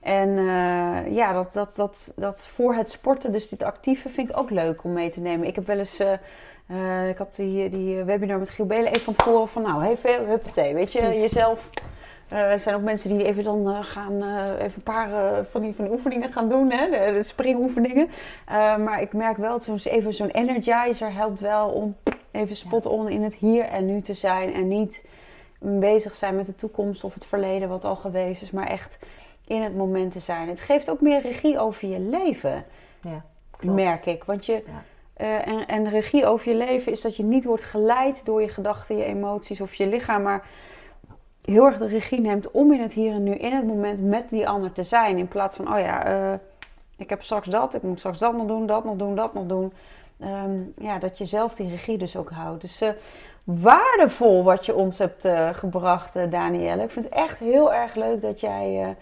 en 0.06 0.28
uh, 0.28 1.16
ja, 1.16 1.32
dat, 1.32 1.52
dat, 1.52 1.72
dat, 1.76 2.12
dat 2.16 2.46
voor 2.46 2.74
het 2.74 2.90
sporten, 2.90 3.32
dus 3.32 3.48
dit 3.48 3.62
actieve, 3.62 4.08
vind 4.08 4.28
ik 4.28 4.38
ook 4.38 4.50
leuk 4.50 4.84
om 4.84 4.92
mee 4.92 5.10
te 5.10 5.20
nemen. 5.20 5.46
Ik 5.46 5.54
heb 5.54 5.66
wel 5.66 5.78
eens, 5.78 6.00
uh, 6.00 6.12
uh, 6.70 7.08
ik 7.08 7.18
had 7.18 7.34
die, 7.34 7.68
die 7.68 8.04
webinar 8.04 8.38
met 8.38 8.48
Giel 8.48 8.66
Belen 8.66 8.86
even 8.86 9.00
van 9.00 9.14
tevoren 9.14 9.48
van, 9.48 9.62
nou, 9.62 9.84
even, 9.84 10.26
huppatee, 10.26 10.74
weet 10.74 10.92
je, 10.92 10.98
Precies. 10.98 11.20
jezelf. 11.20 11.70
er 12.28 12.58
zijn 12.58 12.74
ook 12.74 12.82
mensen 12.82 13.16
die 13.16 13.24
even 13.24 13.44
dan 13.44 13.84
gaan, 13.84 14.14
even 14.58 14.76
een 14.76 14.82
paar 14.82 15.08
van, 15.50 15.62
die, 15.62 15.74
van 15.74 15.84
die 15.84 15.94
oefeningen 15.94 16.32
gaan 16.32 16.48
doen, 16.48 16.70
hè, 16.70 16.90
de, 16.90 17.12
de 17.12 17.22
springoefeningen. 17.22 18.08
maar 18.84 19.00
ik 19.00 19.12
merk 19.12 19.36
wel, 19.36 19.60
zo'n 19.60 19.78
even 19.84 20.14
zo'n 20.14 20.30
energizer 20.30 21.12
helpt 21.12 21.40
wel 21.40 21.68
om 21.68 21.96
even 22.30 22.56
spot 22.56 22.86
on 22.86 23.08
in 23.08 23.22
het 23.22 23.34
hier 23.34 23.64
en 23.64 23.86
nu 23.86 24.00
te 24.00 24.14
zijn 24.14 24.54
en 24.54 24.68
niet 24.68 25.04
bezig 25.58 26.14
zijn 26.14 26.36
met 26.36 26.46
de 26.46 26.54
toekomst 26.54 27.04
of 27.04 27.14
het 27.14 27.26
verleden 27.26 27.68
wat 27.68 27.84
al 27.84 27.96
geweest 27.96 28.42
is, 28.42 28.50
maar 28.50 28.66
echt 28.66 28.98
in 29.46 29.62
het 29.62 29.76
moment 29.76 30.10
te 30.10 30.20
zijn. 30.20 30.48
Het 30.48 30.60
geeft 30.60 30.90
ook 30.90 31.00
meer 31.00 31.20
regie 31.20 31.58
over 31.58 31.88
je 31.88 32.00
leven, 32.00 32.64
Ja, 33.00 33.24
merk 33.60 34.06
ik. 34.06 34.24
Want 34.24 34.46
je, 34.46 34.62
Ja. 34.66 35.24
uh, 35.26 35.48
en, 35.48 35.66
en 35.66 35.88
regie 35.88 36.26
over 36.26 36.50
je 36.50 36.56
leven 36.56 36.92
is 36.92 37.00
dat 37.00 37.16
je 37.16 37.22
niet 37.22 37.44
wordt 37.44 37.62
geleid 37.62 38.24
door 38.24 38.40
je 38.40 38.48
gedachten, 38.48 38.96
je 38.96 39.04
emoties 39.04 39.60
of 39.60 39.74
je 39.74 39.86
lichaam, 39.86 40.22
maar 40.22 40.46
heel 41.44 41.64
erg 41.64 41.76
de 41.76 41.86
regie 41.86 42.20
neemt 42.20 42.50
om 42.50 42.72
in 42.72 42.80
het 42.80 42.92
hier 42.92 43.12
en 43.12 43.22
nu, 43.22 43.34
in 43.34 43.52
het 43.52 43.66
moment 43.66 44.02
met 44.02 44.28
die 44.28 44.48
ander 44.48 44.72
te 44.72 44.82
zijn. 44.82 45.18
In 45.18 45.28
plaats 45.28 45.56
van, 45.56 45.72
oh 45.74 45.78
ja, 45.78 46.08
uh, 46.08 46.32
ik 46.96 47.10
heb 47.10 47.22
straks 47.22 47.48
dat, 47.48 47.74
ik 47.74 47.82
moet 47.82 47.98
straks 47.98 48.18
dat 48.18 48.36
nog 48.36 48.46
doen, 48.46 48.66
dat 48.66 48.84
nog 48.84 48.96
doen, 48.96 49.14
dat 49.14 49.34
nog 49.34 49.46
doen. 49.46 49.72
Um, 50.20 50.72
ja, 50.78 50.98
dat 50.98 51.18
je 51.18 51.24
zelf 51.24 51.54
die 51.54 51.70
regie 51.70 51.98
dus 51.98 52.16
ook 52.16 52.30
houdt. 52.30 52.60
Dus 52.60 52.82
uh, 52.82 52.88
waardevol 53.44 54.44
wat 54.44 54.66
je 54.66 54.74
ons 54.74 54.98
hebt 54.98 55.24
uh, 55.24 55.48
gebracht, 55.52 56.30
Danielle. 56.30 56.82
Ik 56.82 56.90
vind 56.90 57.04
het 57.04 57.14
echt 57.14 57.38
heel 57.38 57.72
erg 57.72 57.94
leuk 57.94 58.20
dat 58.20 58.40
jij 58.40 58.96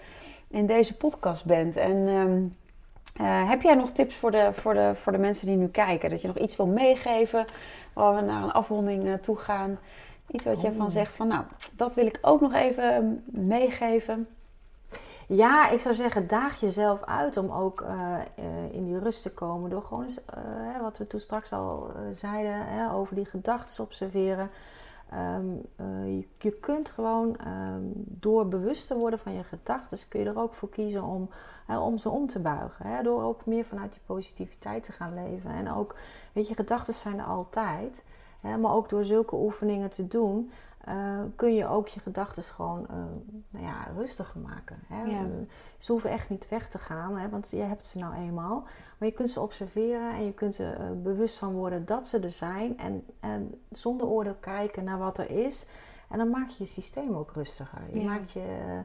in 0.55 0.67
deze 0.67 0.97
podcast 0.97 1.45
bent. 1.45 1.77
En 1.77 1.97
um, 2.09 2.57
heb 3.49 3.63
jij 3.63 3.75
nog 3.75 3.91
tips 3.91 4.17
voor 4.17 4.31
de, 4.31 4.51
voor, 4.53 4.75
de, 4.75 4.93
voor 4.95 5.13
de 5.13 5.19
mensen 5.19 5.47
die 5.47 5.57
nu 5.57 5.69
kijken? 5.69 6.11
Dat 6.11 6.21
je 6.21 6.27
nog 6.27 6.39
iets 6.39 6.57
wil 6.57 6.67
meegeven 6.67 7.45
waar 7.93 8.15
we 8.15 8.21
naar 8.21 8.43
een 8.43 8.53
afronding 8.53 9.19
toe 9.21 9.37
gaan? 9.37 9.79
Iets 10.31 10.45
wat 10.45 10.61
je 10.61 10.69
Oh. 10.69 10.77
van 10.77 10.91
zegt 10.91 11.17
van, 11.17 11.29
nou, 11.29 11.45
dat 11.73 11.95
wil 11.95 12.07
ik 12.07 12.19
ook 12.21 12.41
nog 12.41 12.55
even 12.55 13.23
meegeven. 13.27 14.29
Ja, 15.29 15.71
ik 15.71 15.81
zou 15.81 15.95
zeggen, 15.95 16.27
daag 16.27 16.61
jezelf 16.61 17.03
uit 17.05 17.37
om 17.37 17.51
ook 17.51 17.81
uh, 17.81 18.19
in 18.71 18.85
die 18.85 18.99
rust 18.99 19.23
te 19.23 19.33
komen. 19.33 19.71
Door 19.71 19.83
gewoon 19.83 20.03
eens, 20.03 20.19
uh, 20.19 20.81
wat 20.81 20.99
we 20.99 21.07
toen 21.07 21.21
straks 21.21 21.53
al 21.53 21.91
zeiden, 22.13 22.67
hè, 22.67 22.93
over 22.93 23.15
die 23.15 23.25
gedachten 23.25 23.85
observeren. 23.85 24.51
Um, 25.17 25.63
je, 26.05 26.27
je, 26.39 26.59
kunt 26.61 26.91
gewoon 26.91 27.37
um, 27.47 27.93
door 27.97 28.49
bewust 28.49 28.87
te 28.87 28.97
worden 28.97 29.19
van 29.19 29.35
je 29.35 29.43
gedachten, 29.43 30.09
kun 30.09 30.21
je 30.21 30.27
er 30.27 30.39
ook 30.39 30.55
voor 30.55 30.69
kiezen 30.69 31.03
om, 31.03 31.29
om 31.69 31.99
ze 31.99 32.09
om 32.09 32.27
te 32.27 32.39
buigen. 32.39 33.05
Door 33.05 33.23
ook 33.23 33.47
meer 33.47 33.65
vanuit 33.65 33.93
die 33.93 34.01
positiviteit 34.07 34.83
te 34.83 34.93
gaan 34.93 35.15
leven. 35.15 35.51
En 35.51 35.73
ook, 35.73 35.97
weet 36.33 36.49
je, 36.49 36.55
gedachten 36.55 36.95
zijn 36.95 37.19
er 37.19 37.25
altijd. 37.25 38.05
Maar 38.45 38.73
ook 38.73 38.89
door 38.89 39.05
zulke 39.05 39.37
oefeningen 39.37 39.91
te 39.91 40.07
doen, 40.07 40.51
uh, 40.89 41.21
kun 41.37 41.55
je 41.55 41.67
ook 41.67 41.89
je 41.89 42.01
gedachten 42.01 42.43
gewoon 42.43 42.87
uh, 42.91 42.97
nou 43.51 43.65
ja, 43.65 43.87
rustiger 43.97 44.41
maken. 44.41 44.79
Hè? 44.87 45.03
Ja. 45.03 45.27
Ze 45.79 45.93
hoeven 45.93 46.11
echt 46.11 46.29
niet 46.31 46.49
weg 46.49 46.69
te 46.69 46.79
gaan, 46.79 47.17
hè? 47.19 47.29
want 47.29 47.51
je 47.51 47.57
hebt 47.57 47.87
ze 47.87 47.99
nou 47.99 48.15
eenmaal. 48.15 48.63
Maar 48.99 49.09
je 49.09 49.15
kunt 49.15 49.31
ze 49.31 49.41
observeren 49.41 50.15
en 50.15 50.25
je 50.25 50.33
kunt 50.33 50.59
er 50.59 50.81
uh, 50.81 50.87
bewust 51.03 51.39
van 51.39 51.53
worden 51.53 51.85
dat 51.85 52.07
ze 52.07 52.19
er 52.21 52.31
zijn. 52.31 52.79
En, 52.79 53.05
en 53.21 53.55
zonder 53.71 54.07
oordeel 54.07 54.37
kijken 54.41 54.85
naar 54.85 54.99
wat 54.99 55.19
er 55.19 55.31
is. 55.31 55.67
En 56.09 56.19
dan 56.19 56.31
maak 56.31 56.49
je 56.49 56.55
je 56.59 56.69
systeem 56.69 57.15
ook 57.15 57.31
rustiger. 57.35 57.79
Je 57.91 58.01
Ja. 58.01 58.07
maakt 58.07 58.31
je, 58.31 58.81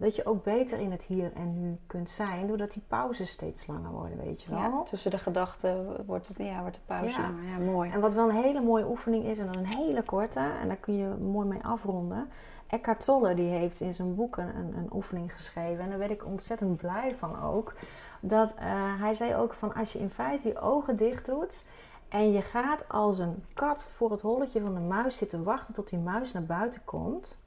dat 0.00 0.16
je 0.16 0.26
ook 0.26 0.44
beter 0.44 0.78
in 0.78 0.90
het 0.90 1.02
hier 1.02 1.32
en 1.34 1.60
nu 1.60 1.78
kunt 1.86 2.10
zijn. 2.10 2.46
Doordat 2.46 2.72
die 2.72 2.82
pauzes 2.88 3.30
steeds 3.30 3.66
langer 3.66 3.90
worden, 3.90 4.18
weet 4.18 4.42
je 4.42 4.50
wel. 4.50 4.58
Ja, 4.58 4.82
tussen 4.82 5.10
de 5.10 5.18
gedachten 5.18 6.06
wordt, 6.06 6.28
het, 6.28 6.36
ja, 6.36 6.60
wordt 6.60 6.74
de 6.74 6.80
pauze 6.86 7.20
Ja. 7.20 7.22
langer. 7.22 7.44
Ja, 7.44 7.72
mooi. 7.72 7.90
En 7.90 8.00
wat 8.00 8.14
wel 8.14 8.28
een 8.28 8.42
hele 8.42 8.60
mooie 8.60 8.88
oefening 8.88 9.24
is, 9.24 9.38
en 9.38 9.46
dan 9.46 9.56
een 9.56 9.66
hele 9.66 10.02
korte, 10.02 10.40
en 10.60 10.68
daar 10.68 10.76
kun 10.76 10.96
je 10.96 11.08
mooi 11.08 11.48
mee 11.48 11.64
afronden. 11.64 12.28
Eckhart 12.66 13.04
Tolle 13.04 13.34
die 13.34 13.50
heeft 13.50 13.80
in 13.80 13.94
zijn 13.94 14.14
boek 14.14 14.36
een, 14.36 14.56
een, 14.56 14.76
een 14.76 14.88
oefening 14.94 15.32
geschreven. 15.34 15.84
En 15.84 15.88
daar 15.90 15.98
werd 15.98 16.10
ik 16.10 16.24
ontzettend 16.26 16.76
blij 16.76 17.14
van 17.18 17.42
ook. 17.42 17.74
Dat 18.20 18.54
uh, 18.58 18.62
hij 19.00 19.14
zei 19.14 19.34
ook 19.34 19.54
van 19.54 19.74
als 19.74 19.92
je 19.92 19.98
in 19.98 20.10
feite 20.10 20.48
je 20.48 20.60
ogen 20.60 20.96
dicht 20.96 21.26
doet. 21.26 21.64
En 22.08 22.32
je 22.32 22.42
gaat 22.42 22.88
als 22.88 23.18
een 23.18 23.44
kat 23.54 23.88
voor 23.92 24.10
het 24.10 24.20
holletje 24.20 24.60
van 24.60 24.74
de 24.74 24.80
muis 24.80 25.16
zitten 25.16 25.42
wachten 25.42 25.74
tot 25.74 25.88
die 25.88 25.98
muis 25.98 26.32
naar 26.32 26.44
buiten 26.44 26.80
komt. 26.84 27.38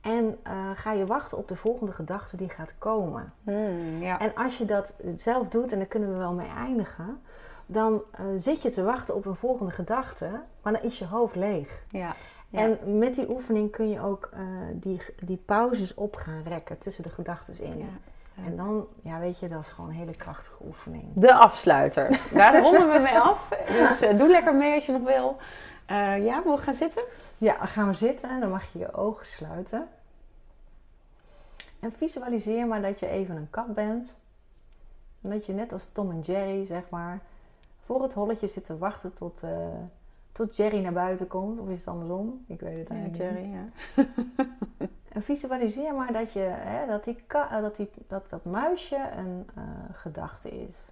En 0.00 0.38
uh, 0.46 0.70
ga 0.74 0.92
je 0.92 1.06
wachten 1.06 1.38
op 1.38 1.48
de 1.48 1.56
volgende 1.56 1.92
gedachte 1.92 2.36
die 2.36 2.48
gaat 2.48 2.74
komen. 2.78 3.32
Mm, 3.42 4.02
ja. 4.02 4.20
En 4.20 4.34
als 4.34 4.58
je 4.58 4.64
dat 4.64 4.94
zelf 5.14 5.48
doet, 5.48 5.72
en 5.72 5.78
daar 5.78 5.86
kunnen 5.86 6.12
we 6.12 6.18
wel 6.18 6.32
mee 6.32 6.48
eindigen. 6.56 7.20
dan 7.66 8.02
eh, 8.10 8.24
zit 8.36 8.62
je 8.62 8.68
te 8.68 8.82
wachten 8.82 9.14
op 9.14 9.26
een 9.26 9.34
volgende 9.34 9.72
gedachte, 9.72 10.28
maar 10.62 10.72
dan 10.72 10.82
is 10.82 10.98
je 10.98 11.06
hoofd 11.06 11.34
leeg. 11.34 11.82
Ja. 11.88 12.14
En 12.50 12.98
met 12.98 13.14
die 13.14 13.30
oefening 13.30 13.70
kun 13.70 13.88
je 13.88 14.00
ook 14.00 14.28
eh, 14.32 14.40
die, 14.72 15.00
die 15.24 15.36
pauzes 15.36 15.94
op 15.94 16.16
gaan 16.16 16.42
rekken 16.44 16.78
tussen 16.78 17.02
de 17.02 17.12
gedachten 17.12 17.62
in. 17.62 17.78
Ja. 17.78 17.84
En 18.44 18.56
dan, 18.56 18.86
ja, 19.02 19.18
weet 19.18 19.38
je, 19.38 19.48
dat 19.48 19.60
is 19.60 19.70
gewoon 19.70 19.90
een 19.90 19.96
hele 19.96 20.16
krachtige 20.16 20.64
oefening. 20.64 21.04
De 21.14 21.34
afsluiter. 21.34 22.20
Daar 22.34 22.60
ronden 22.60 22.92
we 22.92 22.98
mee 22.98 23.18
af. 23.18 23.48
Dus 23.78 24.00
eh, 24.00 24.18
doe 24.18 24.28
lekker 24.28 24.54
mee 24.54 24.74
als 24.74 24.86
je 24.86 24.92
nog 24.92 25.02
wil. 25.02 25.36
Eh, 25.90 26.24
ja, 26.24 26.42
we 26.42 26.58
gaan 26.58 26.74
zitten? 26.74 27.02
Ja, 27.38 27.56
dan 27.58 27.66
gaan 27.66 27.86
we 27.86 27.94
zitten. 27.94 28.40
Dan 28.40 28.50
mag 28.50 28.72
je 28.72 28.78
je 28.78 28.92
ogen 28.92 29.26
sluiten. 29.26 29.88
En 31.80 31.92
visualiseer 31.92 32.66
maar 32.66 32.82
dat 32.82 32.98
je 32.98 33.06
even 33.06 33.36
een 33.36 33.50
kat 33.50 33.74
bent. 33.74 34.14
En 35.20 35.30
dat 35.30 35.46
je 35.46 35.52
net 35.52 35.72
als 35.72 35.86
Tom 35.86 36.10
en 36.10 36.20
Jerry, 36.20 36.64
zeg 36.64 36.90
maar, 36.90 37.20
voor 37.84 38.02
het 38.02 38.14
holletje 38.14 38.46
zit 38.46 38.64
te 38.64 38.78
wachten 38.78 39.12
tot, 39.12 39.42
eh, 39.42 39.50
tot 40.32 40.56
Jerry 40.56 40.78
naar 40.82 40.92
buiten 40.92 41.26
komt. 41.26 41.60
Of 41.60 41.68
is 41.68 41.78
het 41.78 41.88
andersom? 41.88 42.44
Ik 42.46 42.60
weet 42.60 42.76
het 42.76 42.88
Ja, 42.88 42.94
eigenlijk 42.94 43.34
niet. 43.34 43.44
Jerry, 43.44 43.52
ja. 43.52 44.88
En 45.08 45.22
visualiseer 45.22 45.94
maar 45.94 46.12
dat, 46.12 46.32
je, 46.32 46.40
hè, 46.40 46.86
dat, 46.86 47.04
die 47.04 47.24
eh, 47.26 47.60
dat, 47.60 47.76
die, 47.76 47.90
dat 48.08 48.28
dat 48.28 48.44
muisje 48.44 49.10
een 49.16 49.46
gedachte 49.92 50.50
is. 50.62 50.84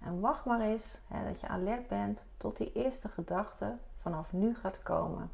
En 0.00 0.20
wacht 0.20 0.44
maar 0.44 0.60
eens 0.60 0.98
hè, 1.08 1.24
dat 1.24 1.40
je 1.40 1.48
alert 1.48 1.88
bent 1.88 2.22
tot 2.36 2.56
die 2.56 2.72
eerste 2.74 3.08
gedachte 3.08 3.76
vanaf 4.06 4.32
nu 4.32 4.54
gaat 4.54 4.82
komen. 4.82 5.30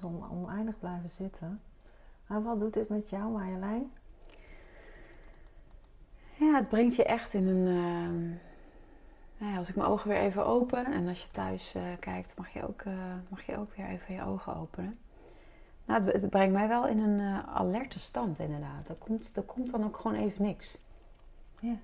Kan 0.00 0.10
zo 0.10 0.16
on- 0.16 0.30
oneindig 0.44 0.78
blijven 0.78 1.10
zitten. 1.10 1.60
Maar 2.26 2.42
wat 2.42 2.58
doet 2.58 2.74
dit 2.74 2.88
met 2.88 3.08
jou, 3.08 3.30
Marjolein? 3.32 3.92
Ja, 6.34 6.54
het 6.54 6.68
brengt 6.68 6.96
je 6.96 7.04
echt 7.04 7.34
in 7.34 7.46
een. 7.46 7.66
ehm, 7.66 8.28
nou 9.38 9.52
ja, 9.52 9.58
als 9.58 9.68
ik 9.68 9.76
mijn 9.76 9.88
ogen 9.88 10.08
weer 10.08 10.18
even 10.18 10.46
open 10.46 10.84
en 10.92 11.08
als 11.08 11.22
je 11.22 11.30
thuis 11.30 11.74
eh, 11.74 11.82
kijkt, 12.00 12.36
mag 12.36 12.48
je, 12.52 12.66
ook, 12.68 12.80
eh, 12.82 13.14
mag 13.28 13.42
je 13.42 13.58
ook 13.58 13.74
weer 13.76 13.86
even 13.88 14.14
je 14.14 14.22
ogen 14.24 14.56
openen. 14.56 14.98
Nou, 15.84 16.04
het, 16.04 16.20
het 16.22 16.30
brengt 16.30 16.52
mij 16.52 16.68
wel 16.68 16.86
in 16.86 16.98
een 16.98 17.20
eh, 17.20 17.54
alerte 17.56 17.98
stand, 17.98 18.38
inderdaad. 18.38 18.88
Er 18.88 18.94
komt, 18.94 19.36
er 19.36 19.42
komt 19.42 19.70
dan 19.70 19.84
ook 19.84 19.96
gewoon 19.96 20.16
even 20.16 20.42
niks. 20.42 20.78
Ja. 21.60 21.74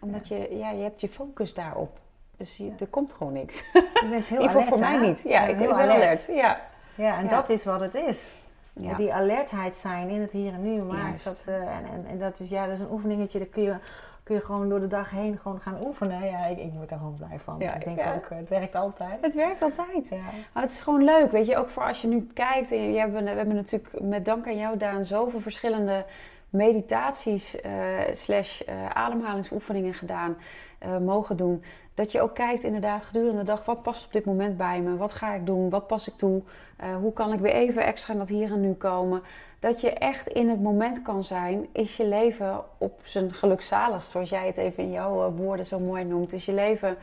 Omdat 0.00 0.28
je, 0.28 0.56
ja, 0.56 0.70
je 0.70 0.82
hebt 0.82 1.00
je 1.00 1.08
focus 1.08 1.54
daarop. 1.54 2.00
Dus 2.38 2.56
je, 2.56 2.72
er 2.78 2.86
komt 2.86 3.12
gewoon 3.12 3.32
niks. 3.32 3.64
Je 3.72 4.06
bent 4.10 4.26
heel 4.26 4.48
alert, 4.48 4.64
voor 4.64 4.78
mij 4.78 4.98
niet. 4.98 5.22
Ja, 5.26 5.42
Je 5.44 5.50
ik 5.50 5.56
ben 5.58 5.66
heel 5.66 5.76
wel 5.76 5.88
alert. 5.94 6.26
Ja. 6.26 6.60
Ja, 6.94 7.16
en 7.18 7.24
Ja. 7.24 7.30
dat 7.30 7.48
is 7.48 7.64
wat 7.64 7.80
het 7.80 7.94
is. 7.94 8.32
Ja. 8.72 8.96
Die 8.96 9.12
alertheid 9.14 9.76
zijn 9.76 10.08
in 10.08 10.20
het 10.20 10.32
hier 10.32 10.52
en 10.52 10.62
nu 10.62 10.82
maakt 10.82 11.24
dat. 11.24 11.44
eh, 11.46 11.54
en, 11.54 11.84
en, 11.92 12.04
en 12.08 12.18
dat 12.18 12.40
is, 12.40 12.48
ja, 12.48 12.64
dat 12.64 12.74
is 12.74 12.80
een 12.80 12.90
oefeningetje, 12.90 13.38
dat 13.38 13.48
kun 13.50 13.62
je, 13.62 13.76
kun 14.22 14.34
je 14.34 14.40
gewoon 14.40 14.68
door 14.68 14.80
de 14.80 14.86
dag 14.86 15.10
heen 15.10 15.38
gewoon 15.42 15.60
gaan 15.60 15.78
oefenen. 15.86 16.24
Ja, 16.26 16.46
ik, 16.46 16.58
ik 16.58 16.72
word 16.72 16.88
daar 16.88 16.98
gewoon 16.98 17.14
blij 17.14 17.38
van. 17.44 17.56
Ja, 17.58 17.74
ik 17.74 17.84
denk 17.84 17.98
ook, 18.16 18.26
eh, 18.30 18.38
het 18.38 18.48
werkt 18.48 18.74
altijd. 18.74 19.18
Het 19.20 19.34
werkt 19.34 19.62
altijd. 19.62 20.08
Ja. 20.08 20.16
Maar 20.52 20.62
het 20.62 20.72
is 20.72 20.80
gewoon 20.80 21.04
leuk, 21.04 21.30
weet 21.30 21.46
je, 21.46 21.56
ook 21.56 21.68
voor 21.68 21.84
als 21.84 22.00
je 22.02 22.08
nu 22.08 22.26
kijkt. 22.34 22.72
En 22.72 22.92
je 22.92 22.98
hebben, 22.98 23.24
we 23.24 23.30
hebben 23.30 23.54
natuurlijk 23.54 24.00
met 24.00 24.24
dank 24.24 24.46
aan 24.46 24.58
jou, 24.58 24.76
Daan, 24.76 25.04
zoveel 25.04 25.40
verschillende 25.40 26.04
meditaties 26.50 27.60
eh, 27.60 27.72
slash 28.12 28.60
eh, 28.60 28.74
ademhalingsoefeningen 28.92 29.94
gedaan, 29.94 30.36
eh, 30.78 30.96
mogen 30.98 31.36
doen. 31.36 31.62
Dat 31.98 32.12
je 32.12 32.20
ook 32.20 32.34
kijkt 32.34 32.64
inderdaad 32.64 33.04
gedurende 33.04 33.38
de 33.38 33.44
dag, 33.44 33.64
wat 33.64 33.82
past 33.82 34.04
op 34.04 34.12
dit 34.12 34.24
moment 34.24 34.56
bij 34.56 34.80
me? 34.80 34.96
Wat 34.96 35.12
ga 35.12 35.34
ik 35.34 35.46
doen? 35.46 35.70
Wat 35.70 35.86
pas 35.86 36.08
ik 36.08 36.16
toe? 36.16 36.42
Eh, 36.76 36.96
hoe 36.96 37.12
kan 37.12 37.32
ik 37.32 37.38
weer 37.38 37.52
even 37.52 37.84
extra 37.84 38.14
dat 38.14 38.28
hier 38.28 38.52
en 38.52 38.60
nu 38.60 38.72
komen? 38.72 39.22
Dat 39.58 39.80
je 39.80 39.90
echt 39.90 40.26
in 40.26 40.48
het 40.48 40.62
moment 40.62 41.02
kan 41.02 41.24
zijn, 41.24 41.66
is 41.72 41.96
je 41.96 42.06
leven 42.06 42.60
op 42.78 43.00
zijn 43.02 43.32
gelukzaligst, 43.32 44.10
zoals 44.10 44.30
jij 44.30 44.46
het 44.46 44.56
even 44.56 44.82
in 44.82 44.90
jouw 44.90 45.24
eh, 45.24 45.36
woorden 45.36 45.64
zo 45.64 45.78
mooi 45.78 46.04
noemt. 46.04 46.32
Is 46.32 46.44
je 46.44 46.52
leven 46.52 46.96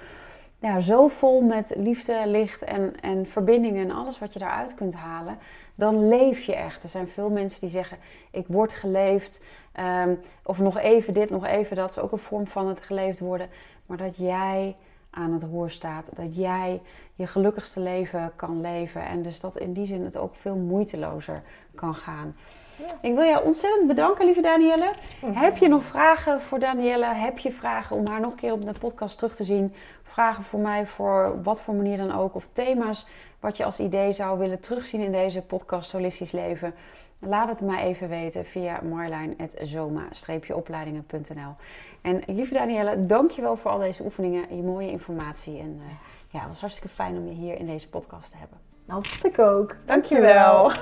ja, 0.60 0.80
zo 0.80 1.08
vol 1.08 1.42
met 1.42 1.74
liefde, 1.78 2.24
licht 2.26 2.64
en, 2.64 3.00
en 3.02 3.28
verbindingen 3.28 3.90
en 3.90 3.96
alles 3.96 4.20
wat 4.20 4.34
je 4.34 4.40
daaruit 4.40 4.76
kunt 4.76 4.94
halen, 4.94 5.38
dan 5.76 6.08
leef 6.08 6.44
je 6.44 6.56
echt. 6.56 6.84
Er 6.84 6.90
zijn 6.90 7.08
veel 7.08 7.30
mensen 7.30 7.62
die 7.62 7.70
zeggen, 7.70 7.98
ik 8.32 8.46
word 8.48 8.74
geleefd, 8.74 9.44
ehm, 9.72 10.16
of 10.44 10.60
nog 10.60 10.78
even 10.78 11.14
dit, 11.14 11.30
nog 11.30 11.46
even 11.46 11.76
dat. 11.76 11.90
is 11.90 12.00
ook 12.00 12.12
een 12.12 12.18
vorm 12.18 12.48
van 12.48 12.68
het 12.68 12.82
geleefd 12.82 13.20
worden. 13.20 13.50
Maar 13.86 13.98
dat 13.98 14.18
jij 14.18 14.76
aan 15.16 15.34
het 15.34 15.44
roer 15.44 15.70
staat, 15.70 16.10
dat 16.16 16.36
jij 16.36 16.82
je 17.16 17.28
gelukkigste 17.28 17.80
leven 17.80 18.32
kan 18.36 18.62
leven. 18.62 19.06
En 19.06 19.22
dus 19.22 19.40
dat 19.40 19.58
in 19.58 19.74
die 19.74 19.86
zin 19.86 20.04
het 20.04 20.18
ook 20.18 20.36
veel 20.36 20.56
moeitelozer 20.56 21.44
kan 21.76 21.96
gaan. 21.96 22.36
Ja. 22.78 22.86
Ik 23.02 23.16
wil 23.16 23.24
jou 23.24 23.46
ontzettend 23.46 23.88
bedanken, 23.88 24.26
lieve 24.26 24.42
Danielle. 24.42 24.92
Heb 25.26 25.58
je 25.58 25.68
nog 25.68 25.84
vragen 25.84 26.42
voor 26.42 26.60
Danielle? 26.60 27.06
Heb 27.06 27.38
je 27.38 27.52
vragen 27.52 27.96
om 27.96 28.08
haar 28.08 28.20
nog 28.20 28.32
een 28.32 28.38
keer 28.38 28.54
op 28.54 28.66
de 28.66 28.80
podcast 28.80 29.18
terug 29.18 29.36
te 29.36 29.44
zien? 29.44 29.74
Vragen 30.04 30.44
voor 30.44 30.60
mij 30.60 30.86
voor 30.86 31.44
wat 31.44 31.62
voor 31.62 31.74
manier 31.74 31.98
dan 31.98 32.12
ook? 32.12 32.36
Of 32.36 32.48
thema's 32.52 33.06
wat 33.40 33.58
je 33.58 33.66
als 33.66 33.80
idee 33.80 34.12
zou 34.12 34.40
willen 34.40 34.60
terugzien 34.60 35.02
in 35.02 35.12
deze 35.12 35.42
podcast 35.42 35.92
Holistisch 35.92 36.32
Leven? 36.32 36.74
Laat 37.20 37.48
het 37.48 37.62
mij 37.62 37.84
even 37.84 38.10
weten 38.10 38.46
via 38.46 38.80
marjolein.zoma-opleidingen.nl 38.90 41.56
En 42.02 42.22
lieve 42.28 42.54
Danielle, 42.54 43.06
dankjewel 43.06 43.58
voor 43.58 43.72
al 43.72 43.80
deze 43.80 44.04
oefeningen, 44.04 44.56
je 44.56 44.64
mooie 44.64 44.92
informatie. 44.92 45.60
En 45.60 45.80
eh, 45.82 45.88
ja, 46.30 46.40
het 46.40 46.48
was 46.48 46.60
hartstikke 46.60 46.96
fijn 46.96 47.18
om 47.18 47.28
je 47.28 47.34
hier 47.34 47.60
in 47.60 47.66
deze 47.66 47.90
podcast 47.90 48.32
te 48.32 48.38
hebben. 48.38 48.58
Nou, 48.86 49.04
dat 49.12 49.26
ik 49.26 49.40
ook. 49.40 49.76
Dankjewel. 49.86 50.72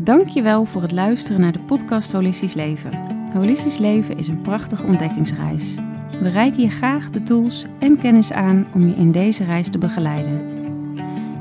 Dankjewel 0.00 0.64
voor 0.64 0.82
het 0.82 0.92
luisteren 0.92 1.40
naar 1.40 1.52
de 1.52 1.60
podcast 1.60 2.12
Holistisch 2.12 2.54
Leven. 2.54 3.16
Holistisch 3.32 3.78
Leven 3.78 4.18
is 4.18 4.28
een 4.28 4.42
prachtige 4.42 4.86
ontdekkingsreis. 4.86 5.74
We 6.20 6.28
reiken 6.28 6.60
je 6.60 6.70
graag 6.70 7.10
de 7.10 7.22
tools 7.22 7.64
en 7.78 7.98
kennis 7.98 8.32
aan 8.32 8.66
om 8.74 8.88
je 8.88 8.94
in 8.94 9.12
deze 9.12 9.44
reis 9.44 9.70
te 9.70 9.78
begeleiden. 9.78 10.57